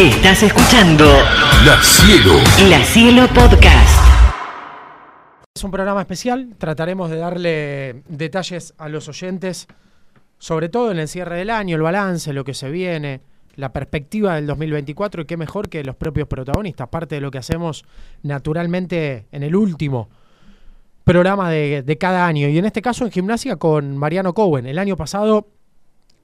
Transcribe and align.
Estás 0.00 0.42
escuchando 0.44 1.04
La 1.66 1.78
Cielo. 1.82 2.38
La 2.70 2.82
Cielo 2.82 3.28
Podcast. 3.34 4.02
Es 5.54 5.62
un 5.62 5.70
programa 5.70 6.00
especial, 6.00 6.54
trataremos 6.56 7.10
de 7.10 7.18
darle 7.18 8.02
detalles 8.08 8.72
a 8.78 8.88
los 8.88 9.10
oyentes, 9.10 9.68
sobre 10.38 10.70
todo 10.70 10.90
en 10.90 11.00
el 11.00 11.06
cierre 11.06 11.36
del 11.36 11.50
año, 11.50 11.76
el 11.76 11.82
balance, 11.82 12.32
lo 12.32 12.44
que 12.44 12.54
se 12.54 12.70
viene, 12.70 13.20
la 13.56 13.74
perspectiva 13.74 14.36
del 14.36 14.46
2024 14.46 15.20
y 15.20 15.24
qué 15.26 15.36
mejor 15.36 15.68
que 15.68 15.84
los 15.84 15.96
propios 15.96 16.26
protagonistas, 16.28 16.88
parte 16.88 17.16
de 17.16 17.20
lo 17.20 17.30
que 17.30 17.36
hacemos 17.36 17.84
naturalmente 18.22 19.26
en 19.32 19.42
el 19.42 19.54
último 19.54 20.08
programa 21.04 21.50
de, 21.50 21.82
de 21.82 21.98
cada 21.98 22.26
año 22.26 22.48
y 22.48 22.56
en 22.56 22.64
este 22.64 22.80
caso 22.80 23.04
en 23.04 23.10
gimnasia 23.10 23.56
con 23.56 23.98
Mariano 23.98 24.32
Cowen. 24.32 24.64
El 24.64 24.78
año 24.78 24.96
pasado 24.96 25.46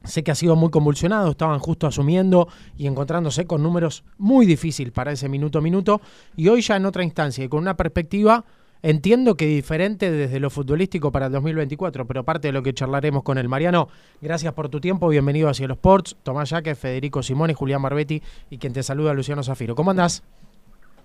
Sé 0.04 0.22
que 0.22 0.30
ha 0.30 0.34
sido 0.34 0.56
muy 0.56 0.70
convulsionado, 0.70 1.30
estaban 1.30 1.58
justo 1.58 1.86
asumiendo 1.86 2.48
y 2.76 2.86
encontrándose 2.86 3.46
con 3.46 3.62
números 3.62 4.04
muy 4.18 4.46
difíciles 4.46 4.92
para 4.92 5.12
ese 5.12 5.28
minuto 5.28 5.59
a 5.59 5.62
minuto 5.62 6.00
y 6.37 6.48
hoy 6.48 6.60
ya 6.60 6.77
en 6.77 6.87
otra 6.87 7.02
instancia 7.02 7.45
y 7.45 7.48
con 7.48 7.60
una 7.60 7.77
perspectiva, 7.77 8.45
entiendo 8.82 9.34
que 9.34 9.46
diferente 9.46 10.10
desde 10.10 10.38
lo 10.38 10.48
futbolístico 10.48 11.10
para 11.10 11.27
el 11.27 11.32
2024, 11.32 12.06
pero 12.06 12.24
parte 12.24 12.48
de 12.48 12.52
lo 12.52 12.62
que 12.62 12.73
charlaremos 12.73 13.24
con 13.24 13.38
el 13.38 13.48
Mariano, 13.48 13.88
gracias 14.20 14.52
por 14.52 14.68
tu 14.68 14.80
tiempo, 14.80 15.09
bienvenido 15.09 15.48
a 15.48 15.54
Cielo 15.54 15.74
Sports, 15.74 16.16
Tomás 16.23 16.51
Yaque, 16.51 16.74
Federico 16.74 17.23
Simón 17.23 17.51
y 17.51 17.54
Julián 17.54 17.82
Marbetti 17.82 18.23
y 18.48 18.59
quien 18.59 18.73
te 18.73 18.82
saluda 18.82 19.12
Luciano 19.12 19.42
Zafiro. 19.42 19.74
¿Cómo 19.74 19.90
andás? 19.90 20.23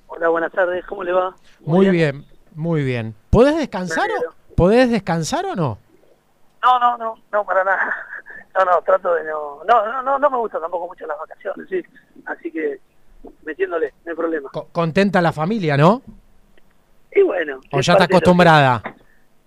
Hola, 0.08 0.30
buenas 0.30 0.52
tardes, 0.52 0.86
¿cómo 0.86 1.04
le 1.04 1.14
va? 1.14 1.36
Muy, 1.62 1.90
bien. 1.90 2.26
muy 2.54 2.84
bien. 2.84 3.16
¿Podés 3.30 3.58
descansar 3.58 4.10
o, 4.12 4.42
¿Podés 4.56 4.92
descansar 4.92 5.46
o 5.46 5.56
no? 5.56 5.80
No, 6.62 6.80
no, 6.80 6.98
no, 6.98 7.16
no, 7.32 7.46
para 7.46 7.64
nada. 7.64 8.08
No, 8.58 8.66
no, 8.66 8.82
trato 8.82 9.14
de 9.14 9.24
no... 9.24 9.64
No, 9.68 9.86
no, 9.86 10.02
no, 10.04 10.20
no 10.20 10.30
me 10.30 10.38
gustan 10.38 10.62
tampoco 10.62 10.88
mucho 10.88 11.08
las 11.08 11.18
vacaciones, 11.18 11.68
sí. 11.70 11.82
Así 12.26 12.52
que 12.52 12.80
metiéndole, 13.46 13.94
no 14.06 14.12
hay 14.12 14.16
problema. 14.18 14.50
Co- 14.52 14.68
contenta 14.72 15.22
la 15.22 15.32
familia, 15.32 15.78
¿no? 15.78 16.02
Y 17.14 17.22
bueno... 17.22 17.62
¿O 17.72 17.80
es 17.80 17.86
ya 17.86 17.94
está 17.94 18.06
acostumbrada? 18.06 18.82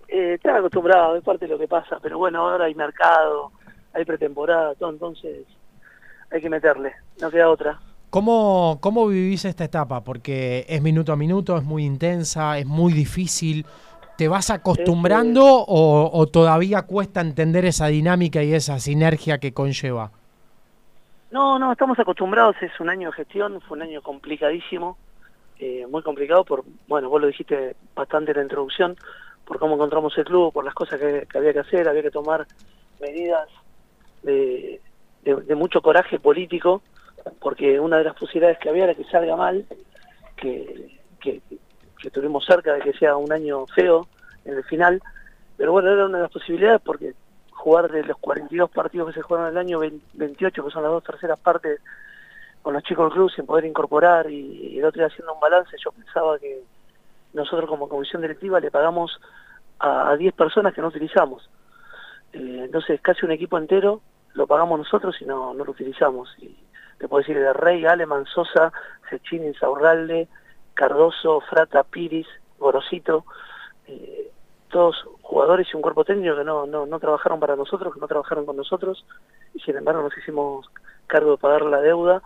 Eh, 0.08 0.34
está 0.34 0.56
acostumbrado, 0.56 1.16
es 1.16 1.24
parte 1.24 1.46
de 1.46 1.52
lo 1.52 1.58
que 1.58 1.68
pasa, 1.68 1.98
pero 2.00 2.18
bueno, 2.18 2.48
ahora 2.48 2.66
hay 2.66 2.74
mercado, 2.74 3.52
hay 3.92 4.04
pretemporada, 4.04 4.74
todo, 4.76 4.90
entonces 4.90 5.46
hay 6.30 6.40
que 6.40 6.48
meterle, 6.48 6.94
no 7.20 7.30
queda 7.30 7.50
otra. 7.50 7.80
¿Cómo, 8.10 8.78
¿Cómo 8.80 9.08
vivís 9.08 9.44
esta 9.44 9.64
etapa? 9.64 10.02
Porque 10.04 10.64
es 10.68 10.80
minuto 10.80 11.12
a 11.12 11.16
minuto, 11.16 11.56
es 11.56 11.64
muy 11.64 11.84
intensa, 11.84 12.58
es 12.58 12.66
muy 12.66 12.92
difícil. 12.92 13.66
¿Te 14.16 14.28
vas 14.28 14.50
acostumbrando 14.50 15.44
o, 15.44 16.10
o 16.12 16.26
todavía 16.28 16.82
cuesta 16.82 17.20
entender 17.20 17.64
esa 17.64 17.88
dinámica 17.88 18.42
y 18.44 18.54
esa 18.54 18.78
sinergia 18.78 19.38
que 19.38 19.52
conlleva? 19.52 20.12
No, 21.30 21.58
no, 21.58 21.72
estamos 21.72 21.98
acostumbrados, 21.98 22.56
es 22.62 22.78
un 22.80 22.88
año 22.90 23.08
de 23.10 23.16
gestión, 23.16 23.60
fue 23.62 23.76
un 23.76 23.82
año 23.82 24.02
complicadísimo, 24.02 24.98
eh, 25.58 25.86
muy 25.88 26.02
complicado 26.02 26.44
por, 26.44 26.64
bueno, 26.86 27.08
vos 27.10 27.20
lo 27.20 27.26
dijiste 27.28 27.76
bastante 27.94 28.32
en 28.32 28.38
la 28.38 28.42
introducción, 28.44 28.96
por 29.44 29.58
cómo 29.58 29.74
encontramos 29.74 30.16
el 30.18 30.24
club, 30.24 30.52
por 30.52 30.64
las 30.64 30.74
cosas 30.74 31.00
que, 31.00 31.26
que 31.30 31.38
había 31.38 31.52
que 31.52 31.60
hacer, 31.60 31.88
había 31.88 32.02
que 32.02 32.10
tomar 32.10 32.46
medidas 33.00 33.48
de, 34.22 34.82
de- 35.22 35.36
de 35.36 35.54
mucho 35.56 35.82
coraje 35.82 36.20
político, 36.20 36.82
porque 37.40 37.80
una 37.80 37.98
de 37.98 38.04
las 38.04 38.14
posibilidades 38.16 38.58
que 38.58 38.68
había 38.70 38.84
era 38.84 38.94
que 38.94 39.04
salga 39.04 39.36
mal, 39.36 39.66
que, 40.36 41.00
que, 41.20 41.42
que 42.04 42.08
estuvimos 42.08 42.44
cerca 42.44 42.74
de 42.74 42.82
que 42.82 42.92
sea 42.92 43.16
un 43.16 43.32
año 43.32 43.64
feo 43.68 44.06
en 44.44 44.58
el 44.58 44.64
final, 44.64 45.00
pero 45.56 45.72
bueno, 45.72 45.90
era 45.90 46.04
una 46.04 46.18
de 46.18 46.24
las 46.24 46.32
posibilidades 46.32 46.82
porque 46.84 47.14
jugar 47.50 47.90
de 47.90 48.04
los 48.04 48.18
42 48.18 48.70
partidos 48.70 49.08
que 49.08 49.14
se 49.14 49.22
jugaron 49.22 49.48
el 49.48 49.56
año 49.56 49.78
20 49.78 50.04
28, 50.12 50.64
que 50.64 50.70
son 50.70 50.82
las 50.82 50.92
dos 50.92 51.02
terceras 51.02 51.40
partes, 51.40 51.80
con 52.60 52.74
los 52.74 52.82
chicos 52.82 53.06
del 53.06 53.14
club 53.14 53.30
sin 53.30 53.46
poder 53.46 53.64
incorporar 53.64 54.30
y, 54.30 54.78
el 54.78 54.84
otro 54.84 55.00
día 55.00 55.06
haciendo 55.06 55.32
un 55.32 55.40
balance, 55.40 55.74
yo 55.82 55.92
pensaba 55.92 56.38
que 56.38 56.62
nosotros 57.32 57.70
como 57.70 57.88
comisión 57.88 58.20
directiva 58.20 58.60
le 58.60 58.70
pagamos 58.70 59.18
a, 59.78 60.10
a 60.10 60.16
10 60.18 60.34
personas 60.34 60.74
que 60.74 60.82
no 60.82 60.88
utilizamos. 60.88 61.48
Eh, 62.34 62.62
entonces 62.64 63.00
casi 63.00 63.24
un 63.24 63.32
equipo 63.32 63.56
entero 63.56 64.02
lo 64.34 64.46
pagamos 64.46 64.78
nosotros 64.78 65.16
y 65.22 65.24
no, 65.24 65.54
no 65.54 65.64
lo 65.64 65.70
utilizamos. 65.70 66.28
Y 66.38 66.54
te 66.98 67.08
puedo 67.08 67.20
decir 67.20 67.38
de 67.38 67.54
Rey, 67.54 67.86
Aleman, 67.86 68.26
Sosa, 68.26 68.74
Sechín, 69.08 69.42
Insaurralde, 69.46 70.28
Cardoso, 70.74 71.40
Frata, 71.40 71.82
Piris, 71.84 72.26
Gorosito, 72.58 73.24
eh, 73.86 74.30
todos 74.68 75.04
jugadores 75.22 75.68
y 75.72 75.76
un 75.76 75.82
cuerpo 75.82 76.04
técnico 76.04 76.36
que 76.36 76.44
no, 76.44 76.66
no, 76.66 76.84
no 76.84 76.98
trabajaron 76.98 77.38
para 77.38 77.56
nosotros, 77.56 77.94
que 77.94 78.00
no 78.00 78.08
trabajaron 78.08 78.44
con 78.44 78.56
nosotros, 78.56 79.04
y 79.54 79.60
sin 79.60 79.76
embargo 79.76 80.02
nos 80.02 80.16
hicimos 80.18 80.68
cargo 81.06 81.32
de 81.32 81.38
pagar 81.38 81.62
la 81.62 81.80
deuda, 81.80 82.22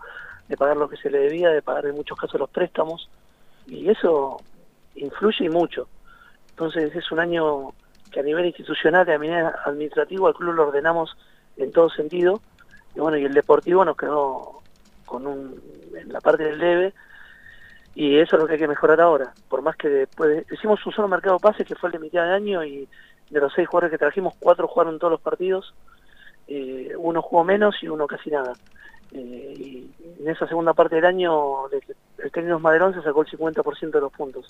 de 0.48 0.56
pagar 0.56 0.76
lo 0.76 0.88
que 0.88 0.96
se 0.96 1.10
le 1.10 1.18
debía, 1.18 1.50
de 1.50 1.62
pagar 1.62 1.86
en 1.86 1.94
muchos 1.94 2.18
casos 2.18 2.40
los 2.40 2.48
préstamos, 2.48 3.08
y 3.66 3.90
eso 3.90 4.40
influye 4.94 5.44
y 5.44 5.48
mucho. 5.50 5.88
Entonces 6.50 6.94
es 6.96 7.12
un 7.12 7.20
año 7.20 7.74
que 8.10 8.20
a 8.20 8.22
nivel 8.22 8.46
institucional 8.46 9.06
y 9.06 9.12
a 9.12 9.18
nivel 9.18 9.46
administrativo 9.66 10.26
al 10.26 10.34
club 10.34 10.54
lo 10.54 10.68
ordenamos 10.68 11.16
en 11.58 11.70
todo 11.70 11.90
sentido, 11.90 12.40
y 12.94 13.00
bueno, 13.00 13.18
y 13.18 13.24
el 13.24 13.34
deportivo 13.34 13.84
nos 13.84 13.96
quedó 13.96 14.62
con 15.04 15.26
un, 15.26 15.60
en 15.94 16.12
la 16.12 16.20
parte 16.20 16.44
del 16.44 16.58
debe, 16.58 16.94
y 17.98 18.16
eso 18.20 18.36
es 18.36 18.42
lo 18.42 18.46
que 18.46 18.52
hay 18.52 18.60
que 18.60 18.68
mejorar 18.68 19.00
ahora. 19.00 19.34
Por 19.48 19.60
más 19.60 19.74
que 19.74 19.88
después 19.88 20.46
hicimos 20.52 20.86
un 20.86 20.92
solo 20.92 21.08
mercado 21.08 21.36
de 21.36 21.64
que 21.64 21.74
fue 21.74 21.88
el 21.88 21.94
de 21.94 21.98
mitad 21.98 22.22
de 22.22 22.32
año 22.32 22.64
y 22.64 22.88
de 23.28 23.40
los 23.40 23.52
seis 23.52 23.66
jugadores 23.66 23.90
que 23.90 23.98
trajimos, 23.98 24.34
cuatro 24.38 24.68
jugaron 24.68 25.00
todos 25.00 25.10
los 25.10 25.20
partidos, 25.20 25.74
eh, 26.46 26.92
uno 26.96 27.20
jugó 27.20 27.42
menos 27.42 27.74
y 27.82 27.88
uno 27.88 28.06
casi 28.06 28.30
nada. 28.30 28.52
Eh, 29.10 29.52
y 29.58 29.90
en 30.20 30.28
esa 30.28 30.46
segunda 30.46 30.74
parte 30.74 30.94
del 30.94 31.06
año 31.06 31.68
el 31.70 32.30
técnico 32.30 32.60
Maderón 32.60 32.94
se 32.94 33.02
sacó 33.02 33.22
el 33.22 33.26
50% 33.26 33.90
de 33.90 34.00
los 34.00 34.12
puntos. 34.12 34.46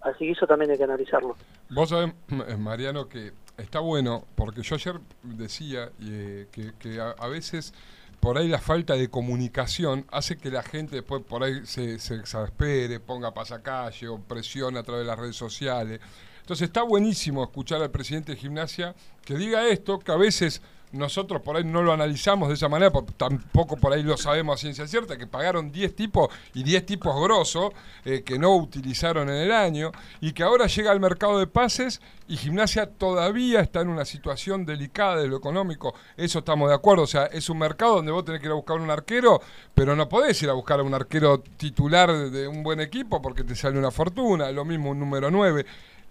Así 0.00 0.24
que 0.24 0.32
eso 0.32 0.48
también 0.48 0.72
hay 0.72 0.78
que 0.78 0.82
analizarlo. 0.82 1.36
Vos 1.70 1.90
sabés, 1.90 2.12
eh, 2.48 2.56
Mariano, 2.56 3.08
que 3.08 3.30
está 3.56 3.78
bueno, 3.78 4.24
porque 4.34 4.62
yo 4.62 4.74
ayer 4.74 4.96
decía 5.22 5.90
eh, 6.02 6.48
que, 6.50 6.72
que 6.80 7.00
a 7.00 7.28
veces 7.28 7.72
por 8.20 8.38
ahí 8.38 8.48
la 8.48 8.58
falta 8.58 8.94
de 8.94 9.08
comunicación 9.08 10.06
hace 10.10 10.36
que 10.36 10.50
la 10.50 10.62
gente 10.62 10.96
después 10.96 11.22
por 11.22 11.44
ahí 11.44 11.64
se, 11.64 11.98
se 11.98 12.14
exaspere, 12.16 13.00
ponga 13.00 13.32
pasacalle 13.32 14.08
o 14.08 14.18
presione 14.18 14.78
a 14.78 14.82
través 14.82 15.04
de 15.04 15.08
las 15.08 15.18
redes 15.18 15.36
sociales. 15.36 16.00
Entonces 16.40 16.66
está 16.66 16.82
buenísimo 16.82 17.42
escuchar 17.42 17.82
al 17.82 17.90
presidente 17.90 18.32
de 18.32 18.38
gimnasia 18.38 18.94
que 19.24 19.36
diga 19.36 19.68
esto, 19.68 19.98
que 19.98 20.12
a 20.12 20.16
veces 20.16 20.62
nosotros 20.92 21.42
por 21.42 21.56
ahí 21.56 21.64
no 21.64 21.82
lo 21.82 21.92
analizamos 21.92 22.48
de 22.48 22.54
esa 22.54 22.68
manera, 22.68 22.90
tampoco 23.16 23.76
por 23.76 23.92
ahí 23.92 24.02
lo 24.02 24.16
sabemos 24.16 24.54
a 24.54 24.58
ciencia 24.58 24.86
cierta, 24.86 25.16
que 25.16 25.26
pagaron 25.26 25.70
10 25.70 25.94
tipos 25.94 26.28
y 26.54 26.62
10 26.62 26.86
tipos 26.86 27.20
grosos 27.22 27.72
eh, 28.04 28.22
que 28.24 28.38
no 28.38 28.56
utilizaron 28.56 29.28
en 29.28 29.36
el 29.36 29.52
año 29.52 29.92
y 30.20 30.32
que 30.32 30.42
ahora 30.42 30.66
llega 30.66 30.90
al 30.90 31.00
mercado 31.00 31.38
de 31.38 31.46
pases 31.46 32.00
y 32.26 32.36
gimnasia 32.36 32.86
todavía 32.86 33.60
está 33.60 33.80
en 33.80 33.88
una 33.88 34.04
situación 34.04 34.66
delicada 34.66 35.16
de 35.16 35.28
lo 35.28 35.36
económico, 35.36 35.94
eso 36.16 36.40
estamos 36.40 36.68
de 36.68 36.74
acuerdo, 36.74 37.02
o 37.02 37.06
sea, 37.06 37.26
es 37.26 37.48
un 37.48 37.58
mercado 37.58 37.96
donde 37.96 38.12
vos 38.12 38.24
tenés 38.24 38.40
que 38.40 38.46
ir 38.46 38.52
a 38.52 38.56
buscar 38.56 38.78
un 38.78 38.90
arquero, 38.90 39.40
pero 39.74 39.96
no 39.96 40.08
podés 40.08 40.42
ir 40.42 40.50
a 40.50 40.54
buscar 40.54 40.80
a 40.80 40.82
un 40.82 40.94
arquero 40.94 41.40
titular 41.56 42.30
de 42.30 42.48
un 42.48 42.62
buen 42.62 42.80
equipo 42.80 43.22
porque 43.22 43.44
te 43.44 43.54
sale 43.54 43.78
una 43.78 43.90
fortuna, 43.90 44.50
lo 44.52 44.64
mismo 44.64 44.90
un 44.90 45.00
número 45.00 45.30
9. 45.30 45.64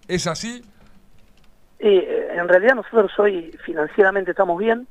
¿Es 0.06 0.26
así? 0.26 0.62
Y 1.80 1.86
eh, 1.86 2.27
en 2.38 2.48
realidad 2.48 2.74
nosotros 2.74 3.12
hoy 3.18 3.56
financieramente 3.64 4.30
estamos 4.30 4.58
bien, 4.58 4.86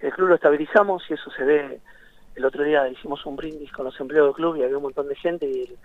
el 0.00 0.12
club 0.12 0.28
lo 0.28 0.34
estabilizamos 0.34 1.02
y 1.08 1.14
eso 1.14 1.30
se 1.30 1.44
ve. 1.44 1.80
El 2.34 2.44
otro 2.44 2.64
día 2.64 2.88
hicimos 2.88 3.24
un 3.26 3.36
brindis 3.36 3.72
con 3.72 3.84
los 3.84 3.98
empleados 4.00 4.28
del 4.28 4.36
club 4.36 4.56
y 4.56 4.62
había 4.62 4.76
un 4.76 4.82
montón 4.82 5.08
de 5.08 5.14
gente 5.16 5.46
y 5.46 5.76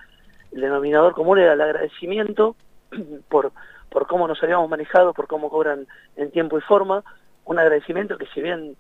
el, 0.51 0.61
denominador 0.61 1.13
común 1.13 1.39
era 1.39 1.53
el 1.53 1.61
agradecimiento 1.61 2.55
por, 3.29 3.51
por 3.89 4.07
cómo 4.07 4.27
nos 4.27 4.41
habíamos 4.43 4.69
manejado, 4.69 5.13
por 5.13 5.27
cómo 5.27 5.49
cobran 5.49 5.87
en 6.15 6.31
tiempo 6.31 6.57
y 6.57 6.61
forma, 6.61 7.03
un 7.45 7.59
agradecimiento 7.59 8.17
que 8.17 8.25
si 8.27 8.41
bien 8.41 8.75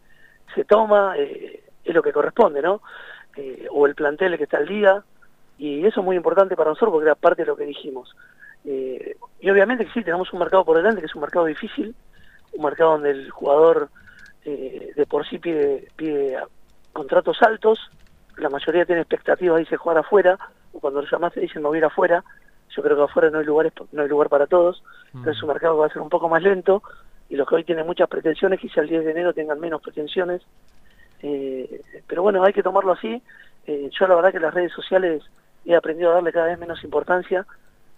se 0.55 0.65
toma, 0.65 1.15
eh, 1.17 1.63
es 1.83 1.93
lo 1.93 2.03
que 2.03 2.11
corresponde, 2.11 2.61
¿no? 2.61 2.81
Eh, 3.35 3.67
o 3.71 3.85
el 3.85 3.95
plantel 3.95 4.37
que 4.37 4.43
está 4.43 4.57
al 4.57 4.67
día, 4.67 5.03
y 5.57 5.85
eso 5.85 5.99
es 5.99 6.05
muy 6.05 6.15
importante 6.15 6.55
para 6.55 6.71
nosotros 6.71 6.91
porque 6.91 7.05
era 7.05 7.15
parte 7.15 7.43
de 7.43 7.47
lo 7.47 7.55
que 7.55 7.65
dijimos. 7.65 8.15
Eh, 8.65 9.15
y 9.39 9.49
obviamente 9.49 9.85
que 9.85 9.91
sí, 9.93 10.03
tenemos 10.03 10.31
un 10.33 10.39
mercado 10.39 10.65
por 10.65 10.77
delante 10.77 11.01
que 11.01 11.07
es 11.07 11.15
un 11.15 11.21
mercado 11.21 11.45
difícil, 11.45 11.95
un 12.53 12.63
mercado 12.63 12.91
donde 12.91 13.11
el 13.11 13.29
jugador 13.29 13.89
eh, 14.45 14.91
de 14.95 15.05
por 15.05 15.27
sí 15.27 15.39
pide, 15.39 15.87
pide 15.95 16.37
contratos 16.93 17.41
altos, 17.41 17.79
la 18.37 18.49
mayoría 18.49 18.85
tiene 18.85 19.01
expectativas, 19.01 19.59
dice 19.59 19.77
jugar 19.77 19.97
afuera, 19.97 20.37
o 20.73 20.79
cuando 20.79 21.01
lo 21.01 21.07
llamas 21.09 21.33
te 21.33 21.41
dicen 21.41 21.61
mover 21.61 21.85
afuera, 21.85 22.23
yo 22.75 22.83
creo 22.83 22.95
que 22.95 23.03
afuera 23.03 23.29
no 23.29 23.39
hay, 23.39 23.45
lugares, 23.45 23.73
no 23.91 24.01
hay 24.01 24.07
lugar 24.07 24.29
para 24.29 24.47
todos, 24.47 24.83
entonces 25.07 25.37
es 25.37 25.43
un 25.43 25.49
mercado 25.49 25.75
que 25.75 25.79
va 25.81 25.85
a 25.87 25.93
ser 25.93 26.01
un 26.01 26.09
poco 26.09 26.29
más 26.29 26.41
lento, 26.41 26.81
y 27.29 27.35
los 27.35 27.47
que 27.47 27.55
hoy 27.55 27.63
tienen 27.63 27.85
muchas 27.85 28.09
pretensiones, 28.09 28.59
quizá 28.59 28.81
el 28.81 28.89
10 28.89 29.05
de 29.05 29.11
enero 29.11 29.33
tengan 29.33 29.59
menos 29.59 29.81
pretensiones, 29.81 30.41
eh, 31.21 31.81
pero 32.07 32.23
bueno, 32.23 32.43
hay 32.43 32.53
que 32.53 32.63
tomarlo 32.63 32.93
así, 32.93 33.21
Eh, 33.67 33.89
yo 33.91 34.07
la 34.07 34.15
verdad 34.15 34.31
que 34.31 34.39
las 34.39 34.53
redes 34.53 34.71
sociales 34.71 35.21
he 35.63 35.75
aprendido 35.75 36.09
a 36.09 36.15
darle 36.15 36.31
cada 36.31 36.47
vez 36.47 36.57
menos 36.57 36.83
importancia, 36.83 37.45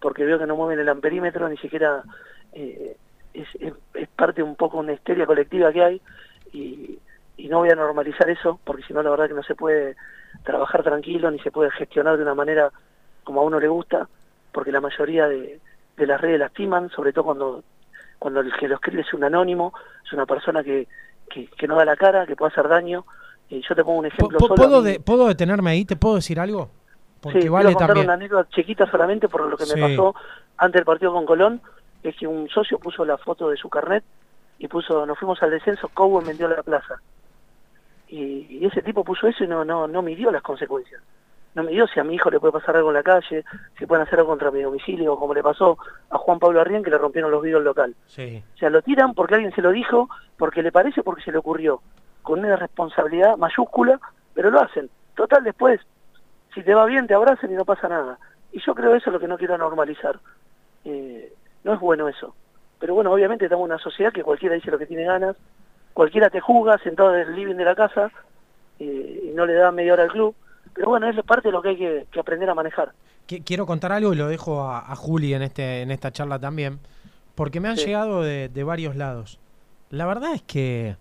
porque 0.02 0.26
veo 0.26 0.38
que 0.38 0.46
no 0.46 0.58
mueven 0.58 0.80
el 0.80 0.90
amperímetro, 0.90 1.48
ni 1.48 1.56
siquiera 1.58 2.04
eh, 2.52 2.98
es, 3.34 3.48
es- 3.60 3.74
es 3.94 4.08
parte 4.10 4.42
un 4.44 4.56
poco 4.56 4.78
una 4.78 4.94
histeria 4.94 5.26
colectiva 5.26 5.72
que 5.72 5.84
hay 5.84 6.02
y, 6.54 7.00
y 7.38 7.48
no 7.48 7.60
voy 7.60 7.70
a 7.70 7.76
normalizar 7.76 8.30
eso, 8.30 8.60
porque 8.64 8.84
si 8.84 8.94
no 8.94 9.02
la 9.04 9.10
verdad 9.10 9.28
que 9.28 9.34
no 9.34 9.44
se 9.44 9.56
puede 9.56 9.96
trabajar 10.44 10.84
tranquilo, 10.84 11.30
ni 11.32 11.40
se 11.40 11.52
puede 11.52 11.72
gestionar 11.72 12.18
de 12.18 12.24
una 12.24 12.36
manera 12.36 12.72
como 13.24 13.42
a 13.42 13.44
uno 13.44 13.60
le 13.60 13.68
gusta, 13.68 14.08
porque 14.52 14.72
la 14.72 14.82
mayoría 14.82 15.28
de, 15.28 15.60
de 15.98 16.08
las 16.08 16.20
redes 16.20 16.40
lastiman, 16.40 16.90
sobre 16.90 17.14
todo 17.14 17.26
cuando 17.26 17.64
cuando 18.20 18.40
el 18.42 18.54
que 18.54 18.68
lo 18.68 18.76
escribe 18.76 19.02
es 19.02 19.14
un 19.16 19.24
anónimo, 19.24 19.74
es 20.06 20.14
una 20.14 20.28
persona 20.28 20.64
que, 20.64 20.88
que, 21.28 21.48
que 21.48 21.68
no 21.68 21.76
da 21.76 21.86
la 21.86 21.96
cara, 21.96 22.28
que 22.28 22.36
puede 22.36 22.52
hacer 22.52 22.68
daño. 22.68 23.04
Eh, 23.50 23.62
yo 23.68 23.74
te 23.74 23.84
pongo 23.84 23.98
un 23.98 24.06
ejemplo 24.06 24.38
solo. 24.40 24.54
¿Puedo, 24.54 24.82
de- 24.84 25.00
¿Puedo 25.00 25.28
detenerme 25.28 25.72
ahí? 25.72 25.86
¿Te 25.86 25.96
puedo 25.96 26.16
decir 26.16 26.40
algo? 26.40 26.70
Porque 27.20 27.42
sí, 27.42 27.50
vale 27.50 27.66
quiero 27.66 27.78
contar 27.80 27.88
también. 27.88 28.06
una 28.06 28.14
anécdota 28.14 28.48
chiquita 28.52 28.86
solamente 28.92 29.28
por 29.28 29.48
lo 29.50 29.58
que 29.58 29.66
Sí. 29.66 29.74
me 29.76 29.90
pasó 29.90 30.14
antes 30.58 30.80
del 30.80 30.86
partido 30.86 31.12
con 31.14 31.26
Colón, 31.26 31.62
es 32.04 32.16
que 32.16 32.28
un 32.28 32.50
socio 32.50 32.80
puso 32.80 33.06
la 33.06 33.18
foto 33.18 33.50
de 33.50 33.58
su 33.58 33.70
carnet 33.70 34.04
y 34.60 34.68
puso, 34.68 35.06
nos 35.06 35.18
fuimos 35.18 35.42
al 35.44 35.52
descenso, 35.52 35.90
Cowen 35.94 36.26
vendió 36.26 36.48
la 36.48 36.64
plaza. 36.64 37.02
Y, 38.08 38.48
y 38.50 38.66
ese 38.66 38.82
tipo 38.82 39.04
puso 39.04 39.28
eso 39.28 39.44
y 39.44 39.48
no, 39.48 39.64
no, 39.64 39.88
no 39.88 40.02
midió 40.02 40.32
las 40.32 40.44
consecuencias. 40.44 41.02
No 41.54 41.64
midió 41.64 41.86
si 41.88 42.00
a 42.00 42.04
mi 42.04 42.16
hijo 42.16 42.30
le 42.30 42.40
puede 42.40 42.54
pasar 42.54 42.78
algo 42.78 42.90
en 42.90 42.96
la 42.96 43.04
calle, 43.04 43.44
si 43.78 43.86
pueden 43.86 44.06
hacer 44.06 44.20
algo 44.20 44.32
contra 44.32 44.52
mi 44.52 44.62
domicilio, 44.62 45.18
como 45.18 45.34
le 45.34 45.44
pasó 45.44 45.78
a 46.10 46.18
Juan 46.18 46.40
Pablo 46.40 46.62
Arrién 46.62 46.84
que 46.84 46.90
le 46.90 46.98
rompieron 46.98 47.30
los 47.30 47.42
vidrios 47.42 47.60
al 47.60 47.66
local. 47.66 47.96
Sí. 48.06 48.42
O 48.56 48.58
sea, 48.58 48.70
lo 48.70 48.82
tiran 48.82 49.14
porque 49.14 49.36
alguien 49.36 49.54
se 49.54 49.62
lo 49.62 49.72
dijo, 49.72 50.10
porque 50.38 50.64
le 50.64 50.72
parece, 50.72 51.04
porque 51.04 51.24
se 51.24 51.32
le 51.32 51.40
ocurrió, 51.40 51.82
con 52.22 52.40
una 52.40 52.56
responsabilidad 52.56 53.38
mayúscula, 53.38 54.00
pero 54.34 54.50
lo 54.50 54.62
hacen. 54.62 54.90
Total, 55.16 55.44
después, 55.44 55.82
si 56.54 56.64
te 56.64 56.74
va 56.74 56.86
bien, 56.86 57.08
te 57.08 57.14
abrazan 57.14 57.52
y 57.52 57.56
no 57.56 57.66
pasa 57.66 57.90
nada. 57.90 58.18
Y 58.54 58.62
yo 58.62 58.74
creo 58.74 58.96
eso 58.96 59.10
es 59.10 59.14
lo 59.14 59.20
que 59.20 59.28
no 59.28 59.38
quiero 59.38 59.58
normalizar. 59.58 60.20
Eh, 60.86 61.34
no 61.64 61.74
es 61.74 61.80
bueno 61.80 62.08
eso. 62.08 62.36
Pero 62.80 62.96
bueno, 62.96 63.12
obviamente 63.12 63.46
estamos 63.46 63.66
en 63.68 63.74
una 63.74 63.82
sociedad 63.84 64.12
que 64.12 64.24
cualquiera 64.24 64.56
dice 64.56 64.72
lo 64.72 64.80
que 64.80 64.88
tiene 64.88 65.04
ganas, 65.04 65.36
cualquiera 65.94 66.30
te 66.30 66.40
juzga 66.40 66.78
sentado 66.80 67.14
en 67.16 67.22
el 67.30 67.36
living 67.36 67.56
de 67.56 67.66
la 67.66 67.76
casa 67.76 68.12
eh, 68.80 69.30
y 69.32 69.36
no 69.36 69.46
le 69.46 69.54
da 69.54 69.72
media 69.72 69.94
hora 69.94 70.04
al 70.04 70.12
club. 70.12 70.34
Pero 70.74 70.90
bueno, 70.90 71.08
es 71.10 71.16
parte 71.26 71.50
de 71.50 71.52
lo 71.52 71.62
que 71.62 71.70
hay 71.70 71.78
que, 71.78 72.08
que 72.12 72.20
aprender 72.20 72.50
a 72.50 72.56
manejar. 72.56 72.92
Qui- 73.28 73.44
Quiero 73.46 73.66
contar 73.66 73.92
algo 73.92 74.14
y 74.14 74.16
lo 74.16 74.28
dejo 74.28 74.64
a, 74.64 74.80
a 74.92 74.96
Juli 74.96 75.34
en, 75.34 75.42
este, 75.44 75.82
en 75.82 75.92
esta 75.92 76.12
charla 76.12 76.40
también, 76.40 76.80
porque 77.36 77.60
me 77.60 77.68
han 77.70 77.78
Sí. 77.78 77.86
llegado 77.86 78.22
de, 78.24 78.50
de 78.50 78.64
varios 78.64 78.96
lados. 78.96 79.40
La 79.90 80.06
verdad 80.08 80.34
es 80.34 80.42
que 80.42 80.96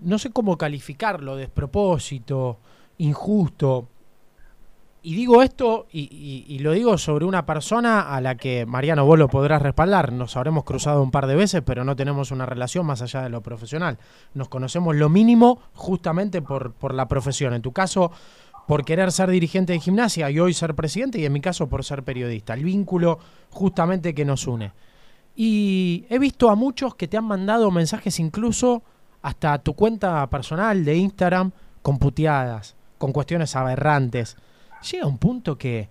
no 0.00 0.18
sé 0.18 0.30
cómo 0.32 0.58
calificarlo, 0.58 1.36
despropósito, 1.36 2.58
injusto. 2.98 3.86
Y 5.06 5.14
digo 5.14 5.40
esto 5.40 5.86
y, 5.92 6.58
lo 6.58 6.72
digo 6.72 6.98
sobre 6.98 7.26
una 7.26 7.46
persona 7.46 8.12
a 8.12 8.20
la 8.20 8.34
que 8.34 8.66
Mariano 8.66 9.06
vos 9.06 9.16
lo 9.16 9.28
podrás 9.28 9.62
respaldar. 9.62 10.12
Nos 10.12 10.36
habremos 10.36 10.64
cruzado 10.64 11.00
un 11.00 11.12
par 11.12 11.28
de 11.28 11.36
veces, 11.36 11.62
pero 11.64 11.84
no 11.84 11.94
tenemos 11.94 12.32
una 12.32 12.44
relación 12.44 12.84
más 12.84 13.02
allá 13.02 13.22
de 13.22 13.28
lo 13.28 13.40
profesional. 13.40 13.98
Nos 14.34 14.48
conocemos 14.48 14.96
lo 14.96 15.08
mínimo 15.08 15.60
justamente 15.74 16.42
por, 16.42 16.72
por 16.72 16.92
la 16.92 17.06
profesión. 17.06 17.54
En 17.54 17.62
tu 17.62 17.70
caso, 17.70 18.10
por 18.66 18.84
querer 18.84 19.12
ser 19.12 19.30
dirigente 19.30 19.74
de 19.74 19.78
gimnasia 19.78 20.28
y 20.28 20.40
hoy 20.40 20.52
ser 20.52 20.74
presidente 20.74 21.20
y 21.20 21.24
en 21.24 21.34
mi 21.34 21.40
caso 21.40 21.68
por 21.68 21.84
ser 21.84 22.02
periodista. 22.02 22.54
El 22.54 22.64
vínculo 22.64 23.20
justamente 23.50 24.12
que 24.12 24.24
nos 24.24 24.48
une. 24.48 24.72
Y 25.36 26.04
he 26.10 26.18
visto 26.18 26.50
a 26.50 26.56
muchos 26.56 26.96
que 26.96 27.06
te 27.06 27.16
han 27.16 27.26
mandado 27.26 27.70
mensajes 27.70 28.18
incluso 28.18 28.82
hasta 29.22 29.56
tu 29.60 29.74
cuenta 29.74 30.28
personal 30.30 30.84
de 30.84 30.96
Instagram 30.96 31.52
con 31.80 32.00
puteadas, 32.00 32.74
con 32.98 33.12
cuestiones 33.12 33.54
aberrantes. 33.54 34.36
Llega 34.90 35.06
un 35.06 35.18
punto 35.18 35.58
que 35.58 35.88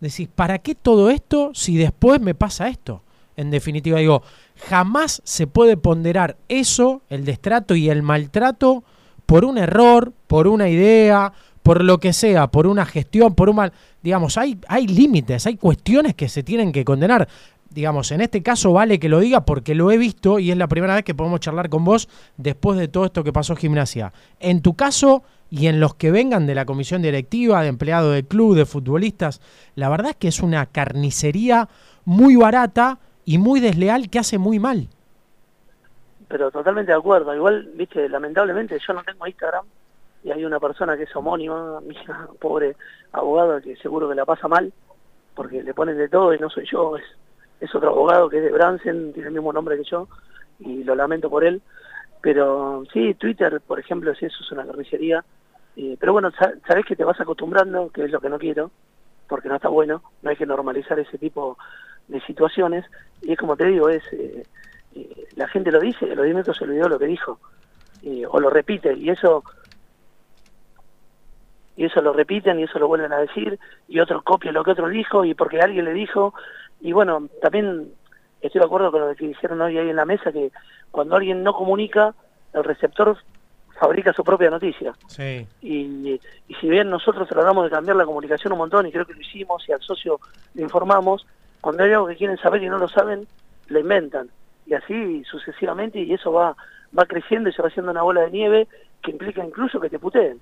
decís, 0.00 0.28
¿para 0.34 0.58
qué 0.58 0.74
todo 0.74 1.10
esto 1.10 1.52
si 1.54 1.76
después 1.76 2.20
me 2.20 2.34
pasa 2.34 2.68
esto? 2.68 3.02
En 3.36 3.50
definitiva, 3.50 3.98
digo, 3.98 4.22
jamás 4.68 5.22
se 5.24 5.46
puede 5.46 5.76
ponderar 5.76 6.36
eso, 6.48 7.02
el 7.08 7.24
destrato 7.24 7.74
y 7.74 7.88
el 7.88 8.02
maltrato, 8.02 8.84
por 9.26 9.44
un 9.44 9.58
error, 9.58 10.12
por 10.26 10.48
una 10.48 10.68
idea, 10.68 11.32
por 11.62 11.84
lo 11.84 11.98
que 11.98 12.12
sea, 12.12 12.48
por 12.48 12.66
una 12.66 12.84
gestión, 12.84 13.34
por 13.34 13.48
un 13.48 13.56
mal. 13.56 13.72
Digamos, 14.02 14.36
hay, 14.36 14.58
hay 14.68 14.86
límites, 14.86 15.46
hay 15.46 15.56
cuestiones 15.56 16.14
que 16.14 16.28
se 16.28 16.42
tienen 16.42 16.72
que 16.72 16.84
condenar. 16.84 17.28
Digamos, 17.74 18.12
en 18.12 18.20
este 18.20 18.42
caso 18.42 18.72
vale 18.72 18.98
que 18.98 19.08
lo 19.08 19.20
diga 19.20 19.44
porque 19.44 19.74
lo 19.74 19.90
he 19.90 19.98
visto 19.98 20.38
y 20.38 20.50
es 20.50 20.56
la 20.56 20.68
primera 20.68 20.94
vez 20.94 21.04
que 21.04 21.14
podemos 21.14 21.40
charlar 21.40 21.68
con 21.68 21.84
vos 21.84 22.08
después 22.36 22.78
de 22.78 22.88
todo 22.88 23.04
esto 23.04 23.24
que 23.24 23.32
pasó 23.32 23.56
gimnasia. 23.56 24.12
En 24.40 24.62
tu 24.62 24.74
caso 24.74 25.22
y 25.50 25.66
en 25.66 25.80
los 25.80 25.94
que 25.94 26.10
vengan 26.10 26.46
de 26.46 26.54
la 26.54 26.64
comisión 26.64 27.02
directiva, 27.02 27.62
de 27.62 27.68
empleados 27.68 28.14
del 28.14 28.26
club, 28.26 28.56
de 28.56 28.66
futbolistas, 28.66 29.40
la 29.74 29.88
verdad 29.88 30.10
es 30.10 30.16
que 30.16 30.28
es 30.28 30.40
una 30.40 30.66
carnicería 30.66 31.68
muy 32.04 32.36
barata 32.36 32.98
y 33.24 33.38
muy 33.38 33.60
desleal 33.60 34.10
que 34.10 34.18
hace 34.18 34.38
muy 34.38 34.58
mal. 34.58 34.88
Pero 36.28 36.50
totalmente 36.50 36.92
de 36.92 36.98
acuerdo. 36.98 37.34
Igual, 37.34 37.70
viste, 37.74 38.08
lamentablemente 38.08 38.78
yo 38.86 38.92
no 38.94 39.02
tengo 39.04 39.26
Instagram 39.26 39.66
y 40.24 40.30
hay 40.30 40.44
una 40.44 40.60
persona 40.60 40.96
que 40.96 41.04
es 41.04 41.16
homónima, 41.16 41.80
hija, 41.90 42.28
pobre 42.40 42.76
abogado, 43.12 43.60
que 43.60 43.76
seguro 43.76 44.08
que 44.08 44.14
la 44.14 44.24
pasa 44.24 44.48
mal 44.48 44.72
porque 45.34 45.62
le 45.62 45.74
ponen 45.74 45.96
de 45.96 46.08
todo 46.08 46.34
y 46.34 46.38
no 46.38 46.50
soy 46.50 46.66
yo, 46.70 46.96
es, 46.96 47.04
es 47.62 47.74
otro 47.74 47.90
abogado 47.90 48.28
que 48.28 48.38
es 48.38 48.44
de 48.44 48.52
Bransen, 48.52 49.12
tiene 49.12 49.28
el 49.28 49.34
mismo 49.34 49.52
nombre 49.52 49.76
que 49.76 49.84
yo 49.84 50.08
y 50.58 50.84
lo 50.84 50.94
lamento 50.94 51.30
por 51.30 51.44
él. 51.44 51.62
Pero 52.20 52.84
sí, 52.92 53.14
Twitter, 53.14 53.60
por 53.66 53.80
ejemplo, 53.80 54.14
sí, 54.14 54.26
eso 54.26 54.36
es 54.40 54.52
una 54.52 54.66
carnicería. 54.66 55.24
Eh, 55.76 55.96
pero 55.98 56.12
bueno, 56.12 56.30
sa- 56.32 56.54
sabés 56.66 56.86
que 56.86 56.96
te 56.96 57.04
vas 57.04 57.20
acostumbrando, 57.20 57.90
que 57.90 58.04
es 58.04 58.10
lo 58.10 58.20
que 58.20 58.28
no 58.28 58.38
quiero, 58.38 58.72
porque 59.28 59.48
no 59.48 59.56
está 59.56 59.68
bueno, 59.68 60.02
no 60.22 60.30
hay 60.30 60.36
que 60.36 60.46
normalizar 60.46 60.98
ese 60.98 61.18
tipo 61.18 61.58
de 62.08 62.20
situaciones. 62.22 62.84
Y 63.22 63.32
es 63.32 63.38
como 63.38 63.56
te 63.56 63.66
digo, 63.66 63.88
es 63.88 64.02
eh, 64.12 64.46
eh, 64.94 65.28
la 65.36 65.48
gente 65.48 65.72
lo 65.72 65.80
dice, 65.80 66.06
10 66.06 66.18
minutos 66.18 66.56
se 66.58 66.64
olvidó 66.64 66.88
lo 66.88 66.98
que 66.98 67.06
dijo, 67.06 67.40
o 68.28 68.40
lo 68.40 68.50
repite, 68.50 68.94
y 68.94 69.10
eso 69.10 69.44
y 71.74 71.86
eso 71.86 72.02
lo 72.02 72.12
repiten 72.12 72.58
y 72.60 72.64
eso 72.64 72.78
lo 72.78 72.88
vuelven 72.88 73.12
a 73.12 73.18
decir, 73.18 73.58
y 73.88 74.00
otro 74.00 74.22
copia 74.22 74.52
lo 74.52 74.62
que 74.62 74.72
otro 74.72 74.88
dijo, 74.88 75.24
y 75.24 75.34
porque 75.34 75.60
alguien 75.60 75.84
le 75.86 75.94
dijo, 75.94 76.34
y 76.82 76.92
bueno, 76.92 77.28
también 77.40 77.92
estoy 78.40 78.58
de 78.58 78.66
acuerdo 78.66 78.90
con 78.90 79.00
lo 79.00 79.14
que 79.14 79.28
dijeron 79.28 79.60
hoy 79.60 79.78
ahí 79.78 79.88
en 79.88 79.96
la 79.96 80.04
mesa, 80.04 80.32
que 80.32 80.50
cuando 80.90 81.16
alguien 81.16 81.42
no 81.42 81.54
comunica, 81.54 82.14
el 82.52 82.64
receptor 82.64 83.16
fabrica 83.78 84.12
su 84.12 84.24
propia 84.24 84.50
noticia. 84.50 84.92
Sí. 85.06 85.46
Y, 85.62 86.20
y 86.48 86.54
si 86.60 86.68
bien 86.68 86.90
nosotros 86.90 87.28
tratamos 87.28 87.64
de 87.64 87.70
cambiar 87.70 87.96
la 87.96 88.04
comunicación 88.04 88.52
un 88.52 88.58
montón, 88.58 88.86
y 88.86 88.92
creo 88.92 89.06
que 89.06 89.14
lo 89.14 89.20
hicimos, 89.20 89.66
y 89.68 89.72
al 89.72 89.80
socio 89.80 90.20
le 90.54 90.62
informamos, 90.62 91.26
cuando 91.60 91.84
hay 91.84 91.92
algo 91.92 92.08
que 92.08 92.16
quieren 92.16 92.36
saber 92.38 92.62
y 92.62 92.68
no 92.68 92.78
lo 92.78 92.88
saben, 92.88 93.26
lo 93.68 93.78
inventan. 93.78 94.28
Y 94.66 94.74
así 94.74 95.22
sucesivamente, 95.24 96.00
y 96.00 96.12
eso 96.12 96.32
va, 96.32 96.56
va 96.96 97.06
creciendo 97.06 97.48
y 97.48 97.52
se 97.52 97.62
va 97.62 97.68
haciendo 97.68 97.92
una 97.92 98.02
bola 98.02 98.22
de 98.22 98.30
nieve 98.30 98.68
que 99.02 99.12
implica 99.12 99.44
incluso 99.44 99.80
que 99.80 99.88
te 99.88 99.98
puteen. 99.98 100.40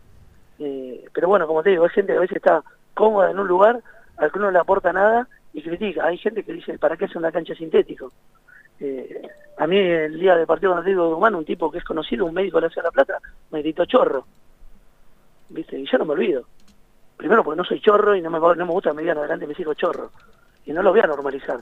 Eh, 0.59 1.05
pero 1.13 1.29
bueno, 1.29 1.47
como 1.47 1.63
te 1.63 1.71
digo, 1.71 1.85
hay 1.85 1.91
gente 1.91 2.13
que 2.13 2.19
a 2.19 2.23
veces 2.23 2.37
está 2.37 2.63
cómoda 2.95 3.31
en 3.31 3.39
un 3.39 3.49
lugar 3.49 3.81
al 4.17 4.31
que 4.31 4.39
uno 4.39 4.49
no 4.49 4.53
le 4.53 4.59
aporta 4.59 4.93
nada 4.93 5.29
y 5.53 5.63
critica. 5.63 6.07
Hay 6.07 6.19
gente 6.19 6.43
que 6.45 6.53
dice, 6.53 6.79
¿para 6.79 6.97
qué 6.97 7.07
hace 7.07 7.19
una 7.19 7.33
cancha 7.33 7.55
sintético? 7.55 8.13
Eh, 8.79 9.23
a 9.59 9.67
mí 9.67 9.77
el 9.79 10.19
día 10.19 10.37
del 10.37 10.47
partido 10.47 10.73
con 10.73 10.79
Atlético 10.81 11.09
de 11.09 11.15
Humano, 11.15 11.39
un 11.39 11.45
tipo 11.45 11.71
que 11.71 11.79
es 11.79 11.85
conocido, 11.85 12.25
un 12.25 12.35
médico 12.35 12.59
de 12.59 12.67
la 12.67 12.71
Ciudad 12.71 12.85
de 12.85 12.89
la 12.97 13.05
Plata, 13.05 13.19
me 13.51 13.61
gritó 13.61 13.85
chorro. 13.85 14.25
¿Viste? 15.51 15.79
Y 15.79 15.87
yo 15.91 15.99
no 15.99 16.05
me 16.05 16.13
olvido. 16.13 16.45
Primero 17.17 17.45
porque 17.45 17.59
no 17.59 17.65
soy 17.65 17.81
chorro 17.81 18.15
y 18.17 18.23
no 18.23 18.31
me, 18.31 18.39
no 18.39 18.55
me 18.67 18.73
gusta 18.73 18.91
que 18.91 18.97
me 18.97 19.03
digan 19.03 19.19
adelante 19.19 19.47
mis 19.47 19.59
hijos 19.61 19.77
chorro. 19.77 20.11
Y 20.65 20.73
no 20.73 20.83
lo 20.83 20.91
voy 20.91 21.01
a 21.01 21.07
normalizar. 21.07 21.61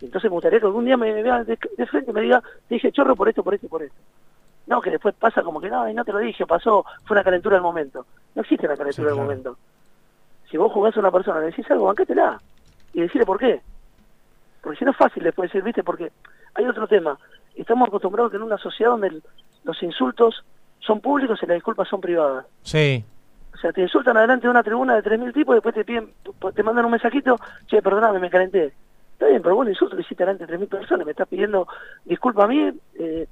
Entonces 0.00 0.30
me 0.30 0.34
gustaría 0.34 0.60
que 0.60 0.66
algún 0.66 0.84
día 0.84 0.96
me 0.96 1.22
vea 1.22 1.42
de, 1.44 1.58
de 1.76 1.86
frente 1.86 2.10
y 2.10 2.14
me 2.14 2.20
diga, 2.22 2.42
dije 2.68 2.92
chorro 2.92 3.16
por 3.16 3.28
esto, 3.28 3.42
por 3.42 3.54
esto 3.54 3.68
por 3.68 3.82
esto. 3.82 3.96
No, 4.66 4.80
que 4.80 4.90
después 4.90 5.14
pasa 5.16 5.42
como 5.42 5.60
que 5.60 5.68
no, 5.68 5.88
y 5.88 5.94
no 5.94 6.04
te 6.04 6.12
lo 6.12 6.18
dije, 6.18 6.46
pasó, 6.46 6.84
fue 7.04 7.16
una 7.16 7.24
calentura 7.24 7.56
del 7.56 7.62
momento. 7.62 8.06
No 8.34 8.42
existe 8.42 8.68
la 8.68 8.76
calentura 8.76 8.92
Sí, 8.94 9.02
del 9.02 9.12
claro. 9.14 9.22
momento. 9.22 9.56
Si 10.48 10.56
vos 10.56 10.72
jugás 10.72 10.96
a 10.96 11.00
una 11.00 11.10
persona, 11.10 11.40
le 11.40 11.46
decís 11.46 11.68
algo, 11.70 11.86
bancátela. 11.86 12.40
Y 12.92 13.00
decirle 13.02 13.26
por 13.26 13.38
qué. 13.38 13.60
Porque 14.62 14.78
si 14.78 14.84
no 14.84 14.90
es 14.90 14.96
fácil 14.96 15.22
después 15.22 15.48
decir, 15.50 15.62
viste, 15.62 15.82
porque 15.82 16.10
hay 16.54 16.66
otro 16.66 16.86
tema. 16.86 17.18
Estamos 17.54 17.88
acostumbrados 17.88 18.30
que 18.30 18.36
en 18.36 18.42
una 18.42 18.58
sociedad 18.58 18.90
donde 18.92 19.08
el- 19.08 19.22
los 19.64 19.82
insultos 19.82 20.44
son 20.80 21.00
públicos 21.00 21.38
y 21.42 21.46
las 21.46 21.54
disculpas 21.56 21.88
son 21.88 22.00
privadas. 22.00 22.46
Sí. 22.62 23.04
O 23.54 23.56
sea, 23.58 23.72
te 23.72 23.82
insultan 23.82 24.16
adelante 24.16 24.46
de 24.46 24.50
una 24.50 24.62
tribuna 24.62 24.94
de 24.94 25.02
3.000 25.02 25.32
tipos 25.32 25.52
y 25.54 25.56
después 25.56 25.74
te 25.74 25.84
piden, 25.84 26.10
te 26.54 26.62
mandan 26.62 26.84
un 26.86 26.90
mensajito, 26.92 27.36
che, 27.66 27.82
perdóname, 27.82 28.18
me 28.18 28.30
calenté. 28.30 28.72
Está 29.12 29.26
bien, 29.26 29.42
pero 29.42 29.54
vos 29.56 29.66
el 29.66 29.72
insulto 29.72 29.96
lo 29.96 30.00
hiciste 30.00 30.22
delante 30.24 30.46
de 30.46 30.56
3.000 30.56 30.68
personas, 30.68 31.04
me 31.04 31.10
estás 31.12 31.28
pidiendo 31.28 31.66
disculpa 32.06 32.44
a 32.44 32.48
mí 32.48 32.72
eh, 32.98 33.26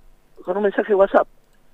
con 0.45 0.57
un 0.57 0.65
mensaje 0.65 0.89
de 0.89 0.95
WhatsApp. 0.97 1.27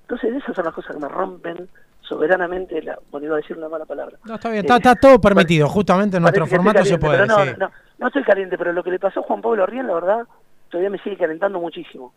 Entonces 0.03 0.35
esas 0.35 0.55
son 0.55 0.65
las 0.65 0.73
cosas 0.73 0.95
que 0.95 1.01
me 1.01 1.09
rompen 1.09 1.67
soberanamente, 2.07 2.81
la, 2.81 2.93
a 2.93 3.19
decir 3.35 3.57
una 3.57 3.69
mala 3.69 3.85
palabra. 3.85 4.17
No, 4.25 4.35
está 4.35 4.49
bien, 4.49 4.65
Eh, 4.65 4.73
está, 4.75 4.95
todo 4.95 5.19
permitido. 5.19 5.67
Justamente 5.67 6.17
en 6.17 6.23
nuestro 6.23 6.45
formato 6.47 6.83
se 6.85 6.97
puede. 6.97 7.25
no, 7.25 7.43
sí. 7.43 7.51
no, 7.57 7.71
no 7.97 8.07
estoy 8.07 8.23
caliente, 8.23 8.57
pero 8.57 8.73
lo 8.73 8.83
que 8.83 8.91
le 8.91 8.99
pasó 8.99 9.21
a 9.21 9.23
Juan 9.23 9.41
Pablo 9.41 9.65
Rien, 9.65 9.87
la 9.87 9.93
verdad, 9.93 10.23
todavía 10.69 10.89
me 10.89 10.99
sigue 10.99 11.17
calentando 11.17 11.59
muchísimo. 11.59 12.13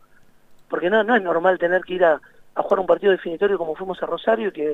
Porque 0.68 0.90
no, 0.90 1.02
no 1.02 1.16
es 1.16 1.22
normal 1.22 1.58
tener 1.58 1.82
que 1.82 1.94
ir 1.94 2.04
a, 2.04 2.20
a 2.54 2.62
jugar 2.62 2.80
un 2.80 2.86
partido 2.86 3.12
definitorio 3.12 3.56
como 3.56 3.74
fuimos 3.74 4.02
a 4.02 4.06
Rosario 4.06 4.48
y 4.48 4.52
que 4.52 4.70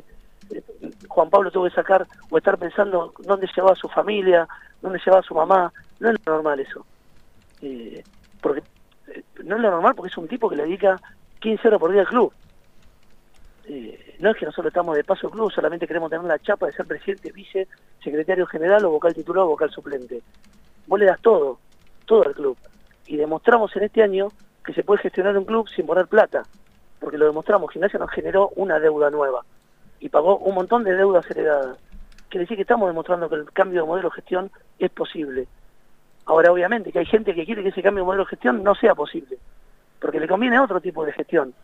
eh, 0.50 0.62
Juan 1.08 1.30
Pablo 1.30 1.50
tuvo 1.50 1.64
que 1.64 1.74
sacar 1.74 2.06
o 2.30 2.38
estar 2.38 2.58
pensando 2.58 3.12
dónde 3.20 3.48
llevaba 3.54 3.72
a 3.72 3.76
su 3.76 3.88
familia, 3.88 4.48
dónde 4.80 4.98
llevaba 4.98 5.20
a 5.20 5.26
su 5.26 5.34
mamá. 5.34 5.72
No 6.00 6.10
es 6.10 6.16
normal 6.26 6.60
eso. 6.60 6.84
Eh, 7.62 8.02
porque 8.40 8.62
eh, 9.08 9.22
no 9.44 9.56
es 9.56 9.62
lo 9.62 9.70
normal 9.70 9.94
porque 9.94 10.10
es 10.10 10.18
un 10.18 10.28
tipo 10.28 10.48
que 10.48 10.56
le 10.56 10.64
dedica 10.64 11.00
15 11.40 11.68
horas 11.68 11.80
por 11.80 11.92
día 11.92 12.00
al 12.02 12.08
club. 12.08 12.32
Eh, 13.66 14.16
no 14.20 14.30
es 14.30 14.36
que 14.36 14.46
nosotros 14.46 14.70
estamos 14.70 14.96
de 14.96 15.04
paso 15.04 15.30
club, 15.30 15.50
solamente 15.50 15.86
queremos 15.86 16.10
tener 16.10 16.24
la 16.24 16.38
chapa 16.38 16.66
de 16.66 16.72
ser 16.72 16.86
presidente, 16.86 17.32
vice, 17.32 17.66
secretario 18.02 18.46
general 18.46 18.84
o 18.84 18.90
vocal 18.90 19.14
titular 19.14 19.44
o 19.44 19.48
vocal 19.48 19.70
suplente. 19.70 20.22
Vos 20.86 21.00
le 21.00 21.06
das 21.06 21.20
todo, 21.20 21.58
todo 22.04 22.24
al 22.24 22.34
club. 22.34 22.56
Y 23.06 23.16
demostramos 23.16 23.74
en 23.76 23.84
este 23.84 24.02
año 24.02 24.28
que 24.64 24.74
se 24.74 24.82
puede 24.82 25.02
gestionar 25.02 25.36
un 25.36 25.44
club 25.44 25.68
sin 25.68 25.86
poner 25.86 26.06
plata, 26.06 26.42
porque 27.00 27.18
lo 27.18 27.26
demostramos, 27.26 27.70
Gimnasia 27.72 27.98
nos 27.98 28.10
generó 28.10 28.50
una 28.56 28.78
deuda 28.78 29.10
nueva 29.10 29.42
y 30.00 30.08
pagó 30.08 30.38
un 30.38 30.54
montón 30.54 30.84
de 30.84 30.94
deudas 30.94 31.30
heredadas. 31.30 31.78
Quiere 32.28 32.44
decir 32.44 32.56
que 32.56 32.62
estamos 32.62 32.88
demostrando 32.88 33.28
que 33.28 33.36
el 33.36 33.52
cambio 33.52 33.82
de 33.82 33.86
modelo 33.86 34.08
de 34.08 34.16
gestión 34.16 34.50
es 34.78 34.90
posible. 34.90 35.46
Ahora, 36.26 36.52
obviamente, 36.52 36.90
que 36.90 36.98
hay 36.98 37.06
gente 37.06 37.34
que 37.34 37.44
quiere 37.44 37.62
que 37.62 37.68
ese 37.68 37.82
cambio 37.82 38.02
de 38.02 38.06
modelo 38.06 38.24
de 38.24 38.30
gestión 38.30 38.62
no 38.62 38.74
sea 38.74 38.94
posible, 38.94 39.38
porque 40.00 40.20
le 40.20 40.28
conviene 40.28 40.58
otro 40.58 40.80
tipo 40.80 41.04
de 41.04 41.12
gestión 41.12 41.54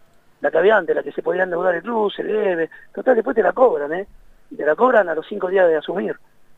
la 0.40 0.50
que 0.50 0.58
había 0.58 0.76
antes, 0.76 0.96
la 0.96 1.02
que 1.02 1.12
se 1.12 1.22
podía 1.22 1.42
endeudar 1.42 1.74
el 1.74 1.82
club, 1.82 2.12
se 2.12 2.22
debe, 2.22 2.70
total, 2.94 3.14
después 3.14 3.34
te 3.34 3.42
la 3.42 3.52
cobran, 3.52 3.92
¿eh? 3.92 4.06
Y 4.50 4.56
te 4.56 4.64
la 4.64 4.74
cobran 4.74 5.08
a 5.08 5.14
los 5.14 5.26
cinco 5.26 5.48
días 5.48 5.68
de 5.68 5.76
asumir. 5.76 6.16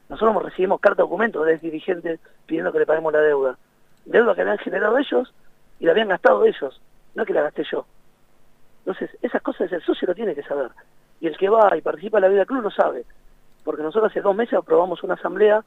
Nosotros 0.09 0.43
recibimos 0.43 0.81
carta 0.81 1.03
documento 1.03 1.45
de 1.45 1.59
dirigentes 1.59 2.21
pidiendo 2.47 2.73
que 2.73 2.81
le 2.81 2.87
paguemos 2.87 3.13
la 3.13 3.21
deuda. 3.21 3.57
Deuda 4.05 4.35
que 4.35 4.43
habían 4.43 4.59
generado 4.59 4.99
ellos 4.99 5.33
y 5.81 5.87
la 5.87 5.93
habían 5.93 6.09
gastado 6.09 6.45
ellos, 6.45 6.81
no 7.15 7.25
que 7.25 7.33
la 7.33 7.43
gasté 7.43 7.65
yo. 7.71 7.87
Entonces, 8.85 9.11
esas 9.23 9.43
cosas 9.43 9.71
el 9.71 9.83
socio 9.83 10.07
lo 10.09 10.15
tiene 10.15 10.35
que 10.35 10.43
saber. 10.43 10.71
Y 11.21 11.29
el 11.29 11.37
que 11.37 11.49
va 11.49 11.77
y 11.77 11.81
participa 11.81 12.19
en 12.19 12.23
la 12.23 12.29
vida 12.29 12.39
del 12.41 12.47
club 12.47 12.63
lo 12.63 12.71
sabe. 12.71 13.05
Porque 13.65 13.83
nosotros 13.83 14.11
hace 14.11 14.21
dos 14.21 14.35
meses 14.35 14.55
aprobamos 14.55 15.03
una 15.05 15.15
asamblea 15.15 15.63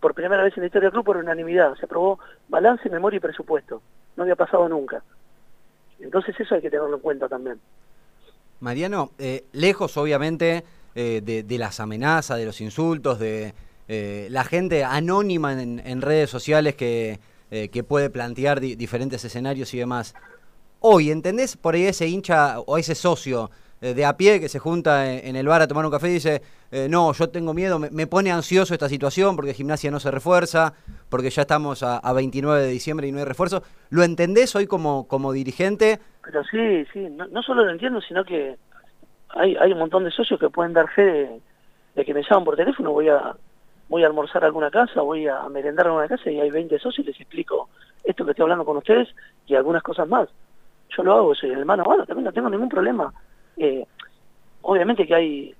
por 0.00 0.14
primera 0.14 0.42
vez 0.42 0.56
en 0.56 0.62
la 0.62 0.66
historia 0.66 0.86
del 0.86 0.92
club 0.92 1.04
por 1.04 1.16
unanimidad. 1.16 1.74
Se 1.76 1.86
aprobó 1.86 2.18
balance, 2.48 2.90
memoria 2.90 3.16
y 3.16 3.20
presupuesto. 3.20 3.80
No 4.16 4.24
había 4.24 4.36
pasado 4.36 4.68
nunca. 4.68 5.02
Entonces 6.02 6.38
eso 6.38 6.54
hay 6.54 6.60
que 6.60 6.70
tenerlo 6.70 6.96
en 6.96 7.00
cuenta 7.00 7.28
también. 7.28 7.58
Mariano, 8.60 9.12
eh, 9.18 9.44
lejos 9.52 9.96
obviamente 9.96 10.64
eh, 10.94 11.20
de, 11.22 11.58
las 11.58 11.80
amenazas, 11.80 12.38
de 12.38 12.44
los 12.44 12.60
insultos, 12.60 13.18
de 13.18 13.54
eh, 13.88 14.28
la 14.30 14.44
gente 14.44 14.84
anónima 14.84 15.52
en, 15.60 16.02
redes 16.02 16.30
sociales 16.30 16.74
que, 16.74 17.18
que 17.50 17.84
puede 17.84 18.08
plantear 18.08 18.60
diferentes 18.60 19.24
escenarios 19.24 19.74
y 19.74 19.78
demás. 19.78 20.14
Hoy, 20.80 21.10
¿entendés 21.10 21.56
por 21.56 21.74
ahí 21.74 21.84
ese 21.84 22.08
hincha 22.08 22.58
o 22.60 22.78
ese 22.78 22.94
socio 22.94 23.50
eh, 23.50 23.60
de 23.82 24.04
a 24.04 24.16
pie 24.16 24.38
que 24.38 24.48
se 24.48 24.60
junta 24.60 25.12
en, 25.12 25.34
el 25.34 25.48
bar 25.48 25.60
a 25.60 25.66
tomar 25.66 25.84
un 25.84 25.90
café 25.90 26.08
y 26.08 26.12
dice, 26.12 26.40
eh, 26.70 26.86
no, 26.88 27.12
yo 27.12 27.30
tengo 27.30 27.52
miedo, 27.52 27.80
me, 27.80 28.06
pone 28.06 28.30
ansioso 28.30 28.74
esta 28.74 28.88
situación 28.88 29.34
porque 29.34 29.54
gimnasia 29.54 29.90
no 29.90 29.98
se 29.98 30.12
refuerza, 30.12 30.72
porque 31.08 31.30
ya 31.30 31.42
estamos 31.42 31.82
a, 31.82 32.12
29 32.12 32.62
de 32.62 32.68
diciembre 32.68 33.08
y 33.08 33.12
no 33.12 33.18
hay 33.18 33.24
refuerzo. 33.24 33.64
¿Lo 33.90 34.04
entendés 34.04 34.54
hoy 34.54 34.68
como, 34.68 35.08
como 35.08 35.32
dirigente? 35.32 35.98
Pero 36.22 36.44
sí, 36.44 36.84
sí, 36.92 37.08
no, 37.10 37.42
solo 37.42 37.64
lo 37.64 37.72
entiendo, 37.72 38.00
sino 38.00 38.24
que 38.24 38.56
hay, 39.30 39.56
hay 39.56 39.72
un 39.72 39.80
montón 39.80 40.04
de 40.04 40.12
socios 40.12 40.38
que 40.38 40.48
pueden 40.48 40.72
dar 40.72 40.88
fe 40.90 41.40
de, 41.96 42.04
que 42.04 42.14
me 42.14 42.22
llaman 42.22 42.44
por 42.44 42.56
teléfono, 42.56 42.92
voy 42.92 43.08
a 43.08 43.34
voy 43.88 44.04
a 44.04 44.06
almorzar 44.06 44.44
a 44.44 44.46
alguna 44.46 44.70
casa, 44.70 45.02
voy 45.02 45.26
a 45.26 45.46
merendar 45.48 45.86
a 45.86 45.90
alguna 45.90 46.08
casa 46.08 46.30
y 46.30 46.40
hay 46.40 46.50
20 46.50 46.78
socios 46.78 47.04
y 47.04 47.10
les 47.10 47.20
explico 47.20 47.68
esto 48.04 48.24
que 48.24 48.30
estoy 48.30 48.44
hablando 48.44 48.64
con 48.64 48.76
ustedes 48.76 49.08
y 49.46 49.56
algunas 49.56 49.82
cosas 49.82 50.08
más. 50.08 50.28
Yo 50.96 51.02
lo 51.02 51.14
hago, 51.14 51.34
soy 51.34 51.50
el 51.50 51.58
hermano, 51.58 51.84
bueno, 51.84 52.06
también 52.06 52.24
no 52.24 52.32
tengo 52.32 52.48
ningún 52.48 52.68
problema 52.68 53.12
eh, 53.56 53.84
obviamente 54.62 55.06
que 55.06 55.14
hay 55.14 55.54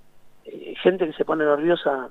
eh, 0.45 0.75
gente 0.83 1.07
que 1.07 1.13
se 1.13 1.25
pone 1.25 1.45
nerviosa 1.45 2.11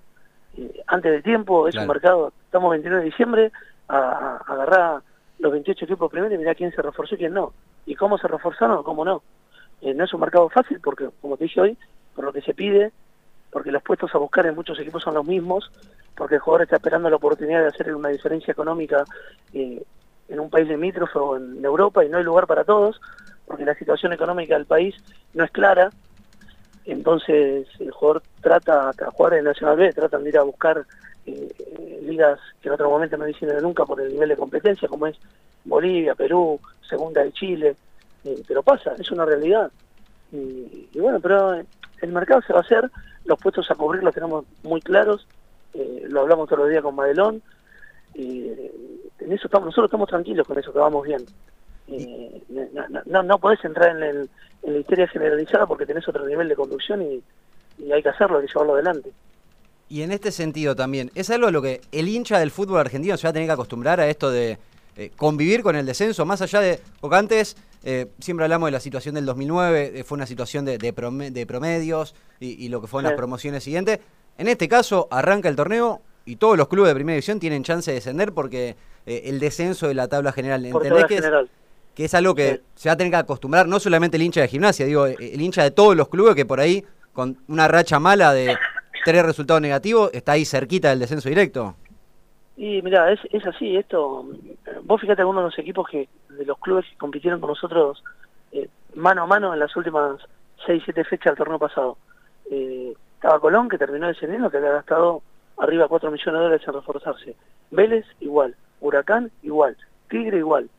eh, 0.58 0.84
antes 0.88 1.12
de 1.12 1.22
tiempo, 1.22 1.68
es 1.68 1.76
un 1.76 1.88
mercado, 1.88 2.34
estamos 2.46 2.72
29 2.72 3.04
de 3.04 3.10
diciembre, 3.10 3.52
a, 3.88 4.38
agarrar 4.48 5.02
los 5.40 5.52
28 5.52 5.86
equipos 5.86 6.12
primero 6.12 6.34
y 6.34 6.38
mirar 6.38 6.56
quién 6.56 6.72
se 6.72 6.82
reforzó 6.82 7.16
y 7.16 7.20
quién 7.20 7.34
no. 7.34 7.54
Y 7.86 7.96
cómo 7.96 8.18
se 8.18 8.28
reforzaron 8.28 8.78
o 8.78 8.84
cómo 8.84 9.04
no. 9.04 9.24
no 9.82 10.04
es 10.04 10.14
un 10.14 10.20
mercado 10.20 10.50
fácil 10.50 10.80
porque, 10.82 11.10
como 11.20 11.38
te 11.38 11.46
dije 11.46 11.62
hoy, 11.62 11.78
por 12.16 12.26
lo 12.26 12.34
que 12.34 12.42
se 12.42 12.54
pide, 12.54 12.92
porque 13.50 13.72
los 13.72 13.82
puestos 13.82 14.14
a 14.14 14.20
buscar 14.20 14.46
en 14.46 14.56
muchos 14.56 14.80
equipos 14.80 15.04
son 15.04 15.16
los 15.16 15.26
mismos, 15.26 15.72
porque 16.16 16.36
el 16.36 16.42
jugador 16.42 16.64
está 16.64 16.76
esperando 16.76 17.10
la 17.10 17.16
oportunidad 17.16 17.62
de 17.62 17.68
hacer 17.68 17.94
una 17.96 18.10
diferencia 18.10 18.52
económica 18.52 19.04
en 19.54 20.40
un 20.40 20.50
país 20.50 20.68
limítrofe 20.68 21.18
o 21.18 21.38
en 21.38 21.64
Europa 21.66 22.06
y 22.06 22.10
no 22.10 22.18
hay 22.18 22.24
lugar 22.24 22.46
para 22.46 22.64
todos 22.64 23.02
porque 23.52 23.66
la 23.66 23.76
situación 23.76 24.14
económica 24.14 24.56
del 24.56 24.66
país 24.66 24.96
no 25.34 25.44
es 25.44 25.52
clara, 25.52 25.90
entonces 26.86 27.68
el 27.80 27.92
jugador 27.92 28.24
trata, 28.40 28.92
a 28.92 29.12
jugar 29.12 29.34
en 29.34 29.44
Nacional 29.44 29.76
B, 29.76 29.92
tratan 29.92 30.24
de 30.24 30.30
ir 30.30 30.38
a 30.38 30.44
buscar 30.44 30.86
eh, 31.26 32.00
ligas 32.02 32.40
que 32.62 32.70
en 32.70 32.74
otro 32.76 32.90
momento 32.90 33.18
no 33.18 33.26
dicen 33.26 33.50
nunca 33.62 33.86
por 33.86 34.00
el 34.00 34.14
nivel 34.14 34.30
de 34.30 34.38
competencia, 34.38 34.88
como 34.88 35.06
es 35.06 35.18
Bolivia, 35.66 36.16
Perú, 36.16 36.62
Segunda 36.90 37.24
de 37.24 37.34
Chile, 37.34 37.76
eh, 38.24 38.42
pero 38.48 38.64
pasa, 38.64 38.94
es 38.98 39.12
una 39.12 39.26
realidad. 39.26 39.70
Y, 40.32 40.88
bueno, 40.98 41.20
pero 41.20 41.54
el 41.54 42.12
mercado 42.14 42.42
se 42.44 42.54
va 42.54 42.60
a 42.60 42.64
hacer, 42.64 42.90
los 43.26 43.38
puestos 43.38 43.70
a 43.70 43.76
cubrir 43.76 44.02
los 44.02 44.14
tenemos 44.14 44.46
muy 44.64 44.80
claros, 44.80 45.28
eh, 45.74 46.06
lo 46.08 46.22
hablamos 46.22 46.48
todos 46.48 46.60
los 46.60 46.70
días 46.70 46.84
con 46.84 46.96
Madelón, 46.96 47.42
y 48.14 48.48
en 49.20 49.32
eso 49.34 49.48
estamos, 49.48 49.66
nosotros 49.66 49.90
estamos 49.90 50.08
tranquilos 50.08 50.48
con 50.48 50.58
eso, 50.58 50.72
que 50.72 50.80
vamos 50.80 51.06
bien. 51.06 51.26
Eh, 51.92 52.42
no, 53.06 53.24
no, 53.24 53.40
podés 53.40 53.64
entrar 53.66 53.98
en, 54.02 54.30
la 54.64 54.78
historia 54.78 55.08
generalizada 55.08 55.66
porque 55.66 55.86
tenés 55.86 56.08
otro 56.08 56.26
nivel 56.26 56.48
de 56.48 56.56
conducción 56.56 57.02
y, 57.02 57.22
hay 57.92 58.04
que 58.04 58.10
hacerlo, 58.10 58.38
hay 58.38 58.46
que 58.46 58.52
llevarlo 58.54 58.74
adelante. 58.76 59.12
Y 59.90 60.04
en 60.04 60.12
este 60.12 60.32
sentido 60.32 60.76
también, 60.76 61.12
es 61.16 61.30
algo 61.32 61.48
a 61.48 61.52
lo 61.52 61.62
que 61.62 61.82
el 61.92 62.08
hincha 62.08 62.40
del 62.40 62.52
fútbol 62.52 62.80
argentino 62.80 63.18
se 63.18 63.26
va 63.28 63.32
a 63.32 63.34
tener 63.34 63.48
que 63.48 63.54
acostumbrar 63.54 64.00
a 64.00 64.08
esto 64.08 64.30
de 64.30 64.58
eh, 64.96 65.12
convivir 65.16 65.64
con 65.64 65.76
el 65.76 65.86
descenso, 65.86 66.26
más 66.26 66.42
allá 66.42 66.62
de, 66.62 66.80
porque 67.00 67.16
antes 67.16 67.58
eh, 67.84 68.08
siempre 68.20 68.46
hablamos 68.46 68.68
de 68.68 68.72
la 68.72 68.80
situación 68.80 69.16
del 69.16 69.26
2009, 69.26 70.04
fue 70.06 70.16
una 70.16 70.28
situación 70.28 70.64
de, 70.64 70.78
de, 70.78 71.46
promedios 71.46 72.16
y, 72.40 72.70
lo 72.70 72.82
que 72.82 72.88
fueron 72.88 73.10
las 73.10 73.18
promociones 73.18 73.64
siguientes. 73.64 74.00
En 74.38 74.48
este 74.48 74.68
caso, 74.68 75.08
arranca 75.12 75.50
el 75.50 75.56
torneo 75.56 76.02
y 76.24 76.36
todos 76.36 76.56
los 76.56 76.68
clubes 76.68 76.90
de 76.90 76.96
primera 76.96 77.16
división 77.16 77.40
tienen 77.40 77.64
chance 77.64 77.90
de 77.90 77.96
descender 77.96 78.32
porque 78.32 78.76
el 79.06 79.40
descenso 79.40 79.88
de 79.88 79.96
la 79.96 80.08
tabla 80.08 80.32
general, 80.32 80.66
¿entendés 80.66 81.06
que 81.06 81.16
general 81.16 81.50
que 81.96 82.06
es 82.06 82.14
algo 82.14 82.36
que 82.36 82.62
se 82.76 82.90
va 82.90 82.94
a 82.94 82.98
tener 82.98 83.12
que 83.12 83.18
acostumbrar 83.18 83.68
no 83.68 83.80
solamente 83.80 84.18
el 84.18 84.24
hincha 84.24 84.42
de 84.42 84.48
gimnasia, 84.48 84.86
digo, 84.86 85.06
el 85.06 85.42
hincha 85.42 85.64
de 85.64 85.72
todos 85.72 85.96
los 85.96 86.10
clubes 86.10 86.36
que 86.36 86.46
por 86.46 86.60
ahí, 86.60 86.84
con 87.14 87.38
una 87.48 87.68
racha 87.68 88.00
mala 88.00 88.34
de 88.34 88.58
tres 89.04 89.24
resultados 89.26 89.62
negativos, 89.62 90.10
está 90.14 90.34
ahí 90.34 90.46
cerquita 90.46 90.90
del 90.90 91.00
descenso 91.00 91.30
directo. 91.30 91.76
Y 92.58 92.82
mira, 92.82 93.12
es, 93.12 93.20
es 93.32 93.46
así, 93.46 93.76
esto, 93.76 94.26
vos 94.84 95.02
fíjate 95.02 95.22
algunos 95.22 95.44
de 95.44 95.50
los 95.50 95.60
equipos 95.60 95.88
que, 95.90 96.08
de 96.30 96.46
los 96.46 96.58
clubes 96.60 96.86
que 96.90 96.98
compitieron 96.98 97.40
con 97.40 97.50
nosotros 97.50 98.04
eh, 98.52 98.70
mano 98.96 99.24
a 99.24 99.26
mano 99.26 99.54
en 99.54 99.60
las 99.60 99.76
últimas 99.76 100.18
seis, 100.66 100.82
siete 100.84 101.04
fechas 101.04 101.32
del 101.32 101.38
torneo 101.38 101.60
pasado. 101.60 101.98
Eh, 102.50 102.94
estaba 103.16 103.40
Colón, 103.40 103.70
que 103.70 103.78
terminó 103.78 104.08
descendiendo, 104.08 104.50
que 104.50 104.58
había 104.58 104.72
gastado 104.72 105.22
arriba 105.58 105.88
4 105.88 106.12
millones 106.12 106.34
de 106.34 106.44
dólares 106.44 106.68
en 106.68 106.74
reforzarse. 106.74 107.36
Vélez, 107.70 108.06
igual. 108.20 108.56
Huracán, 108.80 109.32
igual. 109.44 109.78
Tigre, 110.10 110.40
igual. 110.40 110.70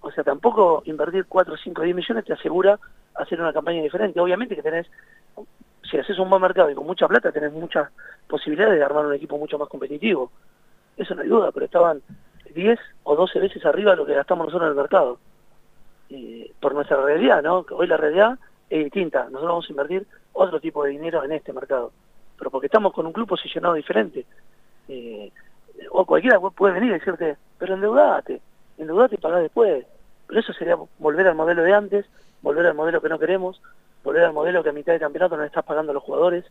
O 0.00 0.10
sea, 0.10 0.24
tampoco 0.24 0.82
invertir 0.86 1.26
4, 1.26 1.56
5, 1.56 1.82
10 1.82 1.96
millones 1.96 2.24
te 2.24 2.32
asegura 2.32 2.78
hacer 3.14 3.40
una 3.40 3.52
campaña 3.52 3.82
diferente. 3.82 4.20
Obviamente 4.20 4.56
que 4.56 4.62
tenés, 4.62 4.86
si 5.88 5.98
haces 5.98 6.18
un 6.18 6.30
buen 6.30 6.40
mercado 6.40 6.70
y 6.70 6.74
con 6.74 6.86
mucha 6.86 7.06
plata, 7.06 7.32
tenés 7.32 7.52
muchas 7.52 7.90
posibilidades 8.26 8.78
de 8.78 8.84
armar 8.84 9.06
un 9.06 9.14
equipo 9.14 9.36
mucho 9.36 9.58
más 9.58 9.68
competitivo. 9.68 10.30
Eso 10.96 11.14
no 11.14 11.22
hay 11.22 11.28
duda, 11.28 11.52
pero 11.52 11.66
estaban 11.66 12.02
10 12.54 12.78
o 13.04 13.16
12 13.16 13.40
veces 13.40 13.64
arriba 13.66 13.92
de 13.92 13.98
lo 13.98 14.06
que 14.06 14.14
gastamos 14.14 14.46
nosotros 14.46 14.66
en 14.66 14.70
el 14.70 14.82
mercado. 14.82 15.18
por 16.60 16.74
nuestra 16.74 16.96
realidad, 17.02 17.42
¿no? 17.42 17.64
Hoy 17.70 17.86
la 17.86 17.96
realidad 17.96 18.38
es 18.70 18.84
distinta. 18.84 19.24
Nosotros 19.24 19.48
vamos 19.48 19.68
a 19.68 19.72
invertir 19.72 20.06
otro 20.32 20.60
tipo 20.60 20.84
de 20.84 20.90
dinero 20.90 21.22
en 21.24 21.32
este 21.32 21.52
mercado. 21.52 21.92
Pero 22.38 22.50
porque 22.50 22.66
estamos 22.66 22.92
con 22.92 23.06
un 23.06 23.12
club 23.12 23.28
posicionado 23.28 23.74
diferente. 23.74 24.24
Eh, 24.88 25.30
o 25.90 26.04
cualquiera 26.04 26.40
puede 26.40 26.74
venir 26.74 26.90
y 26.90 26.94
decirte, 26.94 27.36
pero 27.58 27.74
endeudate 27.74 28.40
endeudate 28.80 29.16
y 29.16 29.18
pagás 29.18 29.42
después. 29.42 29.84
Pero 30.26 30.40
eso 30.40 30.52
sería 30.52 30.76
volver 30.98 31.26
al 31.26 31.34
modelo 31.34 31.62
de 31.62 31.72
antes, 31.72 32.06
volver 32.42 32.66
al 32.66 32.74
modelo 32.74 33.00
que 33.00 33.08
no 33.08 33.18
queremos, 33.18 33.60
volver 34.04 34.24
al 34.24 34.32
modelo 34.32 34.62
que 34.62 34.70
a 34.70 34.72
mitad 34.72 34.92
de 34.92 35.00
campeonato 35.00 35.36
no 35.36 35.44
estás 35.44 35.64
pagando 35.64 35.90
a 35.90 35.94
los 35.94 36.02
jugadores. 36.02 36.44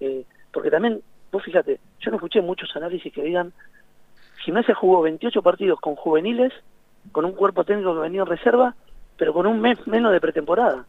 Eh, 0.00 0.24
porque 0.52 0.70
también, 0.70 1.02
vos 1.30 1.42
fíjate, 1.42 1.78
yo 2.00 2.10
no 2.10 2.16
escuché 2.16 2.40
muchos 2.40 2.74
análisis 2.74 3.12
que 3.12 3.22
digan, 3.22 3.52
Gimnasia 4.44 4.74
jugó 4.74 5.02
28 5.02 5.42
partidos 5.42 5.80
con 5.80 5.94
juveniles, 5.96 6.52
con 7.12 7.24
un 7.24 7.32
cuerpo 7.32 7.64
técnico 7.64 7.94
que 7.94 8.00
venía 8.00 8.22
en 8.22 8.26
reserva, 8.26 8.74
pero 9.16 9.32
con 9.32 9.46
un 9.46 9.60
mes 9.60 9.86
menos 9.86 10.12
de 10.12 10.20
pretemporada. 10.20 10.84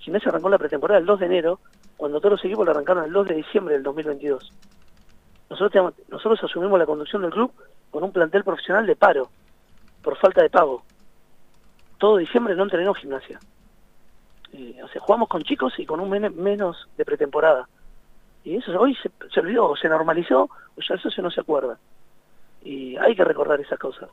Gimnasia 0.00 0.30
arrancó 0.30 0.48
la 0.48 0.58
pretemporada 0.58 1.00
el 1.00 1.06
2 1.06 1.20
de 1.20 1.26
enero, 1.26 1.60
cuando 1.96 2.20
todos 2.20 2.32
los 2.32 2.44
equipos 2.44 2.66
la 2.66 2.72
arrancaron 2.72 3.04
el 3.04 3.12
2 3.12 3.28
de 3.28 3.34
diciembre 3.36 3.74
del 3.74 3.82
2022. 3.84 4.52
Nosotros, 5.48 5.94
nosotros 6.08 6.42
asumimos 6.42 6.78
la 6.78 6.86
conducción 6.86 7.22
del 7.22 7.30
club 7.30 7.52
con 7.90 8.02
un 8.02 8.12
plantel 8.12 8.44
profesional 8.44 8.84
de 8.84 8.96
paro 8.96 9.30
por 10.06 10.16
falta 10.18 10.40
de 10.40 10.50
pago. 10.50 10.84
Todo 11.98 12.18
diciembre 12.18 12.54
no 12.54 12.62
entrenó 12.62 12.94
gimnasia. 12.94 13.40
Eh, 14.52 14.80
o 14.80 14.86
sea, 14.86 15.00
jugamos 15.00 15.28
con 15.28 15.42
chicos 15.42 15.76
y 15.80 15.84
con 15.84 15.98
un 15.98 16.08
menos 16.08 16.88
de 16.96 17.04
pretemporada. 17.04 17.68
Y 18.44 18.54
eso 18.54 18.70
hoy 18.80 18.94
se, 19.02 19.10
se 19.34 19.40
olvidó, 19.40 19.70
o 19.70 19.76
se 19.76 19.88
normalizó, 19.88 20.42
o 20.44 20.80
ya 20.80 20.94
el 20.94 21.00
socio 21.00 21.24
no 21.24 21.30
se 21.32 21.40
acuerda. 21.40 21.76
Y 22.62 22.96
hay 22.98 23.16
que 23.16 23.24
recordar 23.24 23.60
esas 23.60 23.80
cosas. 23.80 24.08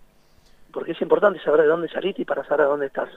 Porque 0.72 0.94
es 0.94 1.02
importante 1.04 1.40
saber 1.44 1.62
de 1.62 1.68
dónde 1.68 1.90
saliste 1.90 2.24
y 2.24 2.26
para 2.26 2.44
saber 2.44 2.66
a 2.66 2.70
dónde 2.70 2.88
estás. 2.88 3.10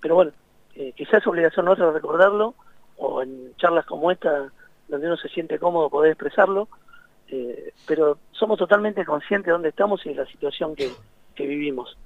Pero 0.00 0.14
bueno, 0.14 0.30
eh, 0.76 0.92
quizás 0.96 1.14
es 1.14 1.26
obligación 1.26 1.66
nuestra 1.66 1.90
recordarlo 1.90 2.54
o 2.96 3.22
en 3.22 3.56
charlas 3.56 3.86
como 3.86 4.12
esta, 4.12 4.52
donde 4.86 5.08
uno 5.08 5.16
se 5.16 5.28
siente 5.28 5.58
cómodo 5.58 5.90
poder 5.90 6.12
expresarlo, 6.12 6.68
eh, 7.26 7.72
pero 7.88 8.18
somos 8.30 8.56
totalmente 8.56 9.04
conscientes 9.04 9.46
de 9.46 9.52
dónde 9.52 9.70
estamos 9.70 10.06
y 10.06 10.10
de 10.10 10.14
la 10.14 10.26
situación 10.26 10.76
que, 10.76 10.92
que 11.40 11.46
vivimos. 11.46 11.96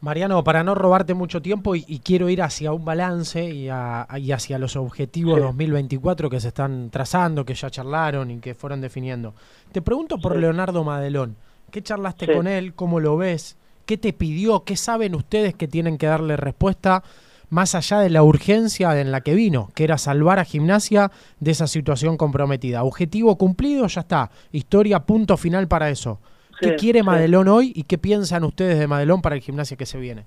Mariano, 0.00 0.44
para 0.44 0.62
no 0.62 0.76
robarte 0.76 1.12
mucho 1.14 1.42
tiempo 1.42 1.74
y, 1.74 1.84
y 1.88 1.98
quiero 1.98 2.28
ir 2.28 2.40
hacia 2.42 2.72
un 2.72 2.84
balance 2.84 3.42
y, 3.50 3.68
a- 3.68 4.06
y 4.16 4.30
hacia 4.30 4.56
los 4.58 4.76
objetivos 4.76 5.36
Sí. 5.36 5.40
2024 5.42 6.30
que 6.30 6.38
se 6.40 6.48
están 6.48 6.90
trazando, 6.90 7.44
que 7.44 7.54
ya 7.54 7.68
charlaron 7.68 8.30
y 8.30 8.38
que 8.38 8.54
fueron 8.54 8.80
definiendo. 8.80 9.34
Te 9.72 9.82
pregunto 9.82 10.18
por 10.18 10.34
Sí. 10.34 10.40
Leonardo 10.40 10.84
Madelón. 10.84 11.34
¿Qué 11.72 11.82
charlaste 11.82 12.26
Sí. 12.26 12.32
con 12.32 12.46
él? 12.46 12.74
¿Cómo 12.74 13.00
lo 13.00 13.16
ves? 13.16 13.56
¿Qué 13.86 13.96
te 13.98 14.12
pidió? 14.12 14.62
¿Qué 14.62 14.76
saben 14.76 15.16
ustedes 15.16 15.54
que 15.54 15.66
tienen 15.66 15.98
que 15.98 16.06
darle 16.06 16.36
respuesta 16.36 17.02
más 17.50 17.74
allá 17.74 17.98
de 17.98 18.10
la 18.10 18.22
urgencia 18.22 19.00
en 19.00 19.10
la 19.10 19.22
que 19.22 19.34
vino, 19.34 19.70
que 19.74 19.82
era 19.82 19.98
salvar 19.98 20.38
a 20.38 20.44
Gimnasia 20.44 21.10
de 21.40 21.50
esa 21.50 21.66
situación 21.66 22.16
comprometida? 22.16 22.84
Objetivo 22.84 23.36
cumplido, 23.36 23.86
ya 23.88 24.02
está. 24.02 24.30
Historia, 24.52 25.00
punto 25.00 25.36
final 25.36 25.66
para 25.66 25.90
eso. 25.90 26.20
¿Qué 26.60 26.70
Sí, 26.70 26.76
quiere 26.76 27.00
sí. 27.00 27.06
Madelón 27.06 27.48
hoy 27.48 27.72
y 27.74 27.84
qué 27.84 27.98
piensan 27.98 28.44
ustedes 28.44 28.78
de 28.78 28.86
Madelón 28.86 29.22
para 29.22 29.36
el 29.36 29.42
Gimnasia 29.42 29.76
que 29.76 29.86
se 29.86 29.98
viene? 29.98 30.26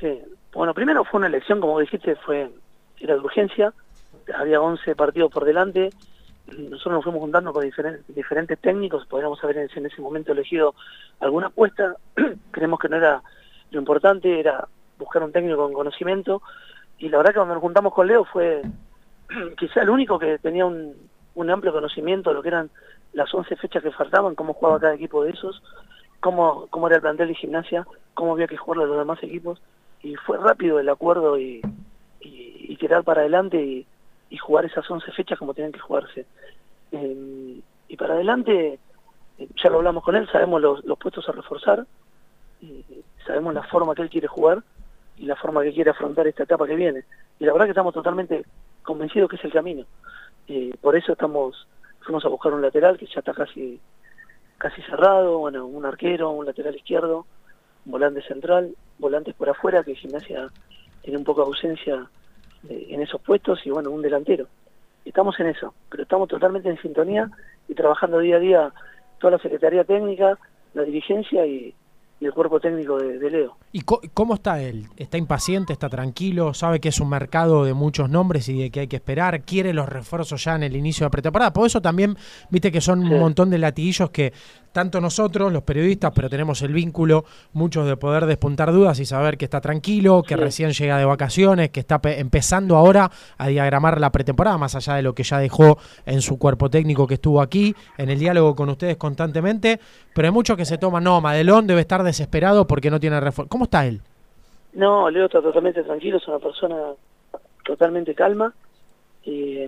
Sí, 0.00 0.20
bueno, 0.52 0.74
primero 0.74 1.04
fue 1.04 1.18
una 1.18 1.26
elección, 1.26 1.60
como 1.60 1.78
dijiste, 1.78 2.16
fue 2.16 2.50
era 2.98 3.14
de 3.14 3.20
urgencia, 3.20 3.72
había 4.34 4.60
11 4.60 4.94
partidos 4.94 5.32
por 5.32 5.44
delante, 5.44 5.90
nosotros 6.46 6.94
nos 6.94 7.04
fuimos 7.04 7.20
juntando 7.20 7.52
con 7.52 7.64
diferentes, 7.64 8.14
diferentes 8.14 8.58
técnicos, 8.58 9.06
podríamos 9.06 9.42
haber 9.44 9.58
en, 9.58 9.70
en 9.74 9.86
ese 9.86 10.02
momento 10.02 10.32
elegido 10.32 10.74
alguna 11.20 11.48
apuesta, 11.48 11.96
creemos 12.50 12.78
que 12.78 12.88
no 12.88 12.96
era 12.96 13.22
lo 13.70 13.78
importante, 13.78 14.40
era 14.40 14.66
buscar 14.98 15.22
un 15.22 15.32
técnico 15.32 15.58
con 15.58 15.72
conocimiento, 15.72 16.42
y 16.98 17.08
la 17.08 17.18
verdad 17.18 17.32
que 17.32 17.38
cuando 17.38 17.54
nos 17.54 17.62
juntamos 17.62 17.94
con 17.94 18.06
Leo 18.06 18.24
fue 18.24 18.62
quizá 19.58 19.82
el 19.82 19.90
único 19.90 20.18
que 20.18 20.38
tenía 20.38 20.66
un, 20.66 20.94
un 21.34 21.50
amplio 21.50 21.72
conocimiento 21.72 22.30
de 22.30 22.34
lo 22.34 22.42
que 22.42 22.48
eran 22.48 22.70
las 23.12 23.32
11 23.32 23.56
fechas 23.56 23.82
que 23.82 23.90
faltaban, 23.90 24.34
cómo 24.34 24.54
jugaba 24.54 24.80
cada 24.80 24.94
equipo 24.94 25.24
de 25.24 25.30
esos, 25.30 25.62
cómo, 26.20 26.66
cómo 26.70 26.86
era 26.86 26.96
el 26.96 27.02
plantel 27.02 27.28
de 27.28 27.34
gimnasia, 27.34 27.86
cómo 28.14 28.32
había 28.32 28.46
que 28.46 28.56
jugarle 28.56 28.84
a 28.84 28.86
los 28.86 28.98
demás 28.98 29.22
equipos, 29.22 29.60
y 30.02 30.14
fue 30.16 30.38
rápido 30.38 30.78
el 30.78 30.88
acuerdo 30.88 31.38
y, 31.38 31.60
y, 32.20 32.76
para 33.04 33.20
adelante 33.20 33.86
y, 34.30 34.36
jugar 34.38 34.64
esas 34.64 34.88
11 34.90 35.12
fechas 35.12 35.38
como 35.38 35.54
tenían 35.54 35.72
que 35.72 35.80
jugarse. 35.80 36.24
Eh, 36.92 37.60
y 37.88 37.96
para 37.96 38.14
adelante, 38.14 38.78
eh, 39.38 39.48
ya 39.62 39.70
lo 39.70 39.78
hablamos 39.78 40.02
con 40.02 40.16
él, 40.16 40.28
sabemos 40.30 40.60
los, 40.60 40.84
los 40.84 40.98
puestos 40.98 41.28
a 41.28 41.32
reforzar, 41.32 41.86
sabemos 43.26 43.54
la 43.54 43.62
forma 43.64 43.94
que 43.94 44.02
él 44.02 44.10
quiere 44.10 44.26
jugar 44.28 44.62
y 45.16 45.26
la 45.26 45.36
forma 45.36 45.62
que 45.62 45.72
quiere 45.72 45.90
afrontar 45.90 46.26
esta 46.26 46.44
etapa 46.44 46.66
que 46.66 46.74
viene. 46.74 47.04
Y 47.38 47.44
la 47.44 47.52
verdad 47.52 47.66
que 47.66 47.72
estamos 47.72 47.94
totalmente 47.94 48.44
convencidos 48.82 49.28
que 49.28 49.36
es 49.36 49.44
el 49.44 49.52
camino. 49.52 49.84
Eh, 50.48 50.74
por 50.80 50.96
eso 50.96 51.12
estamos 51.12 51.66
fuimos 52.10 52.24
a 52.24 52.28
buscar 52.28 52.52
un 52.52 52.62
lateral 52.62 52.98
que 52.98 53.06
ya 53.06 53.20
está 53.20 53.32
casi 53.32 53.80
casi 54.58 54.82
cerrado, 54.82 55.38
bueno, 55.38 55.64
un 55.64 55.86
arquero, 55.86 56.30
un 56.32 56.44
lateral 56.44 56.74
izquierdo, 56.74 57.24
un 57.86 57.92
volante 57.92 58.20
central, 58.22 58.74
volantes 58.98 59.32
por 59.36 59.48
afuera, 59.48 59.84
que 59.84 59.94
Gimnasia 59.94 60.48
tiene 61.02 61.18
un 61.18 61.24
poco 61.24 61.42
de 61.42 61.46
ausencia 61.46 62.10
eh, 62.68 62.88
en 62.90 63.00
esos 63.00 63.20
puestos, 63.20 63.64
y 63.64 63.70
bueno, 63.70 63.92
un 63.92 64.02
delantero. 64.02 64.48
Estamos 65.04 65.38
en 65.38 65.46
eso, 65.46 65.72
pero 65.88 66.02
estamos 66.02 66.28
totalmente 66.28 66.68
en 66.68 66.82
sintonía 66.82 67.30
y 67.68 67.74
trabajando 67.74 68.18
día 68.18 68.36
a 68.36 68.40
día 68.40 68.72
toda 69.20 69.30
la 69.30 69.38
Secretaría 69.38 69.84
Técnica, 69.84 70.36
la 70.74 70.82
dirigencia 70.82 71.46
y, 71.46 71.72
y 72.20 72.26
el 72.26 72.32
cuerpo 72.32 72.60
técnico 72.60 72.98
de, 72.98 73.18
de 73.18 73.30
Leo. 73.30 73.56
¿Y 73.72 73.80
cómo 73.80 74.34
está 74.34 74.60
él? 74.62 74.86
¿Está 74.96 75.16
impaciente? 75.16 75.72
¿Está 75.72 75.88
tranquilo? 75.88 76.52
¿Sabe 76.52 76.78
que 76.78 76.90
es 76.90 77.00
un 77.00 77.08
mercado 77.08 77.64
de 77.64 77.72
muchos 77.72 78.10
nombres 78.10 78.48
y 78.50 78.58
de 78.60 78.70
que 78.70 78.80
hay 78.80 78.88
que 78.88 78.96
esperar? 78.96 79.40
¿Quiere 79.42 79.72
los 79.72 79.88
refuerzos 79.88 80.44
ya 80.44 80.54
en 80.54 80.62
el 80.62 80.76
inicio 80.76 81.04
de 81.04 81.06
la 81.06 81.10
pretemporada? 81.10 81.52
Por 81.52 81.66
eso 81.66 81.80
también, 81.80 82.16
viste 82.50 82.70
que 82.70 82.80
son 82.82 83.00
Sí. 83.06 83.12
un 83.12 83.20
montón 83.20 83.48
de 83.48 83.56
latiguillos 83.58 84.10
que 84.10 84.32
tanto 84.72 85.00
nosotros, 85.00 85.52
los 85.52 85.62
periodistas, 85.62 86.12
pero 86.14 86.28
tenemos 86.30 86.62
el 86.62 86.72
vínculo, 86.72 87.24
muchos 87.52 87.86
de 87.86 87.96
poder 87.96 88.26
despuntar 88.26 88.72
dudas 88.72 89.00
y 89.00 89.04
saber 89.04 89.36
que 89.36 89.44
está 89.46 89.60
tranquilo, 89.60 90.22
que 90.22 90.34
Sí. 90.34 90.40
recién 90.40 90.70
llega 90.70 90.96
de 90.98 91.04
vacaciones, 91.04 91.70
que 91.70 91.80
está 91.80 92.00
pe- 92.00 92.20
empezando 92.20 92.76
ahora 92.76 93.10
a 93.38 93.48
diagramar 93.48 94.00
la 94.00 94.10
pretemporada, 94.10 94.58
más 94.58 94.74
allá 94.76 94.94
de 94.94 95.02
lo 95.02 95.14
que 95.14 95.22
ya 95.22 95.38
dejó 95.38 95.78
en 96.06 96.22
su 96.22 96.38
cuerpo 96.38 96.70
técnico 96.70 97.06
que 97.06 97.14
estuvo 97.14 97.40
aquí, 97.42 97.74
en 97.98 98.10
el 98.10 98.18
diálogo 98.18 98.54
con 98.54 98.68
ustedes 98.68 98.96
constantemente, 98.96 99.80
pero 100.14 100.28
hay 100.28 100.32
muchos 100.32 100.56
que 100.56 100.64
se 100.64 100.78
toman, 100.78 101.02
no, 101.04 101.20
Madelón 101.20 101.66
debe 101.66 101.80
estar 101.80 102.02
desesperado 102.02 102.66
porque 102.66 102.90
no 102.90 103.00
tiene 103.00 103.18
refuerzo. 103.20 103.48
¿Cómo 103.48 103.64
está 103.64 103.86
él? 103.86 104.00
No, 104.72 105.10
Leo 105.10 105.26
está 105.26 105.42
totalmente 105.42 105.82
tranquilo, 105.82 106.18
es 106.18 106.28
una 106.28 106.38
persona 106.38 106.76
totalmente 107.64 108.14
calma 108.14 108.54
y, 109.24 109.58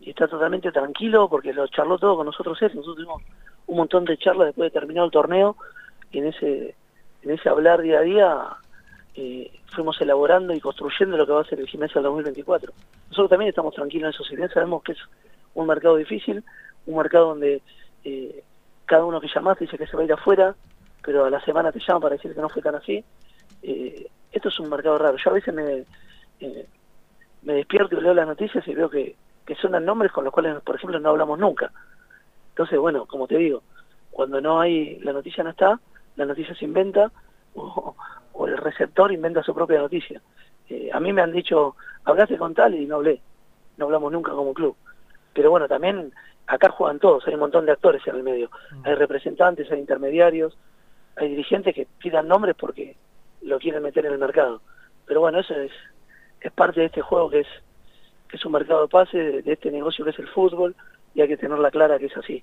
y 0.00 0.10
está 0.10 0.26
totalmente 0.28 0.72
tranquilo 0.72 1.28
porque 1.28 1.52
lo 1.52 1.66
charló 1.68 1.98
todo 1.98 2.16
con 2.16 2.26
nosotros 2.26 2.56
él. 2.62 2.72
Nosotros 2.74 2.96
tuvimos 2.96 3.22
un 3.70 3.76
montón 3.76 4.04
de 4.04 4.18
charlas 4.18 4.48
después 4.48 4.72
de 4.72 4.78
terminar 4.78 5.04
el 5.04 5.12
torneo 5.12 5.56
y 6.10 6.18
en 6.18 6.26
ese, 6.26 6.74
en 7.22 7.30
ese 7.30 7.48
hablar 7.48 7.80
día 7.80 8.00
a 8.00 8.02
día 8.02 8.48
eh, 9.14 9.50
fuimos 9.72 10.00
elaborando 10.00 10.52
y 10.52 10.60
construyendo 10.60 11.16
lo 11.16 11.24
que 11.24 11.32
va 11.32 11.42
a 11.42 11.44
ser 11.44 11.60
el 11.60 11.68
gimnasio 11.68 12.00
del 12.00 12.10
2024. 12.10 12.72
Nosotros 13.10 13.30
también 13.30 13.48
estamos 13.48 13.72
tranquilos 13.72 14.16
en 14.28 14.36
bien 14.36 14.50
sabemos 14.50 14.82
que 14.82 14.92
es 14.92 14.98
un 15.54 15.68
mercado 15.68 15.96
difícil, 15.96 16.42
un 16.86 16.96
mercado 16.96 17.28
donde 17.28 17.62
eh, 18.04 18.42
cada 18.86 19.04
uno 19.04 19.20
que 19.20 19.28
llamaste 19.32 19.66
dice 19.66 19.78
que 19.78 19.86
se 19.86 19.96
va 19.96 20.02
a 20.02 20.06
ir 20.06 20.12
afuera, 20.12 20.52
pero 21.04 21.26
a 21.26 21.30
la 21.30 21.40
semana 21.44 21.70
te 21.70 21.78
llama 21.78 22.00
para 22.00 22.16
decir 22.16 22.34
que 22.34 22.40
no 22.40 22.48
fue 22.48 22.62
tan 22.62 22.74
así. 22.74 23.04
Eh, 23.62 24.08
esto 24.32 24.48
es 24.48 24.58
un 24.58 24.68
mercado 24.68 24.98
raro. 24.98 25.16
Yo 25.16 25.30
a 25.30 25.34
veces 25.34 25.54
me, 25.54 25.84
me 27.42 27.52
despierto 27.52 27.96
y 27.96 28.00
leo 28.00 28.14
las 28.14 28.26
noticias 28.26 28.66
y 28.66 28.74
veo 28.74 28.90
que, 28.90 29.14
que 29.46 29.54
suenan 29.54 29.84
nombres 29.84 30.10
con 30.10 30.24
los 30.24 30.32
cuales, 30.32 30.60
por 30.62 30.74
ejemplo, 30.74 30.98
no 30.98 31.10
hablamos 31.10 31.38
nunca. 31.38 31.70
Entonces, 32.50 32.78
bueno, 32.78 33.06
como 33.06 33.26
te 33.26 33.38
digo, 33.38 33.62
cuando 34.10 34.40
no 34.40 34.60
hay, 34.60 34.98
la 35.00 35.12
noticia 35.12 35.42
no 35.42 35.50
está, 35.50 35.80
la 36.16 36.26
noticia 36.26 36.54
se 36.54 36.64
inventa 36.64 37.10
o, 37.54 37.94
o 38.32 38.46
el 38.46 38.58
receptor 38.58 39.12
inventa 39.12 39.42
su 39.42 39.54
propia 39.54 39.78
noticia. 39.78 40.20
Eh, 40.68 40.90
a 40.92 41.00
mí 41.00 41.12
me 41.12 41.22
han 41.22 41.32
dicho, 41.32 41.76
hablaste 42.04 42.38
con 42.38 42.54
tal 42.54 42.74
y 42.74 42.86
no 42.86 42.96
hablé, 42.96 43.20
no 43.76 43.86
hablamos 43.86 44.12
nunca 44.12 44.32
como 44.32 44.54
club. 44.54 44.76
Pero 45.32 45.50
bueno, 45.50 45.68
también 45.68 46.12
acá 46.46 46.70
juegan 46.70 46.98
todos, 46.98 47.26
hay 47.26 47.34
un 47.34 47.40
montón 47.40 47.66
de 47.66 47.72
actores 47.72 48.06
en 48.06 48.16
el 48.16 48.22
medio. 48.22 48.50
Hay 48.84 48.94
representantes, 48.94 49.70
hay 49.70 49.80
intermediarios, 49.80 50.56
hay 51.16 51.28
dirigentes 51.28 51.74
que 51.74 51.86
tiran 52.00 52.28
nombres 52.28 52.56
porque 52.56 52.96
lo 53.42 53.58
quieren 53.58 53.82
meter 53.82 54.06
en 54.06 54.12
el 54.12 54.18
mercado. 54.18 54.60
Pero 55.06 55.20
bueno, 55.20 55.40
eso 55.40 55.54
es, 55.54 55.72
es 56.40 56.52
parte 56.52 56.80
de 56.80 56.86
este 56.86 57.02
juego 57.02 57.30
que 57.30 57.40
es, 57.40 57.48
que 58.28 58.36
es 58.36 58.44
un 58.44 58.52
mercado 58.52 58.88
de, 59.12 59.42
de 59.42 59.52
este 59.52 59.70
negocio 59.70 60.04
que 60.04 60.12
es 60.12 60.18
el 60.18 60.28
fútbol, 60.28 60.74
y 61.14 61.20
hay 61.20 61.28
que 61.28 61.36
tenerla 61.36 61.70
clara 61.70 61.98
que 61.98 62.06
es 62.06 62.16
así. 62.16 62.42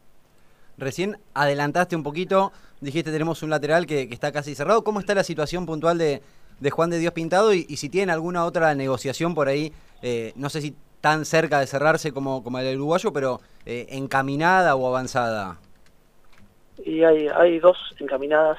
Recién 0.78 1.18
adelantaste 1.34 1.96
un 1.96 2.04
poquito, 2.04 2.52
dijiste 2.82 3.12
tenemos 3.12 3.42
un 3.44 3.50
lateral 3.50 3.86
que, 3.86 4.08
que 4.08 4.14
está 4.14 4.32
casi 4.32 4.54
cerrado. 4.54 4.84
¿Cómo 4.84 5.00
está 5.00 5.16
la 5.16 5.24
situación 5.24 5.66
puntual 5.66 5.98
de, 5.98 6.22
de 6.60 6.70
Juan 6.70 6.90
de 6.90 7.00
Dios 7.00 7.14
Pintado? 7.14 7.54
Y, 7.54 7.66
y 7.68 7.78
si 7.78 7.90
tienen 7.90 8.12
alguna 8.12 8.46
otra 8.46 8.76
negociación 8.76 9.34
por 9.34 9.48
ahí, 9.48 9.74
eh, 10.02 10.34
no 10.36 10.50
sé 10.50 10.62
si 10.62 10.76
tan 11.02 11.26
cerca 11.26 11.60
de 11.60 11.68
cerrarse 11.68 12.12
como, 12.12 12.44
como 12.44 12.60
el 12.60 12.76
uruguayo, 12.76 13.12
pero 13.14 13.40
eh, 13.66 13.88
encaminada 13.90 14.76
o 14.76 14.88
avanzada. 14.88 15.58
Y 16.84 17.04
hay, 17.04 17.28
hay 17.28 17.60
dos 17.60 17.78
encaminadas 18.00 18.58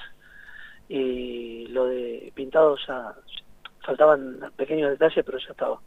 y 0.89 1.67
lo 1.69 1.87
de 1.87 2.33
Pintado 2.35 2.77
ya 2.87 3.15
faltaban 3.85 4.39
pequeños 4.57 4.91
detalles, 4.91 5.25
pero 5.25 5.39
ya 5.39 5.51
estaba. 5.51 5.79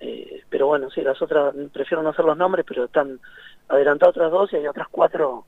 Eh, 0.00 0.42
pero 0.48 0.66
bueno, 0.66 0.90
sí, 0.90 1.02
las 1.02 1.20
otras, 1.20 1.54
prefiero 1.72 2.02
no 2.02 2.08
hacer 2.10 2.24
los 2.24 2.36
nombres, 2.36 2.64
pero 2.66 2.84
están 2.84 3.20
adelantadas 3.68 4.16
otras 4.16 4.32
dos 4.32 4.52
y 4.52 4.56
hay 4.56 4.66
otras 4.66 4.88
cuatro 4.90 5.44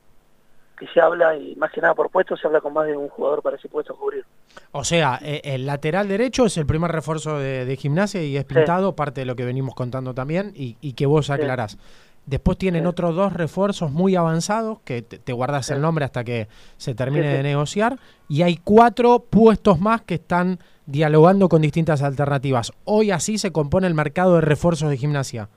que 0.79 0.87
se 0.89 1.01
habla 1.01 1.37
y 1.37 1.55
más 1.57 1.71
que 1.71 1.81
nada 1.81 1.95
por 1.95 2.11
puesto 2.11 2.37
se 2.37 2.47
habla 2.47 2.61
con 2.61 2.73
más 2.73 2.87
de 2.87 2.97
un 2.97 3.09
jugador 3.09 3.41
para 3.43 3.57
ese 3.57 3.69
puesto 3.69 3.95
cubrir. 3.95 4.25
O 4.73 4.85
sea, 4.85 5.19
eh, 5.23 5.41
el 5.45 5.65
lateral 5.67 6.09
derecho 6.09 6.47
es 6.47 6.57
el 6.57 6.67
primer 6.67 6.91
refuerzo 6.91 7.39
de, 7.39 7.65
de 7.65 7.77
gimnasia 7.77 8.23
y 8.23 8.37
es 8.37 8.43
Sí. 8.47 8.55
pintado, 8.55 8.95
parte 8.95 9.21
de 9.21 9.27
lo 9.27 9.37
que 9.37 9.45
venimos 9.45 9.75
contando 9.75 10.13
también 10.15 10.53
y, 10.57 10.77
y 10.81 10.93
que 10.95 11.07
vos 11.07 11.31
aclarás. 11.31 11.79
Después 12.27 12.57
tienen 12.59 12.83
Sí. 12.83 12.89
otros 12.89 13.15
dos 13.17 13.33
refuerzos 13.33 13.91
muy 13.91 14.17
avanzados, 14.17 14.81
que 14.85 15.03
te, 15.03 15.19
te 15.19 15.33
guardas 15.33 15.71
el 15.71 15.81
nombre 15.81 16.05
hasta 16.05 16.25
que 16.25 16.49
se 16.77 16.95
termine 16.95 17.29
de 17.29 17.43
negociar, 17.43 17.99
y 18.29 18.43
hay 18.43 18.57
cuatro 18.63 19.21
puestos 19.21 19.81
más 19.81 20.03
que 20.03 20.15
están 20.15 20.59
dialogando 20.87 21.49
con 21.49 21.63
distintas 21.63 22.03
alternativas. 22.03 22.73
Hoy 22.85 23.11
así 23.11 23.39
se 23.39 23.53
compone 23.53 23.87
el 23.87 23.95
mercado 23.95 24.37
de 24.37 24.41
refuerzos 24.41 24.91
de 24.91 24.97
gimnasia. 24.97 25.49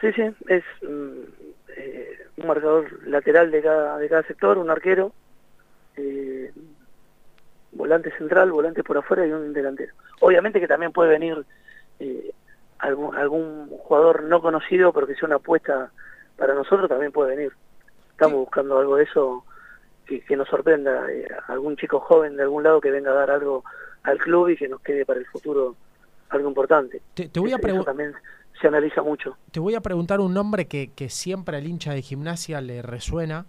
Sí, 0.00 0.12
sí, 0.12 0.22
es 0.48 0.64
mm, 0.82 1.20
eh, 1.76 2.18
un 2.36 2.46
marcador 2.46 3.06
lateral 3.06 3.50
de 3.50 3.62
cada, 3.62 3.98
de 3.98 4.08
cada 4.08 4.22
sector, 4.24 4.58
un 4.58 4.70
arquero, 4.70 5.12
eh, 5.96 6.52
volante 7.72 8.10
central, 8.16 8.52
volante 8.52 8.82
por 8.82 8.98
afuera 8.98 9.26
y 9.26 9.32
un 9.32 9.52
delantero. 9.52 9.94
Obviamente 10.20 10.60
que 10.60 10.68
también 10.68 10.92
puede 10.92 11.10
venir 11.10 11.44
eh, 12.00 12.32
algún, 12.78 13.16
algún 13.16 13.68
jugador 13.68 14.24
no 14.24 14.40
conocido, 14.40 14.92
pero 14.92 15.06
que 15.06 15.14
sea 15.14 15.26
una 15.26 15.36
apuesta 15.36 15.90
para 16.36 16.54
nosotros, 16.54 16.88
también 16.88 17.12
puede 17.12 17.36
venir. 17.36 17.52
Estamos 18.10 18.40
buscando 18.40 18.78
algo 18.78 18.96
de 18.96 19.04
eso 19.04 19.44
que, 20.06 20.20
que 20.20 20.36
nos 20.36 20.48
sorprenda, 20.48 21.10
eh, 21.10 21.28
algún 21.48 21.76
chico 21.76 22.00
joven 22.00 22.36
de 22.36 22.42
algún 22.42 22.62
lado 22.62 22.80
que 22.80 22.90
venga 22.90 23.10
a 23.10 23.14
dar 23.14 23.30
algo 23.30 23.64
al 24.06 24.18
club 24.18 24.48
y 24.48 24.56
que 24.56 24.68
nos 24.68 24.80
quede 24.80 25.04
para 25.04 25.20
el 25.20 25.26
futuro 25.26 25.76
algo 26.30 26.48
importante. 26.48 27.02
Te, 27.14 27.28
te 27.28 27.40
voy 27.40 27.52
a 27.52 27.58
preguntar. 27.58 27.94
también 27.94 28.12
se 28.60 28.68
analiza 28.68 29.02
mucho. 29.02 29.36
Te 29.50 29.60
voy 29.60 29.74
a 29.74 29.80
preguntar 29.80 30.20
un 30.20 30.32
nombre 30.34 30.66
que, 30.66 30.90
que 30.92 31.08
siempre 31.10 31.56
al 31.56 31.66
hincha 31.66 31.92
de 31.92 32.02
gimnasia 32.02 32.60
le 32.60 32.82
resuena, 32.82 33.46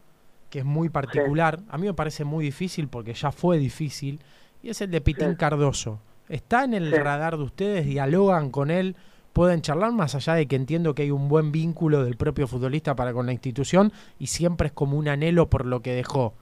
que 0.50 0.60
es 0.60 0.66
muy 0.66 0.90
particular. 0.90 1.60
A 1.70 1.78
mí 1.78 1.88
me 1.88 1.94
parece 1.94 2.24
muy 2.26 2.44
difícil 2.46 2.88
porque 2.88 3.14
ya 3.14 3.32
fue 3.32 3.58
difícil, 3.58 4.20
y 4.62 4.70
es 4.70 4.82
el 4.82 4.92
de 4.92 5.02
Pitín 5.02 5.32
Sí. 5.32 5.36
Cardoso. 5.38 6.00
¿Está 6.30 6.64
en 6.66 6.74
el 6.74 6.90
Sí. 6.92 6.98
radar 6.98 7.38
de 7.38 7.44
ustedes? 7.44 7.86
¿Dialogan 7.86 8.52
con 8.52 8.70
él? 8.70 8.96
¿Pueden 9.34 9.62
charlar 9.62 9.92
más 9.92 10.16
allá 10.16 10.34
de 10.34 10.48
que 10.48 10.56
entiendo 10.56 10.94
que 10.96 11.04
hay 11.04 11.12
un 11.12 11.30
buen 11.30 11.52
vínculo 11.52 12.04
del 12.04 12.18
propio 12.18 12.48
futbolista 12.48 12.96
para 12.96 13.14
con 13.14 13.28
la 13.28 13.34
institución 13.34 13.94
y 14.20 14.28
siempre 14.28 14.68
es 14.68 14.74
como 14.74 14.98
un 14.98 15.08
anhelo 15.08 15.48
por 15.50 15.66
lo 15.66 15.82
que 15.82 15.94
dejó? 15.94 16.34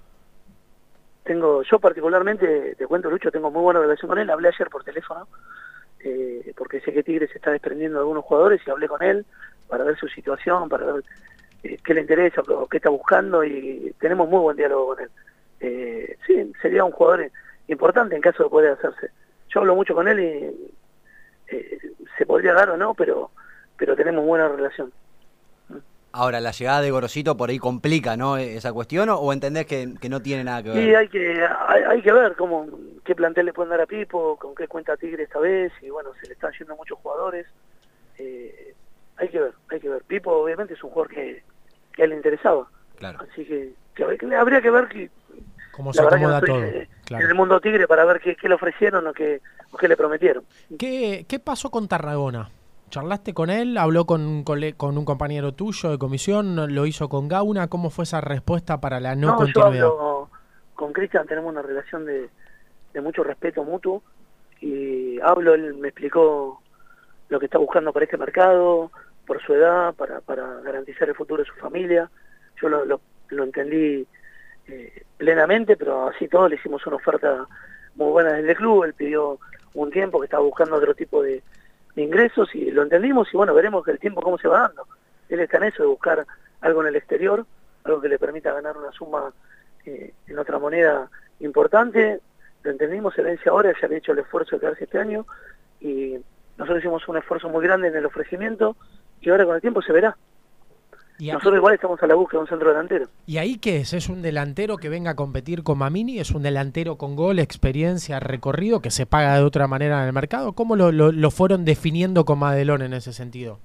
Tengo, 1.26 1.64
yo 1.64 1.80
particularmente, 1.80 2.76
te 2.76 2.86
cuento 2.86 3.10
Lucho, 3.10 3.32
tengo 3.32 3.50
muy 3.50 3.64
buena 3.64 3.80
relación 3.80 4.08
con 4.08 4.20
él, 4.20 4.30
hablé 4.30 4.50
ayer 4.50 4.70
por 4.70 4.84
teléfono, 4.84 5.28
eh, 6.00 6.54
porque 6.56 6.80
sé 6.82 6.94
que 6.94 7.02
Tigre 7.02 7.28
se 7.28 7.40
está 7.40 7.50
desprendiendo 7.50 7.98
de 7.98 8.04
algunos 8.04 8.24
jugadores 8.24 8.62
y 8.66 8.70
hablé 8.70 8.88
con 8.88 9.02
él 9.02 9.26
para 9.68 9.84
ver 9.84 9.98
su 9.98 10.08
situación, 10.08 10.70
para 10.70 10.86
ver 10.86 11.04
eh, 11.64 11.80
qué 11.84 11.96
le 11.96 12.02
interesa, 12.02 12.44
o 12.48 12.68
qué 12.68 12.78
está 12.78 12.92
buscando 12.92 13.44
y 13.44 13.92
tenemos 14.00 14.30
muy 14.30 14.40
buen 14.40 14.56
diálogo 14.56 14.94
con 14.94 15.00
él. 15.04 15.10
Eh, 15.62 16.16
sí, 16.28 16.54
sería 16.62 16.84
un 16.84 16.92
jugador 16.92 17.32
importante 17.70 18.16
en 18.16 18.22
caso 18.22 18.44
de 18.44 18.50
poder 18.50 18.74
hacerse. 18.74 19.10
Yo 19.50 19.62
hablo 19.62 19.74
mucho 19.74 19.96
con 19.96 20.08
él 20.08 20.20
y 20.20 20.76
eh, 21.56 21.80
se 22.20 22.26
podría 22.28 22.54
dar 22.54 22.70
o 22.70 22.78
no, 22.78 22.94
pero 22.94 23.32
pero 23.78 23.96
tenemos 23.96 24.24
buena 24.26 24.48
relación. 24.48 24.92
Ahora, 26.18 26.40
la 26.40 26.52
llegada 26.52 26.80
de 26.80 26.92
Gorosito 26.92 27.36
por 27.36 27.50
ahí 27.50 27.60
complica, 27.60 28.16
¿no? 28.16 28.38
Esa 28.38 28.72
cuestión, 28.72 29.10
o, 29.10 29.18
o 29.18 29.34
entendés 29.34 29.66
que, 29.66 29.96
que 30.00 30.08
no 30.08 30.22
tiene 30.22 30.46
nada 30.46 30.64
que 30.64 30.70
ver. 30.70 30.90
Y 30.90 30.96
hay 30.96 31.10
que 31.10 31.46
hay, 31.68 31.84
hay 31.84 32.02
que 32.02 32.14
ver 32.14 32.36
cómo 32.38 32.66
qué 33.04 33.14
plantel 33.16 33.48
le 33.48 33.54
pueden 33.54 33.72
dar 33.72 33.82
a 33.82 33.86
Pipo, 33.86 34.38
con 34.38 34.56
qué 34.56 34.66
cuenta 34.70 34.96
Tigre 34.96 35.24
esta 35.24 35.40
vez, 35.40 35.74
y 35.82 35.90
bueno, 35.90 36.12
se 36.22 36.28
le 36.28 36.34
están 36.34 36.54
yendo 36.58 36.74
muchos 36.78 36.98
jugadores. 37.00 37.46
Eh, 38.18 38.74
hay 39.18 39.28
que 39.28 39.40
ver, 39.42 39.52
hay 39.70 39.80
que 39.82 39.90
ver. 39.90 40.04
Pipo 40.04 40.32
obviamente 40.32 40.74
es 40.74 40.84
un 40.86 40.92
jugador 40.92 41.14
que, 41.14 41.44
que 41.94 42.02
a 42.02 42.06
él 42.06 42.12
le 42.12 42.16
interesaba, 42.18 42.66
Claro. 42.98 43.20
así 43.20 43.44
que, 43.46 43.74
que 43.94 44.04
habría 44.06 44.18
que- 44.18 44.36
habría 44.36 44.62
que 44.62 44.72
ver 44.72 44.88
que, 44.88 45.10
¿Cómo 45.72 45.92
se 45.94 46.02
no 46.02 46.08
acomoda 46.08 46.40
todo? 46.40 46.64
eh, 46.64 46.88
Claro. 47.04 47.26
en 47.26 47.30
el 47.30 47.36
mundo 47.36 47.60
Tigre 47.60 47.88
para 47.90 48.06
ver 48.06 48.22
qué, 48.22 48.38
qué 48.38 48.48
le 48.48 48.56
ofrecieron 48.56 49.06
o 49.06 49.14
qué, 49.14 49.42
o 49.72 49.78
qué 49.78 49.90
le 49.90 49.98
prometieron. 49.98 50.46
¿Qué, 50.80 51.26
qué 51.28 51.40
pasó 51.40 51.70
con 51.70 51.90
Tarragona? 51.90 52.50
¿Charlaste 52.90 53.34
con 53.34 53.50
él? 53.50 53.78
¿Habló 53.78 54.06
con, 54.06 54.22
un 54.26 54.44
cole- 54.44 54.74
con 54.74 54.98
un 54.98 55.06
compañero 55.06 55.54
tuyo 55.54 55.90
de 55.92 55.98
comisión? 55.98 56.74
¿Lo 56.74 56.86
hizo 56.86 57.10
con 57.10 57.28
Gauna? 57.28 57.68
¿Cómo 57.68 57.90
fue 57.90 58.04
esa 58.04 58.22
respuesta 58.22 58.80
para 58.80 59.00
la 59.00 59.16
no, 59.16 59.28
No, 59.28 59.34
yo 59.34 59.38
continuidad? 59.38 59.86
hablo 59.88 60.30
con 60.76 60.94
Cristian, 60.94 61.26
tenemos 61.28 61.52
una 61.52 61.62
relación 61.62 62.06
de, 62.06 62.30
de 62.94 63.02
mucho 63.02 63.24
respeto 63.24 63.64
mutuo 63.64 64.04
y 64.62 65.20
hablo, 65.22 65.54
él 65.54 65.74
me 65.76 65.90
explicó 65.90 66.62
lo 67.30 67.40
que 67.40 67.46
está 67.46 67.58
buscando 67.58 67.92
para 67.92 68.06
este 68.06 68.18
mercado, 68.18 68.92
por 69.26 69.42
su 69.42 69.54
edad, 69.54 69.94
para, 69.96 70.22
para 70.22 70.46
garantizar 70.62 71.10
el 71.10 71.16
futuro 71.16 71.44
de 71.44 71.50
su 71.50 71.56
familia. 71.56 72.10
Yo 72.62 72.70
lo, 72.70 72.86
lo, 72.86 73.02
lo 73.30 73.44
entendí 73.44 74.06
eh, 74.68 75.04
plenamente, 75.18 75.76
pero 75.76 76.08
así 76.10 76.28
todo 76.28 76.48
le 76.48 76.56
hicimos 76.56 76.86
una 76.88 76.98
oferta 76.98 77.48
muy 77.96 78.12
buena 78.12 78.34
desde 78.34 78.52
el 78.52 78.58
club, 78.58 78.84
él 78.84 78.94
pidió 78.94 79.40
un 79.74 79.90
tiempo 79.92 80.20
que 80.20 80.26
estaba 80.26 80.44
buscando 80.44 80.76
otro 80.76 80.94
tipo 80.94 81.22
de, 81.24 81.42
de 81.96 82.04
ingresos 82.04 82.54
y 82.54 82.72
lo 82.72 82.84
entendimos 82.84 83.34
y 83.34 83.38
bueno, 83.38 83.54
veremos 83.54 83.84
que 83.84 83.92
el 83.92 84.00
tiempo 84.00 84.22
cómo 84.22 84.38
se 84.38 84.48
va 84.48 84.62
dando. 84.62 84.86
Él 85.30 85.40
está 85.40 85.58
en 85.58 85.66
eso 85.66 85.84
de 85.84 85.90
buscar 85.90 86.26
algo 86.62 86.82
en 86.82 86.88
el 86.88 86.96
exterior, 86.96 87.46
algo 87.84 88.02
que 88.02 88.10
le 88.10 88.20
permita 88.20 88.54
ganar 88.54 88.78
una 88.78 88.92
suma 88.92 89.34
eh, 89.86 90.14
en 90.28 90.40
otra 90.40 90.60
moneda 90.60 91.10
importante. 91.40 92.20
Lo 92.64 92.72
entendimos, 92.72 93.16
vence 93.16 93.50
ahora, 93.50 93.74
ya 93.80 93.86
había 93.86 94.00
hecho 94.00 94.12
el 94.12 94.20
esfuerzo 94.20 94.56
de 94.56 94.60
quedarse 94.60 94.84
este 94.86 95.00
año 95.00 95.26
y 95.80 96.18
nosotros 96.58 96.80
hicimos 96.80 97.08
un 97.08 97.18
esfuerzo 97.18 97.50
muy 97.50 97.64
grande 97.64 97.88
en 97.88 97.96
el 97.96 98.06
ofrecimiento 98.06 98.76
y 99.22 99.30
ahora 99.30 99.46
con 99.46 99.56
el 99.56 99.62
tiempo 99.62 99.82
se 99.82 99.94
verá. 99.94 100.18
¿Y, 101.18 101.30
a- 101.30 101.34
Nosotros 101.36 101.58
igual 101.58 101.74
estamos 101.76 102.02
a 102.04 102.08
la 102.08 102.16
búsqueda 102.16 102.40
de 102.40 102.44
un 102.44 102.50
centro 102.50 102.70
delantero. 102.70 103.06
¿Y 103.26 103.38
ahí 103.38 103.58
qué 103.58 103.78
es? 103.78 103.94
¿Es 103.94 104.10
un 104.10 104.22
delantero 104.22 104.78
que 104.78 104.90
venga 104.90 105.12
a 105.12 105.16
competir 105.16 105.64
con 105.64 105.78
Mamini? 105.78 106.20
¿Es 106.20 106.32
un 106.32 106.44
delantero 106.44 106.98
con 106.98 107.16
gol, 107.16 107.40
experiencia, 107.40 108.20
recorrido, 108.20 108.82
que 108.82 108.92
se 108.92 109.06
paga 109.06 109.36
de 109.36 109.44
otra 109.44 109.68
manera 109.68 110.02
en 110.02 110.08
el 110.08 110.14
mercado? 110.14 110.54
¿Cómo 110.54 110.76
lo, 110.76 110.92
lo- 110.92 111.12
lo 111.14 111.32
fueron 111.32 111.64
definiendo 111.66 112.26
con 112.26 112.40
Madelón 112.40 112.82
en 112.82 112.94
ese 112.94 113.14
sentido? 113.14 113.60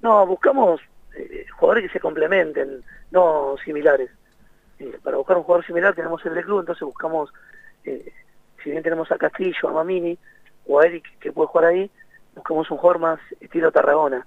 No, 0.00 0.26
buscamos 0.26 0.80
eh, 1.16 1.44
jugadores 1.58 1.84
que 1.84 1.92
se 1.94 2.00
complementen, 2.00 2.82
no 3.10 3.56
similares. 3.64 4.10
Eh, 4.78 4.98
para 5.02 5.16
buscar 5.16 5.36
un 5.36 5.42
jugador 5.42 5.66
similar 5.66 5.94
tenemos 5.94 6.24
el 6.24 6.34
del 6.34 6.44
club, 6.44 6.60
entonces 6.60 6.82
buscamos, 6.86 7.30
eh, 7.84 8.12
si 8.62 8.70
bien 8.70 8.82
tenemos 8.82 9.10
a 9.12 9.16
Castillo, 9.18 9.68
a 9.68 9.72
Mamini 9.72 10.18
o 10.66 10.80
a 10.80 10.86
Eric 10.86 11.04
que 11.18 11.32
puede 11.32 11.48
jugar 11.48 11.66
ahí, 11.70 11.90
buscamos 12.34 12.70
un 12.70 12.76
jugador 12.76 13.00
más 13.00 13.20
estilo 13.40 13.70
Tarragona, 13.72 14.26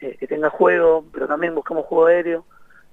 eh, 0.00 0.16
que 0.18 0.26
tenga 0.26 0.50
juego, 0.50 1.04
pero 1.12 1.26
también 1.26 1.54
buscamos 1.54 1.86
juego 1.86 2.06
aéreo. 2.06 2.44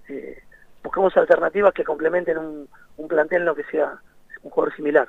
eh, 0.10 0.40
buscamos 0.84 1.18
alternativas 1.18 1.74
que 1.74 1.84
complementen 1.84 2.38
un, 2.38 2.70
un 2.98 3.08
plantel 3.08 3.40
en 3.40 3.46
lo 3.46 3.56
que 3.56 3.64
sea 3.66 4.00
un 4.44 4.52
jugador 4.52 4.76
similar. 4.76 5.08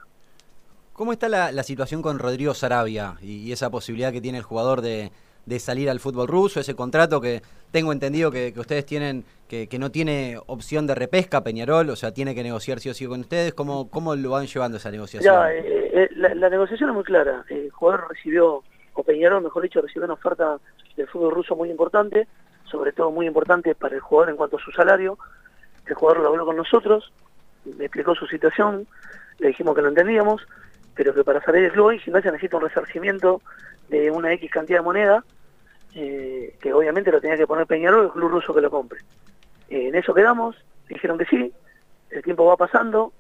¿Cómo 0.94 1.12
está 1.12 1.28
la, 1.28 1.52
la 1.52 1.62
situación 1.62 2.00
con 2.00 2.18
Rodrigo 2.18 2.54
Sarabia 2.54 3.16
y, 3.20 3.42
y 3.42 3.52
esa 3.52 3.68
posibilidad 3.68 4.11
que 4.11 4.22
tiene 4.22 4.38
el 4.38 4.44
jugador 4.44 4.80
de, 4.80 5.12
de 5.44 5.59
salir 5.59 5.90
al 5.90 6.00
fútbol 6.00 6.28
ruso, 6.28 6.61
ese 6.61 6.74
contrato 6.74 7.20
que 7.20 7.42
tengo 7.70 7.92
entendido 7.92 8.30
que, 8.30 8.54
que 8.54 8.61
ustedes 8.61 8.87
tienen, 8.87 9.26
que, 9.48 9.68
que 9.68 9.78
no 9.78 9.90
tiene 9.90 10.38
opción 10.46 10.87
de 10.87 10.94
repesca 10.94 11.42
Peñarol, 11.42 11.90
o 11.90 11.96
sea, 11.96 12.12
tiene 12.12 12.35
que 12.35 12.42
negociar 12.42 12.80
sí 12.80 12.88
o 12.88 12.94
sí 12.94 13.06
con 13.06 13.20
ustedes? 13.20 13.52
¿Cómo, 13.52 13.90
cómo 13.90 14.16
lo 14.16 14.30
van 14.30 14.46
llevando 14.46 14.78
esa 14.78 14.90
negociación? 14.90 15.35
Ya, 15.35 15.52
eh, 15.52 15.90
eh, 15.92 16.09
la, 16.16 16.35
la 16.35 16.48
negociación 16.48 16.88
es 16.88 16.94
muy 16.94 17.04
clara. 17.04 17.44
El 17.50 17.70
jugador 17.70 18.09
recibió, 18.09 18.62
o 18.94 19.02
Peñarol, 19.02 19.42
mejor 19.42 19.62
dicho, 19.62 19.82
recibió 19.82 20.06
una 20.06 20.14
oferta 20.14 20.59
del 20.96 21.09
fútbol 21.09 21.35
ruso 21.35 21.54
muy 21.56 21.70
importante, 21.70 22.26
sobre 22.64 22.92
todo 22.92 23.11
muy 23.11 23.26
importante 23.26 23.74
para 23.74 23.94
el 23.94 24.00
jugador 24.00 24.30
en 24.30 24.37
cuanto 24.37 24.56
a 24.56 24.61
su 24.61 24.72
salario. 24.72 25.18
El 25.87 25.94
jugador 25.94 26.22
lo 26.22 26.28
habló 26.28 26.46
con 26.46 26.56
nosotros, 26.56 27.12
me 27.64 27.85
explicó 27.85 28.14
su 28.14 28.26
situación, 28.26 28.87
le 29.38 29.48
dijimos 29.48 29.74
que 29.74 29.82
lo 29.82 29.88
entendíamos, 29.88 30.46
pero 30.94 31.14
que 31.14 31.24
para 31.24 31.42
salir 31.42 31.62
del 31.62 31.72
club 31.72 31.87
hoy 31.87 31.98
Gimnasia 31.98 32.30
necesita 32.30 32.56
un 32.56 32.64
resarcimiento 32.64 33.42
de 33.88 34.11
una 34.11 34.32
X 34.32 34.50
cantidad 34.50 34.78
de 34.78 34.85
moneda, 34.85 35.24
eh, 35.94 36.56
que 36.61 36.72
obviamente 36.72 37.12
lo 37.12 37.20
tenía 37.20 37.37
que 37.37 37.46
poner 37.46 37.66
Peñarol, 37.66 38.06
el 38.06 38.11
club 38.12 38.30
ruso 38.30 38.54
que 38.54 38.61
lo 38.61 38.70
compre. 38.70 39.00
Eh, 39.68 39.88
en 39.88 39.94
eso 39.94 40.14
quedamos, 40.14 40.56
dijeron 40.88 41.18
que 41.18 41.26
sí, 41.26 41.52
el 42.11 42.22
tiempo 42.22 42.46
va 42.46 42.56
pasando, 42.56 43.12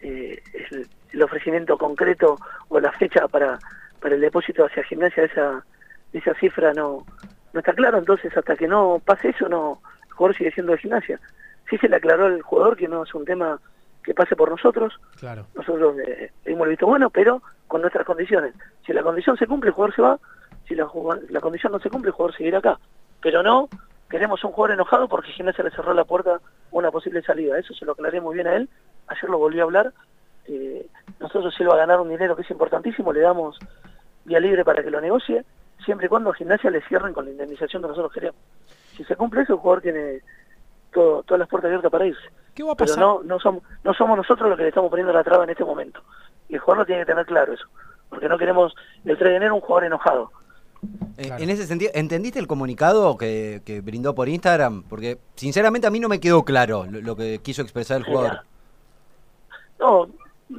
eh, 0.00 0.42
el, 0.70 1.22
ofrecimiento 1.22 1.78
concreto 1.78 2.36
o 2.68 2.78
la 2.78 2.92
fecha 2.92 3.26
para, 3.26 3.58
para 4.00 4.16
el 4.16 4.20
depósito 4.20 4.66
hacia 4.66 4.84
gimnasia 4.84 5.22
de 5.22 5.28
esa, 5.30 5.64
esa 6.12 6.34
cifra 6.34 6.72
no, 6.72 7.04
no 7.52 7.60
está 7.60 7.72
claro, 7.72 7.98
entonces 7.98 8.36
hasta 8.36 8.56
que 8.56 8.66
no 8.68 9.00
pase 9.04 9.30
eso 9.30 9.48
no 9.48 9.80
el 10.06 10.12
jugador 10.12 10.36
sigue 10.36 10.52
siendo 10.52 10.72
de 10.72 10.78
gimnasia. 10.78 11.20
Sí 11.68 11.76
se 11.78 11.88
le 11.88 11.96
aclaró 11.96 12.26
al 12.26 12.40
jugador 12.42 12.76
que 12.76 12.88
no 12.88 13.02
es 13.02 13.14
un 13.14 13.24
tema 13.24 13.60
que 14.02 14.14
pase 14.14 14.36
por 14.36 14.50
nosotros, 14.50 14.98
Claro. 15.18 15.46
nosotros 15.54 15.98
eh, 15.98 16.30
le 16.44 16.50
dimos 16.52 16.64
el 16.66 16.70
visto 16.70 16.86
bueno, 16.86 17.10
pero 17.10 17.42
con 17.66 17.80
nuestras 17.80 18.06
condiciones. 18.06 18.54
Si 18.86 18.92
la 18.92 19.02
condición 19.02 19.36
se 19.36 19.46
cumple, 19.48 19.68
el 19.70 19.74
jugador 19.74 19.94
se 19.94 20.02
va, 20.02 20.18
si 20.68 20.74
la, 20.76 20.86
la 21.28 21.40
condición 21.40 21.72
no 21.72 21.80
se 21.80 21.90
cumple, 21.90 22.10
el 22.10 22.14
jugador 22.14 22.36
seguirá 22.36 22.58
acá. 22.58 22.78
Pero 23.20 23.42
no 23.42 23.68
queremos 24.08 24.42
un 24.44 24.52
jugador 24.52 24.74
enojado 24.74 25.08
porque 25.08 25.32
Gimnasia 25.32 25.64
le 25.64 25.70
cerró 25.72 25.92
la 25.92 26.04
puerta 26.04 26.40
una 26.70 26.92
posible 26.92 27.20
salida. 27.22 27.58
Eso 27.58 27.74
se 27.74 27.84
lo 27.84 27.92
aclaré 27.92 28.20
muy 28.20 28.34
bien 28.36 28.46
a 28.46 28.54
él, 28.54 28.68
ayer 29.08 29.28
lo 29.28 29.38
volví 29.38 29.58
a 29.58 29.64
hablar. 29.64 29.92
Eh, 30.46 30.86
nosotros 31.18 31.52
si 31.56 31.64
él 31.64 31.68
va 31.70 31.74
a 31.74 31.78
ganar 31.78 32.00
un 32.00 32.08
dinero 32.08 32.36
que 32.36 32.42
es 32.42 32.50
importantísimo, 32.50 33.12
le 33.12 33.20
damos 33.20 33.58
vía 34.24 34.38
libre 34.38 34.64
para 34.64 34.84
que 34.84 34.90
lo 34.92 35.00
negocie, 35.00 35.44
siempre 35.84 36.06
y 36.06 36.08
cuando 36.08 36.30
a 36.30 36.34
Gimnasia 36.34 36.70
le 36.70 36.82
cierren 36.82 37.12
con 37.12 37.24
la 37.24 37.30
indemnización 37.30 37.82
que 37.82 37.88
nosotros 37.88 38.12
queremos. 38.12 38.40
Si 38.96 39.04
se 39.04 39.16
cumple 39.16 39.42
eso, 39.42 39.54
el 39.54 39.58
jugador 39.58 39.82
tiene 39.82 40.20
todo- 40.92 41.22
todas 41.22 41.38
las 41.40 41.48
puertas 41.48 41.68
abiertas 41.68 41.90
para 41.90 42.06
irse. 42.06 42.20
¿Qué 42.54 42.62
va 42.62 42.72
a 42.72 42.76
Pero 42.76 42.96
no, 42.96 43.22
no, 43.22 43.38
somos, 43.38 43.62
no 43.84 43.92
somos 43.94 44.16
nosotros 44.16 44.48
los 44.48 44.56
que 44.56 44.62
le 44.62 44.68
estamos 44.70 44.88
poniendo 44.90 45.12
la 45.12 45.22
traba 45.22 45.44
en 45.44 45.50
este 45.50 45.64
momento. 45.64 46.00
Y 46.48 46.54
el 46.54 46.60
jugador 46.60 46.78
lo 46.82 46.86
tiene 46.86 47.02
que 47.02 47.06
tener 47.12 47.26
claro 47.26 47.52
eso. 47.52 47.66
Porque 48.08 48.28
no 48.28 48.38
queremos 48.38 48.74
el 49.04 49.18
3 49.18 49.30
de 49.30 49.36
enero 49.36 49.54
un 49.56 49.60
jugador 49.60 49.84
enojado. 49.84 50.30
Eh, 51.18 51.26
Claro. 51.26 51.42
En 51.42 51.50
ese 51.50 51.66
sentido, 51.66 51.90
¿entendiste 51.94 52.38
el 52.38 52.46
comunicado 52.46 53.16
que, 53.16 53.60
que 53.66 53.80
brindó 53.80 54.14
por 54.14 54.28
Instagram? 54.28 54.84
Porque 54.84 55.18
sinceramente 55.34 55.86
a 55.86 55.90
mí 55.90 55.98
no 56.00 56.08
me 56.08 56.20
quedó 56.20 56.44
claro 56.44 56.86
lo, 56.90 57.00
lo 57.00 57.16
que 57.16 57.40
quiso 57.40 57.62
expresar 57.62 57.98
el 57.98 58.04
jugador. 58.04 58.40
No, 59.78 60.06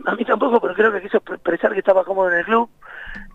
a 0.05 0.15
mí 0.15 0.25
tampoco, 0.25 0.59
pero 0.59 0.73
creo 0.73 0.91
que 0.91 1.01
quiso 1.01 1.17
expresar 1.17 1.73
que 1.73 1.79
estaba 1.79 2.03
cómodo 2.03 2.29
en 2.31 2.39
el 2.39 2.45
club, 2.45 2.69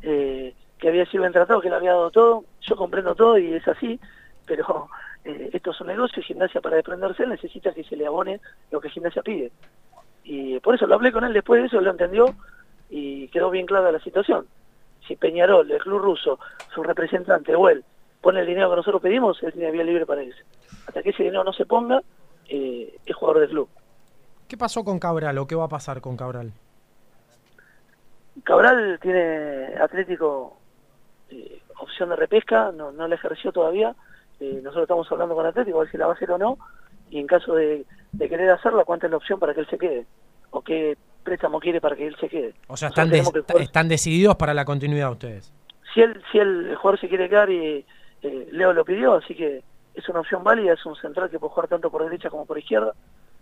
eh, 0.03 0.55
que 0.83 0.89
había 0.89 1.07
sido 1.07 1.23
bien 1.23 1.33
tratado, 1.33 1.61
que 1.61 1.71
le 1.71 1.77
había 1.77 1.93
dado 1.93 2.11
todo. 2.11 2.45
Yo 2.61 2.75
comprendo 2.75 3.15
todo 3.15 3.39
y 3.39 3.55
es 3.55 3.67
así, 3.69 4.01
pero 4.45 4.89
eh, 5.25 5.51
esto 5.53 5.71
es 5.71 5.81
un 5.81 5.87
negocio 5.87 6.21
y 6.21 6.25
Gimnasia 6.25 6.61
para 6.61 6.75
desprenderse 6.75 7.25
necesita 7.25 7.73
que 7.73 7.85
se 7.85 7.95
le 7.95 8.05
abone 8.05 8.41
lo 8.73 8.81
que 8.81 8.91
Gimnasia 8.91 9.23
pide. 9.23 9.53
Y 10.25 10.59
por 10.59 10.75
eso 10.75 10.89
lo 10.89 10.97
hablé 10.97 11.13
con 11.13 11.23
él 11.23 11.33
después 11.33 11.61
de 11.61 11.69
eso, 11.69 11.81
lo 11.81 11.93
entendió 11.93 12.35
y 12.91 13.29
quedó 13.29 13.51
bien 13.51 13.65
clara 13.65 13.93
la 13.93 14.01
situación. 14.01 14.49
Si 15.07 15.15
Peñarol, 15.15 15.71
el 15.71 15.79
club 15.79 16.01
ruso, 16.01 16.41
su 16.75 16.83
representante 16.83 17.55
o 17.55 17.69
él 17.69 17.85
pone 18.21 18.41
el 18.41 18.47
dinero 18.47 18.69
que 18.71 18.77
nosotros 18.77 19.01
pedimos, 19.01 19.41
él 19.45 19.53
tiene 19.53 19.71
vía 19.71 19.85
libre 19.85 20.05
para 20.05 20.25
irse. 20.25 20.43
Hasta 20.89 21.01
que 21.01 21.11
ese 21.11 21.23
dinero 21.23 21.45
no 21.45 21.53
se 21.53 21.65
ponga, 21.65 22.03
eh, 22.49 22.99
es 23.07 23.15
jugador 23.15 23.43
del 23.43 23.51
club. 23.51 23.69
¿Qué 24.49 24.57
pasó 24.57 24.83
con 24.83 24.99
Cabral 24.99 25.39
o 25.39 25.47
qué 25.47 25.55
va 25.55 25.67
a 25.67 25.69
pasar 25.69 26.01
con 26.01 26.17
Cabral? 26.17 26.53
Cabral 28.43 28.99
tiene 29.01 29.77
Atlético 29.81 30.57
eh, 31.33 31.61
opción 31.81 32.11
de 32.11 32.17
repesca, 32.17 32.71
no, 32.73 32.93
no 32.93 33.09
la 33.09 33.15
ejerció 33.15 33.51
todavía. 33.53 33.95
Eh, 34.41 34.61
nosotros 34.63 34.83
estamos 34.85 35.11
hablando 35.13 35.35
con 35.35 35.47
Atlético 35.47 35.79
a 35.79 35.83
ver 35.83 35.91
si 35.91 35.97
la 35.99 36.07
va 36.07 36.13
a 36.13 36.17
hacer 36.17 36.31
o 36.31 36.39
no, 36.39 36.59
y 37.11 37.19
en 37.19 37.27
caso 37.27 37.55
de, 37.55 37.85
de 38.13 38.29
querer 38.29 38.51
hacerla, 38.51 38.85
cuánta 38.85 39.07
es 39.07 39.11
la 39.11 39.17
opción 39.19 39.39
para 39.39 39.55
que 39.55 39.61
él 39.61 39.67
se 39.69 39.79
quede, 39.79 40.07
o 40.51 40.61
qué 40.63 40.97
préstamo 41.23 41.61
quiere 41.61 41.81
para 41.81 41.95
que 41.97 42.07
él 42.07 42.17
se 42.21 42.29
quede. 42.29 42.55
O 42.69 42.77
sea, 42.77 42.89
están, 42.89 43.09
des- 43.11 43.31
están 43.61 43.89
decididos 43.89 44.37
para 44.37 44.55
la 44.55 44.65
continuidad 44.65 45.11
ustedes. 45.13 45.53
si 45.95 46.01
él, 46.01 46.21
si 46.33 46.39
él, 46.39 46.71
el 46.71 46.77
jugador 46.77 46.99
se 47.01 47.09
quiere 47.09 47.29
quedar 47.29 47.49
y 47.51 47.85
eh, 48.23 48.49
Leo 48.51 48.73
lo 48.73 48.85
pidió, 48.85 49.15
así 49.15 49.35
que 49.35 49.63
es 49.95 50.09
una 50.09 50.21
opción 50.21 50.43
válida, 50.43 50.73
es 50.73 50.85
un 50.87 50.97
central 50.97 51.31
que 51.31 51.39
puede 51.39 51.53
jugar 51.53 51.69
tanto 51.69 51.91
por 51.91 52.03
derecha 52.03 52.31
como 52.31 52.47
por 52.47 52.59
izquierda, 52.59 52.93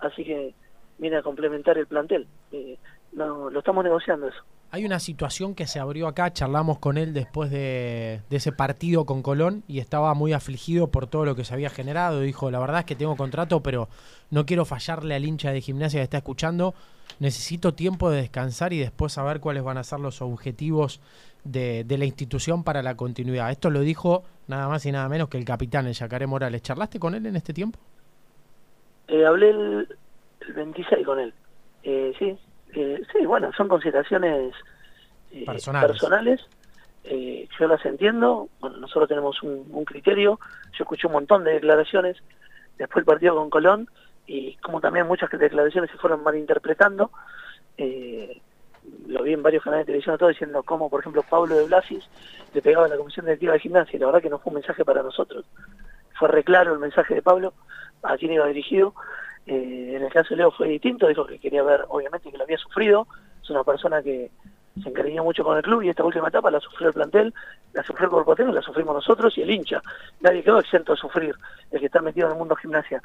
así 0.00 0.24
que 0.24 0.53
viene 0.98 1.16
a 1.16 1.22
complementar 1.22 1.79
el 1.79 1.87
plantel. 1.87 2.26
Eh, 2.53 2.76
no, 3.12 3.51
lo 3.51 3.59
estamos 3.59 3.85
negociando 3.85 4.29
eso. 4.29 4.42
Hay 4.73 4.85
una 4.85 5.01
situación 5.01 5.57
que 5.57 5.66
se 5.66 5.81
abrió 5.81 6.07
acá, 6.07 6.33
charlamos 6.33 6.79
con 6.79 6.96
él 6.96 7.12
después 7.12 7.51
de, 7.51 8.20
de 8.31 8.37
ese 8.37 8.53
partido 8.53 9.05
con 9.05 9.20
Colón 9.20 9.64
y 9.66 9.81
estaba 9.81 10.14
muy 10.14 10.33
afligido 10.33 10.92
por 10.92 11.09
todo 11.09 11.25
lo 11.25 11.35
que 11.35 11.42
se 11.42 11.53
había 11.53 11.70
generado. 11.70 12.20
Dijo, 12.20 12.53
la 12.53 12.61
verdad 12.61 12.81
es 12.81 12.85
que 12.85 12.94
tengo 12.94 13.16
contrato, 13.16 13.62
pero 13.64 13.88
no 14.31 14.46
quiero 14.46 14.64
fallarle 14.64 15.16
al 15.16 15.25
hincha 15.25 15.51
de 15.51 15.61
gimnasia 15.61 15.99
que 15.99 16.05
está 16.05 16.18
escuchando. 16.18 16.75
Necesito 17.18 17.75
tiempo 17.75 18.11
de 18.11 18.20
descansar 18.20 18.73
y 18.73 18.79
después 18.79 19.12
saber 19.12 19.40
cuáles 19.40 19.64
van 19.64 19.77
a 19.77 19.83
ser 19.83 19.99
los 19.99 20.23
objetivos 20.23 21.01
de, 21.42 21.83
de 21.83 21.99
la 21.99 22.05
institución 22.05 22.62
para 22.62 22.81
la 22.83 22.96
continuidad. 22.96 23.51
Esto 23.51 23.70
lo 23.70 23.81
dijo 23.81 24.23
nada 24.46 24.68
más 24.68 24.87
y 24.87 24.92
nada 24.92 25.09
menos 25.09 25.29
que 25.29 25.38
el 25.38 25.44
capitán, 25.44 25.88
el 25.88 25.94
Yacaré 25.94 26.29
Morales. 26.29 26.62
¿Charlaste 26.62 27.01
con 27.01 27.16
él 27.16 27.27
en 27.27 27.35
este 27.35 27.53
tiempo? 27.53 27.81
Eh, 29.09 29.27
hablé 29.27 29.51
el, 29.51 29.88
el 30.46 30.53
26 30.53 31.05
con 31.05 31.18
él. 31.18 31.35
Eh, 31.83 32.12
sí, 32.18 32.38
eh, 32.75 33.03
sí, 33.13 33.27
bueno, 33.27 33.53
son 33.57 33.69
consideraciones 33.69 34.55
eh, 35.33 35.45
Personales. 35.47 35.91
personales. 35.91 36.41
Eh, 37.05 37.49
yo 37.59 37.67
las 37.67 37.85
entiendo. 37.87 38.49
Bueno, 38.61 38.77
nosotros 38.79 39.09
tenemos 39.09 39.43
un, 39.43 39.67
un 39.71 39.85
criterio. 39.85 40.39
Yo 40.73 40.85
escuché 40.85 41.07
un 41.07 41.15
montón 41.15 41.45
de 41.45 41.53
declaraciones 41.53 42.17
después 42.79 43.05
del 43.05 43.15
partido 43.15 43.37
con 43.37 43.51
Colón 43.51 43.89
y 44.27 44.55
como 44.57 44.81
también 44.81 45.07
muchas 45.07 45.31
declaraciones 45.31 45.91
se 45.91 45.99
fueron 45.99 46.23
malinterpretando. 46.23 47.11
Eh, 47.77 48.41
lo 49.07 49.23
vi 49.23 49.33
en 49.33 49.43
varios 49.43 49.63
canales 49.63 49.87
de 49.87 49.93
televisión 49.93 50.19
todo 50.19 50.29
diciendo 50.29 50.63
cómo, 50.63 50.89
por 50.89 51.01
ejemplo, 51.01 51.23
Pablo 51.29 51.57
de 51.57 51.67
Blasis 51.67 52.05
le 52.55 52.63
pegaba 52.63 52.87
a 52.87 52.89
la 52.89 52.97
Comisión 52.97 53.27
Directiva 53.27 53.53
de 53.55 53.61
Gimnasia 53.61 53.97
y 53.97 54.01
la 54.01 54.07
verdad 54.07 54.23
que 54.23 54.31
no 54.31 54.39
fue 54.39 54.51
un 54.51 54.55
mensaje 54.55 54.85
para 54.85 55.03
nosotros. 55.03 55.45
Fue 56.19 56.29
reclaro 56.29 56.73
el 56.75 56.81
mensaje 56.81 57.15
de 57.15 57.23
Pablo, 57.23 57.55
a 58.03 58.17
quién 58.17 58.33
iba 58.33 58.47
dirigido. 58.47 58.95
Eh, 59.46 59.94
en 59.96 60.03
el 60.03 60.12
caso 60.12 60.31
de 60.31 60.37
Leo 60.37 60.50
fue 60.50 60.68
distinto, 60.68 61.09
dijo 61.09 61.26
que 61.26 61.38
quería 61.38 61.62
ver, 61.62 61.85
obviamente, 61.88 62.31
que 62.31 62.38
lo 62.38 62.44
había 62.44 62.59
sufrido. 62.59 63.07
Es 63.42 63.50
una 63.50 63.64
persona 63.64 64.03
que 64.03 64.31
se 64.83 64.88
encariñó 64.88 65.24
mucho 65.24 65.42
con 65.42 65.57
el 65.57 65.62
club 65.62 65.83
y 65.83 65.88
esta 65.88 66.05
última 66.05 66.29
etapa 66.29 66.50
la 66.50 66.61
sufrió 66.61 66.88
el 66.88 66.94
plantel, 66.94 67.35
la 67.72 67.83
sufrió 67.83 68.07
el 68.07 68.11
cuerpo 68.12 68.37
técnico, 68.37 68.55
la 68.55 68.62
sufrimos 68.62 68.94
nosotros 68.94 69.37
y 69.37 69.42
el 69.42 69.50
hincha. 69.50 69.83
Nadie 70.20 70.42
quedó 70.42 70.61
exento 70.61 70.92
de 70.92 70.98
sufrir, 70.98 71.35
el 71.70 71.81
que 71.81 71.87
está 71.87 72.00
metido 72.00 72.26
en 72.26 72.33
el 72.33 72.38
mundo 72.38 72.57
gimnasia. 72.57 73.03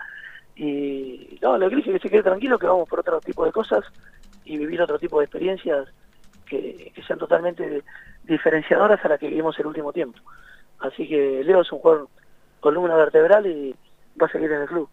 Y 0.56 1.38
no, 1.42 1.60
que 1.60 1.76
dije 1.76 1.92
que 1.94 2.00
se 2.00 2.10
quede 2.10 2.24
tranquilo, 2.24 2.60
que 2.60 2.68
vamos 2.68 2.88
por 2.88 3.00
otro 3.00 3.20
tipo 3.20 3.46
de 3.46 3.52
cosas 3.52 3.84
y 4.46 4.58
vivir 4.58 4.82
otro 4.82 5.00
tipo 5.00 5.20
de 5.20 5.26
experiencias 5.26 5.88
que, 6.46 6.92
que 6.94 7.04
sean 7.04 7.20
totalmente 7.20 7.84
diferenciadoras 8.24 9.04
a 9.04 9.10
las 9.10 9.20
que 9.20 9.28
vivimos 9.28 9.58
el 9.60 9.68
último 9.68 9.92
tiempo. 9.92 10.20
Así 10.80 11.08
que 11.08 11.44
Leo 11.44 11.62
es 11.62 11.72
un 11.72 11.80
jugador 11.80 12.08
columna 12.60 12.96
vertebral 12.96 13.46
y 13.48 13.76
va 14.22 14.28
a 14.28 14.32
seguir 14.32 14.52
en 14.52 14.62
el 14.62 14.68
club. 14.68 14.90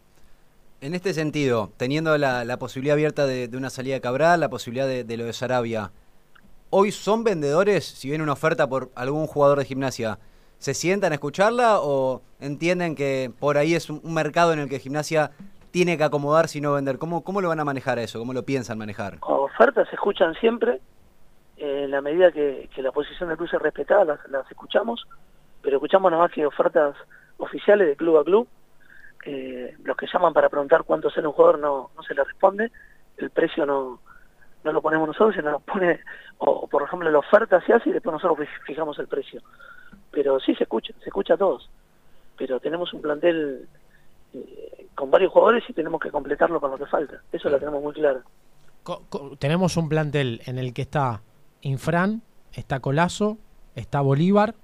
En 0.82 0.96
este 0.96 1.14
sentido, 1.14 1.70
teniendo 1.76 2.18
la, 2.18 2.56
posibilidad 2.58 2.94
abierta 2.94 3.24
de, 3.24 3.48
una 3.56 3.70
salida 3.70 3.94
de 3.94 4.00
Cabral, 4.00 4.40
la 4.40 4.50
posibilidad 4.50 4.88
de, 4.88 5.16
lo 5.16 5.24
de 5.24 5.32
Sarabia, 5.32 5.92
¿hoy 6.70 6.90
son 6.90 7.22
vendedores 7.22 7.84
si 7.84 8.08
viene 8.08 8.24
una 8.24 8.32
oferta 8.32 8.68
por 8.68 8.90
algún 8.96 9.28
jugador 9.28 9.60
de 9.60 9.64
gimnasia? 9.64 10.18
¿Se 10.58 10.74
sientan 10.74 11.12
a 11.12 11.14
escucharla 11.14 11.78
o 11.78 12.22
entienden 12.40 12.96
que 12.96 13.30
por 13.38 13.58
ahí 13.58 13.76
es 13.76 13.90
un, 13.90 14.00
mercado 14.12 14.52
en 14.52 14.58
el 14.58 14.68
que 14.68 14.80
gimnasia 14.80 15.30
tiene 15.70 15.96
que 15.96 16.02
acomodarse 16.02 16.58
y 16.58 16.60
no 16.60 16.72
vender? 16.72 16.98
¿Cómo, 16.98 17.22
¿Cómo 17.22 17.40
lo 17.40 17.50
van 17.50 17.60
a 17.60 17.64
manejar 17.64 18.00
eso? 18.00 18.18
¿Cómo 18.18 18.32
lo 18.32 18.42
piensan 18.42 18.76
manejar? 18.76 19.18
Ofertas 19.20 19.88
se 19.88 19.94
escuchan 19.94 20.34
siempre, 20.34 20.80
en 21.58 21.92
la 21.92 22.00
medida 22.00 22.32
que, 22.32 22.68
que 22.74 22.82
la 22.82 22.90
posición 22.90 23.28
del 23.28 23.38
club 23.38 23.48
se 23.48 23.58
respetada, 23.60 24.04
las, 24.04 24.18
las 24.30 24.50
escuchamos, 24.50 25.06
pero 25.62 25.76
escuchamos 25.76 26.10
nada 26.10 26.24
más 26.24 26.32
que 26.32 26.44
ofertas 26.44 26.96
oficiales 27.38 27.86
de 27.86 27.94
club 27.94 28.18
a 28.18 28.24
club. 28.24 28.48
Eh, 29.24 29.76
los 29.84 29.96
que 29.96 30.06
llaman 30.12 30.32
para 30.32 30.48
preguntar 30.48 30.82
cuánto 30.84 31.08
sale 31.10 31.26
un 31.28 31.32
jugador 31.32 31.58
no, 31.60 31.90
no 31.96 32.02
se 32.02 32.14
les 32.14 32.26
responde, 32.26 32.72
el 33.18 33.30
precio 33.30 33.64
no, 33.64 34.00
no 34.64 34.72
lo 34.72 34.82
ponemos 34.82 35.06
nosotros, 35.06 35.34
sino 35.36 35.50
lo 35.52 35.60
pone, 35.60 36.00
o 36.38 36.66
por 36.66 36.82
ejemplo 36.82 37.08
la 37.10 37.18
oferta 37.20 37.60
se 37.64 37.72
hace 37.72 37.90
y 37.90 37.92
después 37.92 38.12
nosotros 38.14 38.38
fi- 38.48 38.72
fijamos 38.72 38.98
el 38.98 39.06
precio. 39.06 39.40
Pero 40.10 40.40
sí 40.40 40.54
se 40.56 40.64
escucha, 40.64 40.92
se 41.02 41.06
escucha 41.08 41.34
a 41.34 41.36
todos. 41.36 41.70
Pero 42.36 42.58
tenemos 42.60 42.92
un 42.94 43.00
plantel 43.02 43.68
eh, 44.34 44.86
con 44.94 45.10
varios 45.10 45.30
jugadores 45.32 45.62
y 45.68 45.72
tenemos 45.72 46.00
que 46.00 46.10
completarlo 46.10 46.60
con 46.60 46.70
lo 46.72 46.78
que 46.78 46.86
falta. 46.86 47.20
Eso 47.30 47.48
lo 47.48 47.58
tenemos 47.58 47.82
muy 47.82 47.92
claro. 47.92 48.22
Tenemos 49.38 49.76
un 49.76 49.88
plantel 49.88 50.40
en 50.46 50.58
el 50.58 50.74
que 50.74 50.82
está 50.82 51.22
Infran, 51.60 52.22
está 52.52 52.80
Colazo, 52.80 53.38
está 53.76 54.00
Bolívar. 54.00 54.54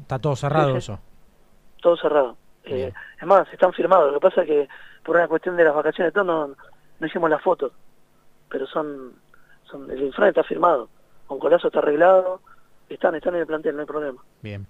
Está 0.00 0.18
todo 0.20 0.36
cerrado 0.36 0.68
Sí, 0.68 0.72
sí. 0.74 0.78
eso. 0.78 1.00
Todo 1.80 1.96
cerrado. 1.96 2.36
Eh, 2.64 2.92
es 3.20 3.26
más, 3.26 3.50
están 3.52 3.72
firmados. 3.72 4.12
Lo 4.12 4.20
que 4.20 4.28
pasa 4.28 4.42
es 4.42 4.48
que 4.48 4.68
por 5.04 5.16
una 5.16 5.28
cuestión 5.28 5.56
de 5.56 5.64
las 5.64 5.74
vacaciones 5.74 6.12
todo 6.12 6.24
no, 6.24 6.54
no 7.00 7.06
hicimos 7.06 7.30
las 7.30 7.42
fotos. 7.42 7.72
Pero 8.48 8.66
son, 8.66 9.14
son 9.64 9.90
el 9.90 10.02
infran 10.02 10.28
está 10.28 10.42
firmado. 10.42 10.88
Con 11.26 11.38
Colazo 11.38 11.68
está 11.68 11.80
arreglado. 11.80 12.40
Están, 12.88 13.14
están 13.14 13.34
en 13.34 13.40
el 13.40 13.46
plantel, 13.46 13.74
no 13.74 13.80
hay 13.80 13.86
problema. 13.86 14.22
Bien. 14.42 14.66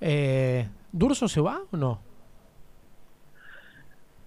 Eh, 0.00 0.68
¿Durso 0.90 1.28
se 1.28 1.40
va 1.40 1.62
o 1.70 1.76
no? 1.76 2.00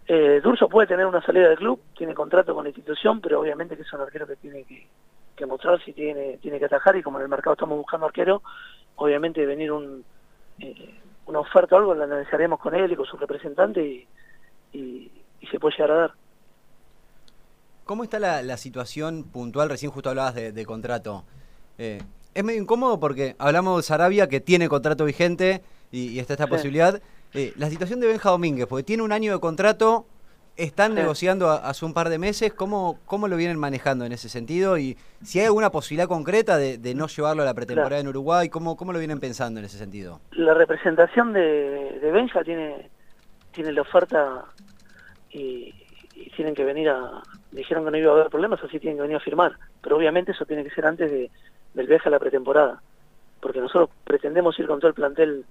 Eh, 0.08 0.40
Durso 0.42 0.70
puede 0.70 0.88
tener 0.88 1.06
una 1.06 1.22
salida 1.22 1.50
del 1.50 1.58
club, 1.58 1.82
tiene 1.98 2.14
contrato 2.14 2.54
con 2.54 2.64
la 2.64 2.70
institución, 2.70 3.20
pero 3.22 3.42
obviamente 3.42 3.76
que 3.76 3.82
es 3.82 3.94
un 3.94 4.02
arquero 4.02 4.28
que 4.28 4.36
tiene 4.36 4.64
que, 4.64 4.88
que 5.36 5.46
mostrar 5.46 5.84
si 5.84 5.94
tiene, 5.94 6.38
tiene 6.38 6.60
que 6.60 6.66
atajar 6.66 6.96
y 6.96 7.02
como 7.02 7.18
en 7.18 7.24
el 7.24 7.30
mercado 7.30 7.54
estamos 7.54 7.78
buscando 7.78 8.06
arquero, 8.06 8.44
obviamente 8.96 9.46
venir 9.46 9.72
un, 9.72 10.06
eh, 10.60 10.96
una 11.26 11.40
oferta 11.40 11.76
o 11.76 11.80
algo 11.80 11.96
la 11.96 12.04
analizaremos 12.06 12.60
con 12.60 12.76
él 12.76 12.92
y 12.92 12.96
con 12.96 13.06
su 13.06 13.18
representante 13.18 13.82
y, 13.84 14.08
y, 14.74 15.12
y 15.42 15.48
se 15.48 15.60
puede 15.60 15.76
llegar 15.76 15.92
a 15.92 15.96
dar. 15.96 16.14
¿Cómo 17.86 18.04
está 18.04 18.20
la, 18.20 18.42
la 18.42 18.58
situación 18.58 19.24
puntual? 19.24 19.70
Recién 19.70 19.92
justo 19.92 20.10
hablabas 20.10 20.34
de, 20.36 20.52
de 20.52 20.66
contrato. 20.66 21.24
Eh, 21.78 22.02
es 22.34 22.44
medio 22.44 22.62
incómodo 22.62 23.00
porque 23.00 23.36
hablamos 23.38 23.78
de 23.78 23.84
Sarabia 23.84 24.28
que 24.28 24.40
tiene 24.42 24.68
contrato 24.68 25.06
vigente 25.06 25.62
y, 25.92 26.10
y 26.10 26.20
está 26.20 26.34
esta 26.34 26.46
Sí. 26.46 26.50
posibilidad. 26.52 27.02
Eh, 27.34 27.54
la 27.58 27.70
situación 27.70 28.00
de 28.00 28.08
Benja 28.08 28.30
Domínguez, 28.30 28.66
porque 28.68 28.84
tiene 28.84 29.04
un 29.04 29.12
año 29.12 29.34
de 29.34 29.40
contrato, 29.40 30.06
están 30.58 30.92
Sí. 30.92 30.98
negociando 31.00 31.50
a- 31.50 31.58
hace 31.58 31.86
un 31.86 31.94
par 31.94 32.10
de 32.10 32.18
meses. 32.18 32.54
¿Cómo, 32.54 33.00
¿Cómo 33.06 33.28
lo 33.28 33.36
vienen 33.38 33.60
manejando 33.60 34.06
en 34.06 34.12
ese 34.14 34.30
sentido? 34.30 34.78
Y 34.78 34.98
si 35.24 35.40
hay 35.40 35.46
alguna 35.48 35.70
posibilidad 35.70 36.08
concreta 36.08 36.58
de, 36.58 36.78
de 36.78 36.96
no 36.96 37.08
llevarlo 37.08 37.44
a 37.44 37.46
la 37.46 37.54
pretemporada 37.54 37.90
Claro. 37.90 38.02
en 38.02 38.08
Uruguay, 38.08 38.50
¿cómo, 38.50 38.76
¿cómo 38.78 38.94
lo 38.94 39.00
vienen 39.00 39.20
pensando 39.20 39.60
en 39.60 39.66
ese 39.66 39.78
sentido? 39.78 40.20
La 40.32 40.54
representación 40.54 41.34
de, 41.34 42.00
de 42.02 42.12
Benja 42.12 42.44
tiene, 42.44 42.90
tiene 43.52 43.72
la 43.74 43.82
oferta 43.82 44.46
y, 45.32 45.74
y 46.16 46.30
tienen 46.36 46.56
que 46.56 46.64
venir 46.64 46.90
a... 46.90 47.22
Dijeron 47.52 47.86
que 47.86 47.92
no 47.92 47.98
iba 47.98 48.12
a 48.12 48.16
haber 48.16 48.30
problemas, 48.30 48.62
así 48.64 48.80
tienen 48.80 48.98
que 48.98 49.02
venir 49.04 49.18
a 49.18 49.22
firmar. 49.22 49.58
Pero 49.82 49.98
obviamente 49.98 50.32
eso 50.32 50.46
tiene 50.46 50.64
que 50.64 50.72
ser 50.72 50.86
antes 50.86 51.10
de, 51.10 51.32
del 51.74 51.88
viaje 51.88 52.10
a 52.10 52.12
la 52.12 52.20
pretemporada. 52.20 52.82
Porque 53.42 53.60
nosotros 53.62 53.90
pretendemos 54.04 54.58
ir 54.60 54.68
con 54.68 54.80
todo 54.80 54.90
el 54.90 54.94
plantel 54.96 55.46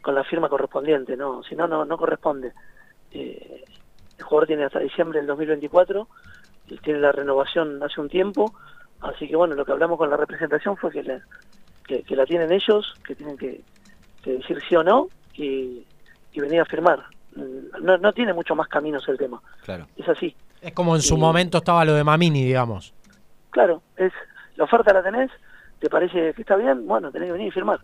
con 0.00 0.14
la 0.14 0.24
firma 0.24 0.48
correspondiente, 0.48 1.16
no, 1.16 1.42
si 1.42 1.54
no, 1.56 1.66
no, 1.66 1.84
no 1.84 1.98
corresponde. 1.98 2.52
Eh, 3.12 3.64
jugador 4.28 4.46
tiene 4.46 4.64
hasta 4.64 4.78
diciembre 4.80 5.18
del 5.18 5.26
2024, 5.28 6.06
y 6.68 6.76
tiene 6.78 7.00
la 7.00 7.12
renovación 7.12 7.82
hace 7.82 8.00
un 8.00 8.08
tiempo, 8.08 8.52
así 9.00 9.26
que 9.28 9.36
bueno, 9.36 9.54
lo 9.54 9.64
que 9.64 9.72
hablamos 9.72 9.96
con 9.98 10.10
la 10.10 10.16
representación 10.16 10.76
fue 10.76 10.90
que, 10.90 11.02
la- 11.02 11.20
que, 11.86 12.02
que 12.02 12.14
la 12.16 12.26
tienen 12.26 12.52
ellos, 12.52 12.94
que 13.06 13.14
tienen 13.14 13.36
que, 13.38 13.62
que 14.22 14.32
decir 14.34 14.60
sí 14.68 14.76
o 14.76 14.82
no 14.84 15.08
y, 15.34 15.84
y 16.32 16.40
venir 16.40 16.60
a 16.60 16.64
firmar. 16.66 17.04
No, 17.80 17.96
no 17.98 18.12
tiene 18.12 18.32
mucho 18.32 18.54
más 18.54 18.68
caminos 18.68 19.08
el 19.08 19.16
tema, 19.16 19.40
Claro. 19.64 19.86
es 19.96 20.08
así. 20.08 20.34
Es 20.60 20.72
como 20.72 20.96
en 20.96 21.02
su 21.02 21.16
momento 21.16 21.58
estaba 21.58 21.84
lo 21.84 21.94
de 21.94 22.02
Mamini, 22.04 22.44
digamos. 22.44 22.92
Claro, 23.50 23.80
es 23.96 24.12
la 24.56 24.64
oferta 24.64 24.92
la 24.92 25.02
tenés, 25.02 25.30
te 25.78 25.88
parece 25.88 26.34
que 26.34 26.40
está 26.42 26.56
bien, 26.56 26.86
bueno, 26.86 27.10
tenés 27.12 27.28
que 27.28 27.32
venir 27.32 27.48
y 27.48 27.52
firmar. 27.52 27.78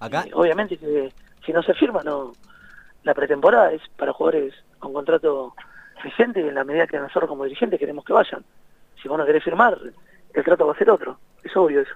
Acá, 0.00 0.24
Y 0.26 0.32
obviamente 0.32 0.76
que 0.76 1.12
si 1.46 1.52
no 1.52 1.62
se 1.62 1.74
firma, 1.74 2.02
no 2.02 2.32
la 3.04 3.14
pretemporada 3.14 3.72
es 3.72 3.80
para 3.96 4.12
jugadores 4.12 4.52
con 4.82 4.92
contrato 4.92 5.54
vigente 6.04 6.40
y 6.40 6.48
en 6.48 6.54
la 6.56 6.64
medida 6.64 6.86
que 6.86 6.98
nosotros 6.98 7.28
como 7.28 7.44
dirigentes 7.44 7.78
queremos 7.78 8.04
que 8.04 8.12
vayan. 8.12 8.44
Si 9.00 9.08
vos 9.08 9.16
no 9.16 9.24
querés 9.24 9.44
firmar, 9.44 9.78
el 10.34 10.44
trato 10.44 10.66
va 10.66 10.72
a 10.72 10.76
ser 10.76 10.90
otro. 10.90 11.18
Es 11.44 11.56
obvio 11.56 11.80
eso. 11.80 11.94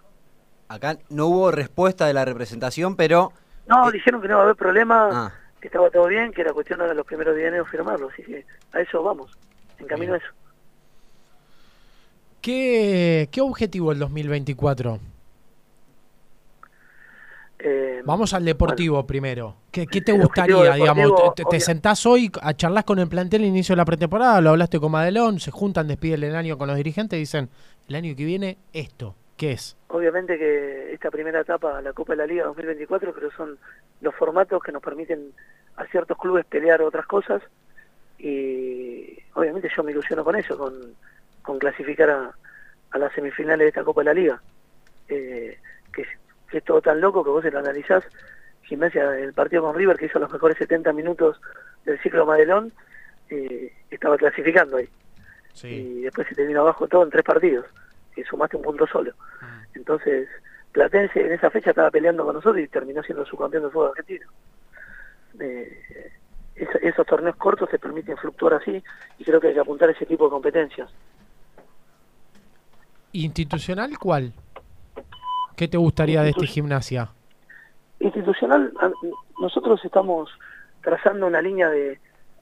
acá 0.69 0.97
no 1.11 1.27
hubo 1.27 1.51
respuesta 1.53 2.07
de 2.07 2.13
la 2.15 2.25
representación, 2.25 2.97
pero 2.97 3.33
No, 3.69 3.89
Eh, 3.89 3.93
dijeron 3.93 4.21
que 4.23 4.29
no 4.29 4.35
va 4.37 4.41
a 4.43 4.45
haber 4.45 4.57
problema, 4.57 5.09
Ah. 5.13 5.33
que 5.61 5.67
estaba 5.69 5.91
todo 5.91 6.07
bien, 6.07 6.33
que 6.33 6.41
era 6.43 6.53
cuestión 6.53 6.79
de 6.81 6.95
los 6.95 7.05
primeros 7.07 7.35
días 7.35 7.45
de 7.45 7.49
enero 7.49 7.65
firmarlo. 7.67 8.09
Así 8.13 8.23
que 8.23 8.45
a 8.73 8.81
eso 8.81 9.03
vamos, 9.03 9.31
en 9.79 9.87
camino 9.89 10.15
a 10.15 10.19
eso. 10.19 10.27
¿Qué, 12.41 13.29
qué 13.33 13.41
objetivo 13.41 13.91
el 13.93 13.99
2024? 13.99 15.01
Eh, 17.59 18.03
Vamos 18.05 18.35
al 18.35 18.45
deportivo 18.45 19.07
primero. 19.07 19.57
¿Qué, 19.73 19.87
qué 19.87 20.01
te 20.01 20.13
gustaría, 20.13 20.75
digamos? 20.75 21.35
¿Te, 21.35 21.61
sentás 21.61 22.05
hoy 22.07 22.31
a 22.43 22.55
charlas 22.55 22.85
con 22.85 22.99
el 22.99 23.09
plantel 23.09 23.43
al 23.43 23.49
inicio 23.49 23.75
de 23.75 23.79
la 23.79 23.85
pretemporada? 23.85 24.41
¿Lo 24.41 24.51
hablaste 24.51 24.79
con 24.79 24.93
Madelón? 24.93 25.41
¿Se 25.41 25.51
juntan, 25.51 25.89
despiden 25.89 26.23
el 26.25 26.37
año 26.37 26.59
con 26.59 26.69
los 26.69 26.77
dirigentes 26.77 27.17
y 27.17 27.21
dicen, 27.21 27.49
el 27.89 27.95
año 27.95 28.15
que 28.15 28.25
viene, 28.25 28.59
esto? 28.73 29.15
¿Qué 29.37 29.53
es? 29.53 29.77
Obviamente 29.89 30.39
que 30.39 30.93
esta 30.95 31.11
primera 31.11 31.41
etapa, 31.41 31.81
la 31.83 31.93
Copa 31.93 32.13
de 32.13 32.19
la 32.19 32.27
Liga 32.27 32.45
2024, 32.45 33.13
pero 33.15 33.31
son 33.33 33.59
los 34.01 34.15
formatos 34.15 34.63
que 34.63 34.73
nos 34.73 34.83
permiten 34.83 35.33
a 35.77 35.87
ciertos 35.87 36.17
clubes 36.19 36.47
pelear 36.47 36.81
otras 36.83 37.07
cosas 37.07 37.43
y 38.19 39.19
obviamente 39.35 39.69
yo 39.75 39.83
me 39.83 39.93
ilusiono 39.93 40.25
con 40.25 40.37
eso, 40.37 40.57
con, 40.57 40.73
con 41.43 41.59
clasificar 41.59 42.09
a, 42.09 42.35
a 42.91 42.99
las 42.99 43.13
semifinales 43.13 43.65
de 43.65 43.69
esta 43.69 43.85
Copa 43.85 44.01
de 44.01 44.05
la 44.07 44.15
Liga. 44.15 44.43
Eh, 45.09 45.59
que, 45.93 46.05
que 46.51 46.59
es 46.59 46.65
todo 46.65 46.81
tan 46.81 47.01
loco 47.01 47.23
que 47.25 47.31
vos 47.31 47.43
se 47.43 47.51
lo 47.51 47.59
analizás. 47.59 48.05
Gimnasia, 48.63 49.17
el 49.19 49.33
partido 49.33 49.63
con 49.63 49.75
River, 49.77 49.97
que 49.97 50.07
hizo 50.07 50.19
los 50.19 50.33
mejores 50.33 50.59
70 50.59 50.93
minutos 50.93 51.41
del 51.85 52.01
ciclo 52.01 52.27
Madelón, 52.27 52.73
eh, 53.31 53.73
estaba 53.91 54.17
clasificando 54.17 54.77
ahí. 54.79 54.89
Y 55.69 56.03
después 56.03 56.27
se 56.29 56.35
te 56.35 56.45
vino 56.47 56.61
abajo 56.61 56.87
todo 56.89 57.03
en 57.05 57.11
tres 57.11 57.25
partidos, 57.25 57.65
y 58.17 58.23
sumaste 58.25 58.57
un 58.57 58.63
punto 58.63 58.87
solo. 58.87 59.13
Entonces, 59.75 60.29
Platense 60.73 61.25
en 61.25 61.33
esa 61.33 61.51
fecha 61.51 61.71
estaba 61.71 61.91
peleando 61.91 62.25
con 62.25 62.35
nosotros 62.35 62.63
y 62.63 62.69
terminó 62.69 63.03
siendo 63.03 63.25
subcampeón 63.25 63.63
del 63.63 63.73
fútbol 63.73 63.91
argentino. 63.91 64.27
Eh, 65.41 66.13
es- 66.55 66.75
esos 66.83 67.07
torneos 67.07 67.37
cortos 67.37 67.71
te 67.71 67.79
permiten 67.79 68.17
fluctuar 68.17 68.55
así 68.55 68.83
y 69.19 69.25
creo 69.25 69.41
que 69.41 69.49
hay 69.49 69.55
que 69.55 69.61
apuntar 69.61 69.89
a 69.89 69.93
ese 69.93 70.05
tipo 70.07 70.25
de 70.25 70.31
competencias. 70.31 70.91
¿Institucional 73.13 73.97
cuál? 73.99 74.33
¿Qué 75.57 75.69
te 75.69 75.79
gustaría 75.79 76.23
de 76.23 76.31
este 76.31 76.47
gimnasia? 76.47 77.09
Institucional, 77.99 78.73
nosotros 79.41 79.83
estamos 79.85 80.31
trazando 80.83 81.27
una 81.27 81.41
línea 81.41 81.71
de, 81.71 81.99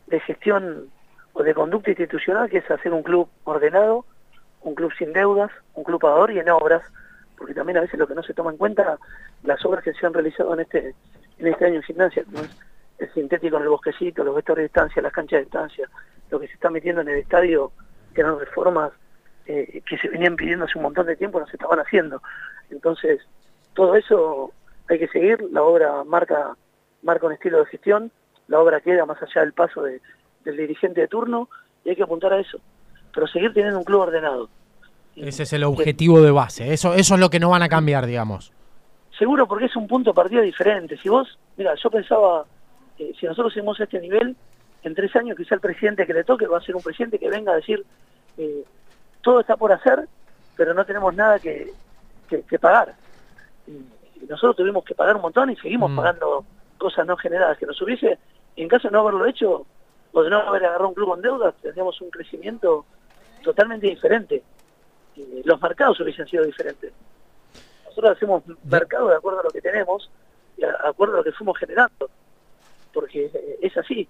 de 0.08 0.20
gestión 0.20 0.88
o 1.32 1.42
de 1.42 1.54
conducta 1.54 1.90
institucional 1.90 2.50
que 2.50 2.58
es 2.58 2.70
hacer 2.70 2.92
un 2.92 3.02
club 3.02 3.28
ordenado, 3.44 4.04
un 4.62 4.74
club 4.74 4.92
sin 4.98 5.12
deudas, 5.12 5.50
un 5.74 5.84
club 5.84 6.00
pagador 6.00 6.32
y 6.32 6.40
en 6.40 6.48
obras, 6.48 6.82
porque 7.38 7.54
también 7.54 7.78
a 7.78 7.82
veces 7.82 7.98
lo 7.98 8.08
que 8.08 8.14
no 8.14 8.22
se 8.22 8.34
toma 8.34 8.50
en 8.50 8.56
cuenta, 8.56 8.98
las 9.44 9.64
obras 9.64 9.84
que 9.84 9.92
se 9.92 10.06
han 10.06 10.14
realizado 10.14 10.54
en 10.54 10.60
este 10.60 10.94
en 11.38 11.46
este 11.46 11.66
año 11.66 11.76
en 11.76 11.82
gimnasia, 11.82 12.24
como 12.24 12.38
es 12.40 12.50
el 12.98 13.12
sintético 13.12 13.56
en 13.56 13.62
el 13.62 13.68
bosquecito, 13.68 14.24
los 14.24 14.34
vectores 14.34 14.62
de 14.62 14.64
distancia, 14.64 15.02
las 15.02 15.12
canchas 15.12 15.38
de 15.38 15.44
distancia, 15.44 15.88
lo 16.30 16.40
que 16.40 16.46
se 16.46 16.54
está 16.54 16.70
metiendo 16.70 17.00
en 17.00 17.08
el 17.08 17.18
estadio, 17.18 17.72
que 18.14 18.20
eran 18.20 18.38
reformas 18.38 18.92
eh, 19.46 19.82
que 19.86 19.98
se 19.98 20.08
venían 20.08 20.36
pidiendo 20.36 20.64
hace 20.64 20.78
un 20.78 20.84
montón 20.84 21.06
de 21.06 21.16
tiempo, 21.16 21.38
no 21.38 21.46
se 21.46 21.56
estaban 21.56 21.80
haciendo. 21.80 22.22
Entonces, 22.74 23.20
todo 23.74 23.94
eso 23.94 24.52
hay 24.88 24.98
que 24.98 25.08
seguir, 25.08 25.38
la 25.52 25.62
obra 25.62 26.04
marca, 26.04 26.56
marca 27.02 27.26
un 27.26 27.32
estilo 27.32 27.58
de 27.60 27.66
gestión, 27.66 28.10
la 28.48 28.60
obra 28.60 28.80
queda 28.80 29.06
más 29.06 29.22
allá 29.22 29.40
del 29.40 29.52
paso 29.52 29.82
de- 29.82 30.00
del 30.44 30.56
dirigente 30.58 31.00
de 31.00 31.08
turno 31.08 31.48
y 31.84 31.90
hay 31.90 31.96
que 31.96 32.02
apuntar 32.02 32.32
a 32.34 32.40
eso, 32.40 32.58
pero 33.14 33.26
seguir 33.26 33.54
teniendo 33.54 33.78
un 33.78 33.84
club 33.84 34.00
ordenado. 34.02 34.48
Ese 35.16 35.44
es 35.44 35.52
el 35.52 35.64
objetivo 35.64 36.20
de 36.20 36.32
base. 36.32 36.72
Eso, 36.72 36.92
eso 36.94 37.14
es 37.14 37.20
lo 37.20 37.30
que 37.30 37.38
no 37.40 37.48
van 37.50 37.62
a 37.62 37.68
cambiar, 37.68 38.04
digamos. 38.04 38.52
Seguro 39.16 39.46
porque 39.46 39.66
es 39.66 39.76
un 39.76 39.86
punto 39.86 40.10
de 40.10 40.14
partida 40.14 40.40
diferente. 40.42 40.96
Si 40.98 41.08
vos, 41.08 41.38
mira, 41.56 41.72
yo 41.82 41.88
pensaba, 41.88 42.44
eh, 42.98 43.12
si 43.18 43.24
nosotros 43.26 43.54
seguimos 43.54 43.78
a 43.80 43.84
este 43.84 44.00
nivel, 44.00 44.36
en 44.82 44.94
tres 44.94 45.14
años 45.16 45.36
quizá 45.36 45.54
el 45.54 45.60
presidente 45.60 46.04
que 46.04 46.12
le 46.12 46.24
toque 46.24 46.46
va 46.48 46.58
a 46.58 46.62
ser 46.62 46.74
un 46.74 46.82
presidente 46.82 47.18
que 47.20 47.30
venga 47.30 47.52
a 47.52 47.56
decir, 47.56 47.84
eh, 48.36 48.64
todo 49.22 49.40
está 49.40 49.56
por 49.56 49.72
hacer, 49.72 50.06
pero 50.56 50.74
no 50.74 50.84
tenemos 50.84 51.14
nada 51.14 51.38
que, 51.38 51.70
que- 52.36 52.42
que 52.48 52.58
pagar. 52.58 52.94
Y 53.66 54.26
nosotros 54.26 54.56
tuvimos 54.56 54.84
que 54.84 54.94
pagar 54.94 55.16
un 55.16 55.22
montón 55.22 55.50
y 55.50 55.56
seguimos 55.56 55.90
Mm. 55.90 55.96
pagando 55.96 56.44
cosas 56.78 57.06
no 57.06 57.16
generadas. 57.16 57.58
Que 57.58 57.66
nos 57.66 57.80
hubiese, 57.82 58.18
en 58.56 58.68
caso 58.68 58.88
de 58.88 58.92
no 58.92 59.00
haberlo 59.00 59.26
hecho, 59.26 59.66
o 60.12 60.22
de 60.22 60.30
no 60.30 60.38
haber 60.38 60.64
agarrado 60.64 60.88
un 60.88 60.94
club 60.94 61.08
con 61.08 61.22
deudas, 61.22 61.54
tendríamos 61.62 62.00
un 62.00 62.10
crecimiento 62.10 62.84
totalmente 63.42 63.86
diferente. 63.86 64.42
Los 65.44 65.60
mercados 65.60 66.00
hubiesen 66.00 66.26
sido 66.26 66.44
diferentes. 66.44 66.92
Nosotros 67.86 68.16
hacemos 68.16 68.42
mercado 68.64 69.08
de 69.08 69.16
acuerdo 69.16 69.40
a 69.40 69.44
lo 69.44 69.50
que 69.50 69.60
tenemos 69.60 70.10
y 70.56 70.64
a, 70.64 70.68
de 70.68 70.88
acuerdo 70.88 71.14
a 71.14 71.16
lo 71.18 71.24
que 71.24 71.32
fuimos 71.32 71.56
generando. 71.58 72.08
Porque 72.92 73.30
es 73.60 73.76
así. 73.76 74.08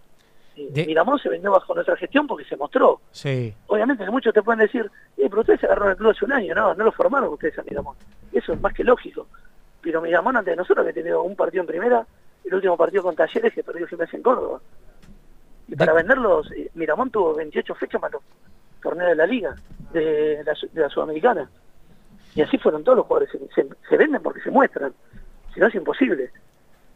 De- 0.57 0.87
Miramón 0.87 1.19
se 1.19 1.29
vendió 1.29 1.51
bajo 1.51 1.75
nuestra 1.75 1.97
gestión 1.97 2.27
porque 2.27 2.45
se 2.45 2.57
mostró. 2.57 3.01
Sí. 3.11 3.53
Obviamente 3.67 4.05
que 4.05 4.11
muchos 4.11 4.33
te 4.33 4.43
pueden 4.43 4.61
decir, 4.61 4.91
eh, 5.17 5.27
pero 5.29 5.41
ustedes 5.41 5.61
se 5.61 5.67
agarraron 5.67 5.91
el 5.93 5.97
club 5.97 6.11
hace 6.13 6.25
un 6.25 6.33
año, 6.33 6.55
no, 6.55 6.75
no 6.75 6.85
lo 6.85 6.93
formaron 6.93 7.33
ustedes 7.33 7.59
a 7.59 7.63
Miramón. 7.63 7.97
Eso 8.33 8.53
es 8.53 8.61
más 8.61 8.73
que 8.75 8.85
lógico. 8.85 9.27
Pero 9.83 10.01
Miramón 10.01 10.37
antes 10.37 10.53
de 10.53 10.57
nosotros 10.57 10.79
había 10.83 10.95
tenido 10.95 11.23
un 11.23 11.35
partido 11.37 11.63
en 11.63 11.67
primera, 11.67 12.07
el 12.45 12.55
último 12.55 12.77
partido 12.77 13.03
con 13.03 13.17
Talleres 13.17 13.53
que 13.53 13.63
perdió 13.65 13.87
Gimnasia 13.87 14.17
en 14.17 14.23
Córdoba. 14.23 14.61
Y 15.69 15.77
para 15.77 15.93
De- 15.93 15.99
venderlos, 16.03 16.51
eh, 16.53 16.71
Miramón 16.75 17.11
tuvo 17.11 17.35
28 17.35 17.75
fechas 17.75 18.01
más 18.01 18.13
los 18.13 18.23
torneos 18.83 19.11
de 19.11 19.17
la 19.17 19.27
liga, 19.27 19.55
de 19.93 20.43
la, 20.45 20.55
su- 20.55 20.69
de 20.73 20.81
la 20.83 20.89
Sudamericana. 20.89 21.49
Y 22.35 22.43
así 22.43 22.59
fueron 22.59 22.85
todos 22.85 22.99
los 22.99 23.07
jugadores, 23.07 23.31
se, 23.33 23.39
se- 23.63 23.69
se 23.89 23.97
venden 23.97 24.23
porque 24.23 24.41
se 24.41 24.51
muestran, 24.51 24.93
si 25.53 25.61
no 25.61 25.67
es 25.69 25.75
imposible. 25.75 26.31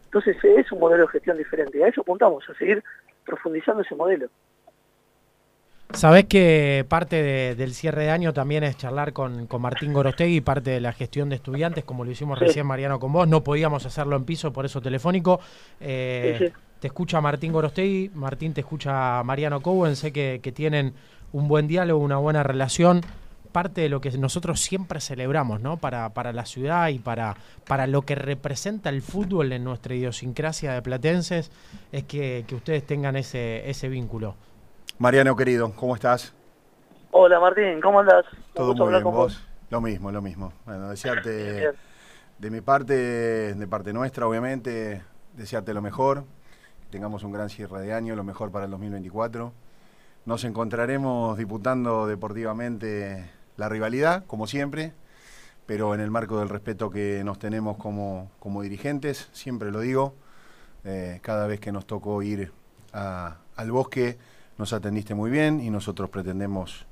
Entonces 0.05 0.37
es 0.43 0.71
un 0.73 0.81
modelo 0.81 1.03
de 1.03 1.09
gestión 1.13 1.37
diferente, 1.37 1.79
y 1.79 1.83
a 1.83 1.89
eso 1.89 2.01
apuntamos, 2.01 2.49
a 2.49 2.55
seguir 2.55 2.83
profundizando 3.29 3.83
ese 3.83 3.95
modelo. 3.95 4.29
Sabés 5.93 6.27
que 6.27 6.85
parte 6.87 7.23
de- 7.23 7.55
del 7.55 7.73
cierre 7.73 8.03
de 8.05 8.11
año 8.11 8.35
también 8.35 8.63
es 8.63 8.77
charlar 8.77 9.15
con, 9.15 9.47
con 9.47 9.63
Martín 9.63 9.95
Gorostegui, 9.95 10.43
parte 10.43 10.71
de 10.71 10.81
la 10.83 10.93
gestión 10.93 11.31
de 11.31 11.37
estudiantes, 11.37 11.83
como 11.85 12.05
lo 12.05 12.11
hicimos 12.11 12.39
Sí. 12.39 12.45
recién 12.45 12.67
Mariano 12.67 12.99
con 13.01 13.11
vos. 13.13 13.27
No 13.27 13.43
podíamos 13.43 13.87
hacerlo 13.87 14.15
en 14.17 14.25
piso, 14.25 14.53
por 14.53 14.67
eso 14.67 14.83
telefónico. 14.83 15.41
Eh, 15.81 16.37
Sí, 16.39 16.47
sí. 16.49 16.53
Te 16.81 16.87
escucha 16.89 17.21
Martín 17.21 17.53
Gorostegui, 17.53 18.11
Martín 18.15 18.53
te 18.55 18.61
escucha 18.61 19.23
Mariano 19.25 19.61
Cowen, 19.63 19.97
sé 19.97 20.13
que, 20.13 20.39
que 20.43 20.53
tienen 20.53 20.93
un 21.33 21.49
buen 21.49 21.67
diálogo, 21.67 22.01
una 22.05 22.19
buena 22.19 22.43
relación. 22.45 23.01
Parte 23.53 23.81
de 23.81 23.89
lo 23.89 24.01
que 24.01 24.11
nosotros 24.19 24.61
siempre 24.61 25.01
celebramos, 25.01 25.61
¿no? 25.61 25.79
Para, 25.79 26.11
para 26.11 26.33
la 26.33 26.45
ciudad 26.45 26.89
y 26.89 26.99
para, 26.99 27.37
para 27.67 27.87
lo 27.87 28.03
que 28.03 28.15
representa 28.15 28.91
el 28.91 29.03
fútbol 29.03 29.53
en 29.53 29.65
nuestra 29.65 29.95
idiosincrasia 29.95 30.73
de 30.73 30.83
platenses, 30.83 31.51
es 31.93 32.05
que, 32.05 32.45
que 32.47 32.55
ustedes 32.55 32.87
tengan 32.87 33.17
ese, 33.17 33.69
ese 33.69 33.89
vínculo. 33.89 34.35
Mariano 34.99 35.37
querido, 35.37 35.73
¿cómo 35.77 35.95
estás? 35.95 36.35
Hola 37.11 37.41
Martín, 37.41 37.81
¿cómo 37.81 38.01
andás? 38.01 38.27
Todo 38.53 38.75
muy 38.75 38.91
bien, 38.91 39.03
con 39.03 39.15
vos. 39.15 39.43
Lo 39.71 39.81
mismo, 39.81 40.11
lo 40.13 40.21
mismo. 40.21 40.53
Bueno, 40.67 40.89
desearte 40.89 41.53
Bien. 41.61 41.73
de 42.39 42.51
mi 42.51 42.61
parte, 42.61 43.55
de 43.55 43.67
parte 43.67 43.93
nuestra, 43.93 44.27
obviamente, 44.27 45.03
desearte 45.35 45.73
lo 45.73 45.83
mejor, 45.83 46.25
que 46.81 46.87
tengamos 46.91 47.23
un 47.23 47.33
gran 47.33 47.49
cierre 47.49 47.81
de 47.81 47.93
año, 47.93 48.15
lo 48.15 48.25
mejor 48.25 48.51
para 48.51 48.67
el 48.67 48.71
2024. 48.73 49.53
Nos 50.27 50.45
encontraremos 50.45 51.39
disputando 51.39 52.07
deportivamente 52.07 53.31
la 53.59 53.69
rivalidad, 53.69 54.25
como 54.27 54.47
siempre, 54.47 54.95
pero 55.67 55.95
en 55.95 56.01
el 56.01 56.11
marco 56.11 56.39
del 56.39 56.49
respeto 56.49 56.89
que 56.89 57.23
nos 57.25 57.39
tenemos 57.39 57.77
como, 57.77 58.31
como 58.39 58.63
dirigentes, 58.63 59.29
siempre 59.33 59.71
lo 59.71 59.81
digo, 59.81 60.15
eh, 60.85 61.19
cada 61.23 61.47
vez 61.47 61.61
que 61.61 61.73
nos 61.73 61.87
tocó 61.87 62.23
ir 62.23 62.53
al 62.93 63.71
bosque, 63.71 64.17
nos 64.57 64.73
atendiste 64.73 65.15
muy 65.15 65.31
bien 65.31 65.61
y 65.61 65.71
nosotros 65.71 66.09
pretendemos 66.09 66.87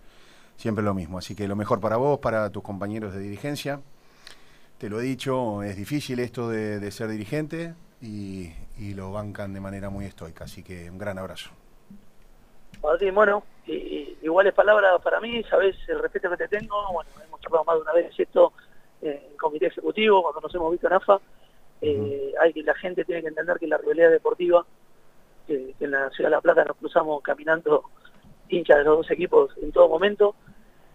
siempre 0.57 0.85
lo 0.85 0.93
mismo. 0.93 1.19
Así 1.19 1.35
que 1.35 1.49
lo 1.49 1.57
mejor 1.57 1.81
para 1.81 1.97
vos, 1.97 2.19
para 2.19 2.51
tus 2.51 2.63
compañeros 2.63 3.15
de 3.15 3.21
dirigencia. 3.21 3.81
Te 4.79 4.91
lo 4.91 5.01
he 5.01 5.05
dicho, 5.05 5.63
es 5.63 5.77
difícil 5.77 6.19
esto 6.19 6.51
de, 6.51 6.91
ser 6.91 7.09
dirigente 7.09 7.75
y, 8.03 8.53
y 8.77 8.93
lo 8.93 9.11
bancan 9.11 9.55
de 9.55 9.61
manera 9.61 9.89
muy 9.89 10.05
estoica. 10.05 10.45
Así 10.45 10.63
que 10.63 10.91
un 10.91 10.99
gran 10.99 11.17
abrazo. 11.19 11.51
Martín, 12.83 13.15
bueno, 13.15 13.43
y, 13.67 13.73
y- 13.75 14.19
iguales 14.23 14.55
palabras 14.55 15.01
para 15.03 15.21
mí, 15.21 15.43
sabes 15.45 15.77
el 15.89 15.99
respeto 15.99 16.31
que 16.31 16.37
te 16.37 16.49
tengo, 16.49 16.93
bueno, 16.93 17.11
hemos 17.25 17.41
charlado 17.41 17.65
más 17.65 17.77
de 17.77 17.83
una 17.83 17.93
vez 17.93 18.19
esto 18.19 18.53
eh, 19.03 19.29
en 19.31 19.37
comité 19.37 19.67
ejecutivo, 19.67 20.23
cuando 20.23 20.41
nos 20.41 20.55
hemos 20.55 20.71
visto 20.71 20.87
en 20.87 20.93
AFA, 20.95 21.21
eh, 21.81 22.33
hay 22.41 22.53
que 22.53 22.63
la 22.63 22.75
gente 22.75 23.05
tiene 23.05 23.23
que 23.23 23.29
entender 23.29 23.59
que 23.59 23.67
la 23.67 23.79
rivalidad 23.79 24.11
deportiva, 24.11 24.65
que, 25.47 25.75
en 25.79 25.91
la 25.91 26.11
Ciudad 26.11 26.31
de 26.31 26.37
La 26.37 26.41
Plata 26.41 26.65
nos 26.65 26.77
cruzamos 26.77 27.23
caminando 27.23 27.85
hinchas 28.49 28.79
de 28.79 28.85
los 28.85 28.99
dos 28.99 29.11
equipos 29.11 29.51
en 29.61 29.73
todo 29.73 29.89
momento, 29.89 30.35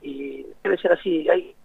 y 0.01 0.45
debe 0.63 0.77
ser 0.77 0.93
así, 0.93 1.29
hay 1.29 1.55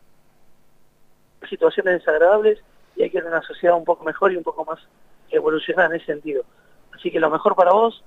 situaciones 1.48 1.94
desagradables 2.00 2.58
y 2.96 3.02
hay 3.02 3.10
que 3.10 3.18
tener 3.18 3.32
una 3.32 3.42
sociedad 3.42 3.76
un 3.76 3.84
poco 3.84 4.04
mejor 4.04 4.32
y 4.32 4.36
un 4.36 4.42
poco 4.42 4.64
más 4.64 4.80
evolucionada 5.30 5.88
en 5.88 5.96
ese 5.96 6.06
sentido. 6.06 6.44
Así 6.92 7.10
que 7.10 7.20
lo 7.20 7.30
mejor 7.30 7.54
para 7.54 7.72
vos, 7.72 8.02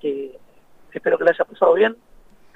que 0.00 0.36
espero 0.92 1.18
que 1.18 1.24
la 1.24 1.30
hayas 1.30 1.46
pasado 1.48 1.74
bien, 1.74 1.96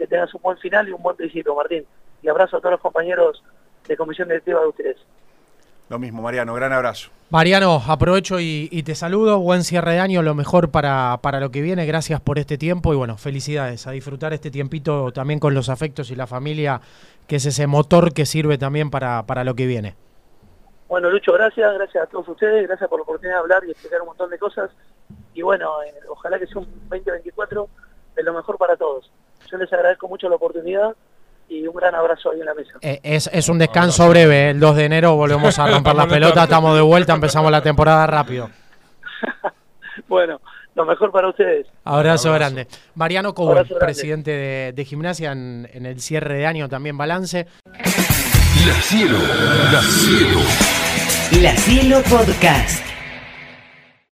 que 0.00 0.06
tengas 0.06 0.32
un 0.34 0.40
buen 0.40 0.56
final 0.56 0.88
y 0.88 0.92
un 0.92 1.02
buen 1.02 1.14
principio, 1.14 1.54
Martín. 1.54 1.84
Y 2.22 2.28
abrazo 2.28 2.56
a 2.56 2.60
todos 2.60 2.72
los 2.72 2.80
compañeros 2.80 3.42
de 3.86 3.96
comisión 3.96 4.28
directiva 4.28 4.60
de 4.60 4.66
ustedes. 4.68 4.96
Lo 5.90 5.98
mismo, 5.98 6.22
Mariano, 6.22 6.54
gran 6.54 6.72
abrazo. 6.72 7.10
Mariano, 7.30 7.82
aprovecho 7.86 8.40
y, 8.40 8.68
y 8.72 8.82
te 8.82 8.94
saludo. 8.94 9.40
Buen 9.40 9.62
cierre 9.62 9.92
de 9.92 9.98
año, 9.98 10.22
lo 10.22 10.34
mejor 10.34 10.70
para, 10.70 11.18
para 11.20 11.38
lo 11.38 11.50
que 11.50 11.60
viene. 11.60 11.84
Gracias 11.84 12.20
por 12.20 12.38
este 12.38 12.56
tiempo 12.56 12.94
y 12.94 12.96
bueno, 12.96 13.18
felicidades. 13.18 13.86
A 13.86 13.90
disfrutar 13.90 14.32
este 14.32 14.50
tiempito 14.50 15.12
también 15.12 15.38
con 15.38 15.52
los 15.52 15.68
afectos 15.68 16.10
y 16.10 16.16
la 16.16 16.26
familia, 16.26 16.80
que 17.26 17.36
es 17.36 17.46
ese 17.46 17.66
motor 17.66 18.14
que 18.14 18.24
sirve 18.24 18.56
también 18.56 18.90
para, 18.90 19.26
para 19.26 19.44
lo 19.44 19.54
que 19.54 19.66
viene. 19.66 19.96
Bueno, 20.88 21.10
Lucho, 21.10 21.32
gracias, 21.32 21.74
gracias 21.74 22.04
a 22.04 22.06
todos 22.06 22.28
ustedes, 22.28 22.66
gracias 22.66 22.88
por 22.88 23.00
la 23.00 23.02
oportunidad 23.02 23.36
de 23.36 23.40
hablar 23.40 23.62
y 23.66 23.70
explicar 23.70 24.00
un 24.00 24.08
montón 24.08 24.30
de 24.30 24.38
cosas. 24.38 24.70
Y 25.34 25.42
bueno, 25.42 25.82
eh, 25.82 25.92
ojalá 26.08 26.38
que 26.38 26.46
sea 26.46 26.62
un 26.62 26.68
2024 26.88 27.68
de 28.16 28.22
lo 28.22 28.34
mejor 28.34 28.56
para 28.56 28.76
todos. 28.76 29.10
Yo 29.50 29.58
les 29.58 29.72
agradezco 29.72 30.08
mucho 30.08 30.28
la 30.28 30.36
oportunidad 30.36 30.94
y 31.48 31.66
un 31.66 31.74
gran 31.74 31.94
abrazo 31.94 32.30
ahí 32.30 32.40
en 32.40 32.46
la 32.46 32.54
mesa. 32.54 32.72
Eh, 32.80 33.00
es, 33.02 33.28
es 33.32 33.48
un 33.48 33.58
descanso 33.58 34.08
breve, 34.08 34.46
¿eh? 34.46 34.50
el 34.50 34.60
2 34.60 34.76
de 34.76 34.84
enero 34.84 35.16
volvemos 35.16 35.58
a 35.58 35.66
romper 35.66 35.94
la 35.96 36.06
pelota, 36.06 36.44
estamos 36.44 36.76
de 36.76 36.82
vuelta, 36.82 37.12
empezamos 37.12 37.50
la 37.50 37.60
temporada 37.60 38.06
rápido. 38.06 38.48
bueno, 40.08 40.40
lo 40.74 40.84
mejor 40.84 41.10
para 41.10 41.28
ustedes. 41.28 41.66
Abrazo, 41.84 42.32
grande. 42.32 42.68
Mariano 42.94 43.30
Abrazo 43.30 43.50
grande. 43.50 43.74
presidente 43.78 44.30
de, 44.30 44.72
de 44.72 44.84
Gimnasia 44.84 45.32
en, 45.32 45.68
en 45.72 45.86
el 45.86 46.00
cierre 46.00 46.38
de 46.38 46.46
año, 46.46 46.68
también 46.68 46.96
balance. 46.96 47.46
La 48.66 48.74
Cielo, 48.82 49.18
La 49.72 49.82
Cielo. 49.82 50.40
La 51.42 51.56
Cielo 51.56 52.02
Podcast. 52.08 52.89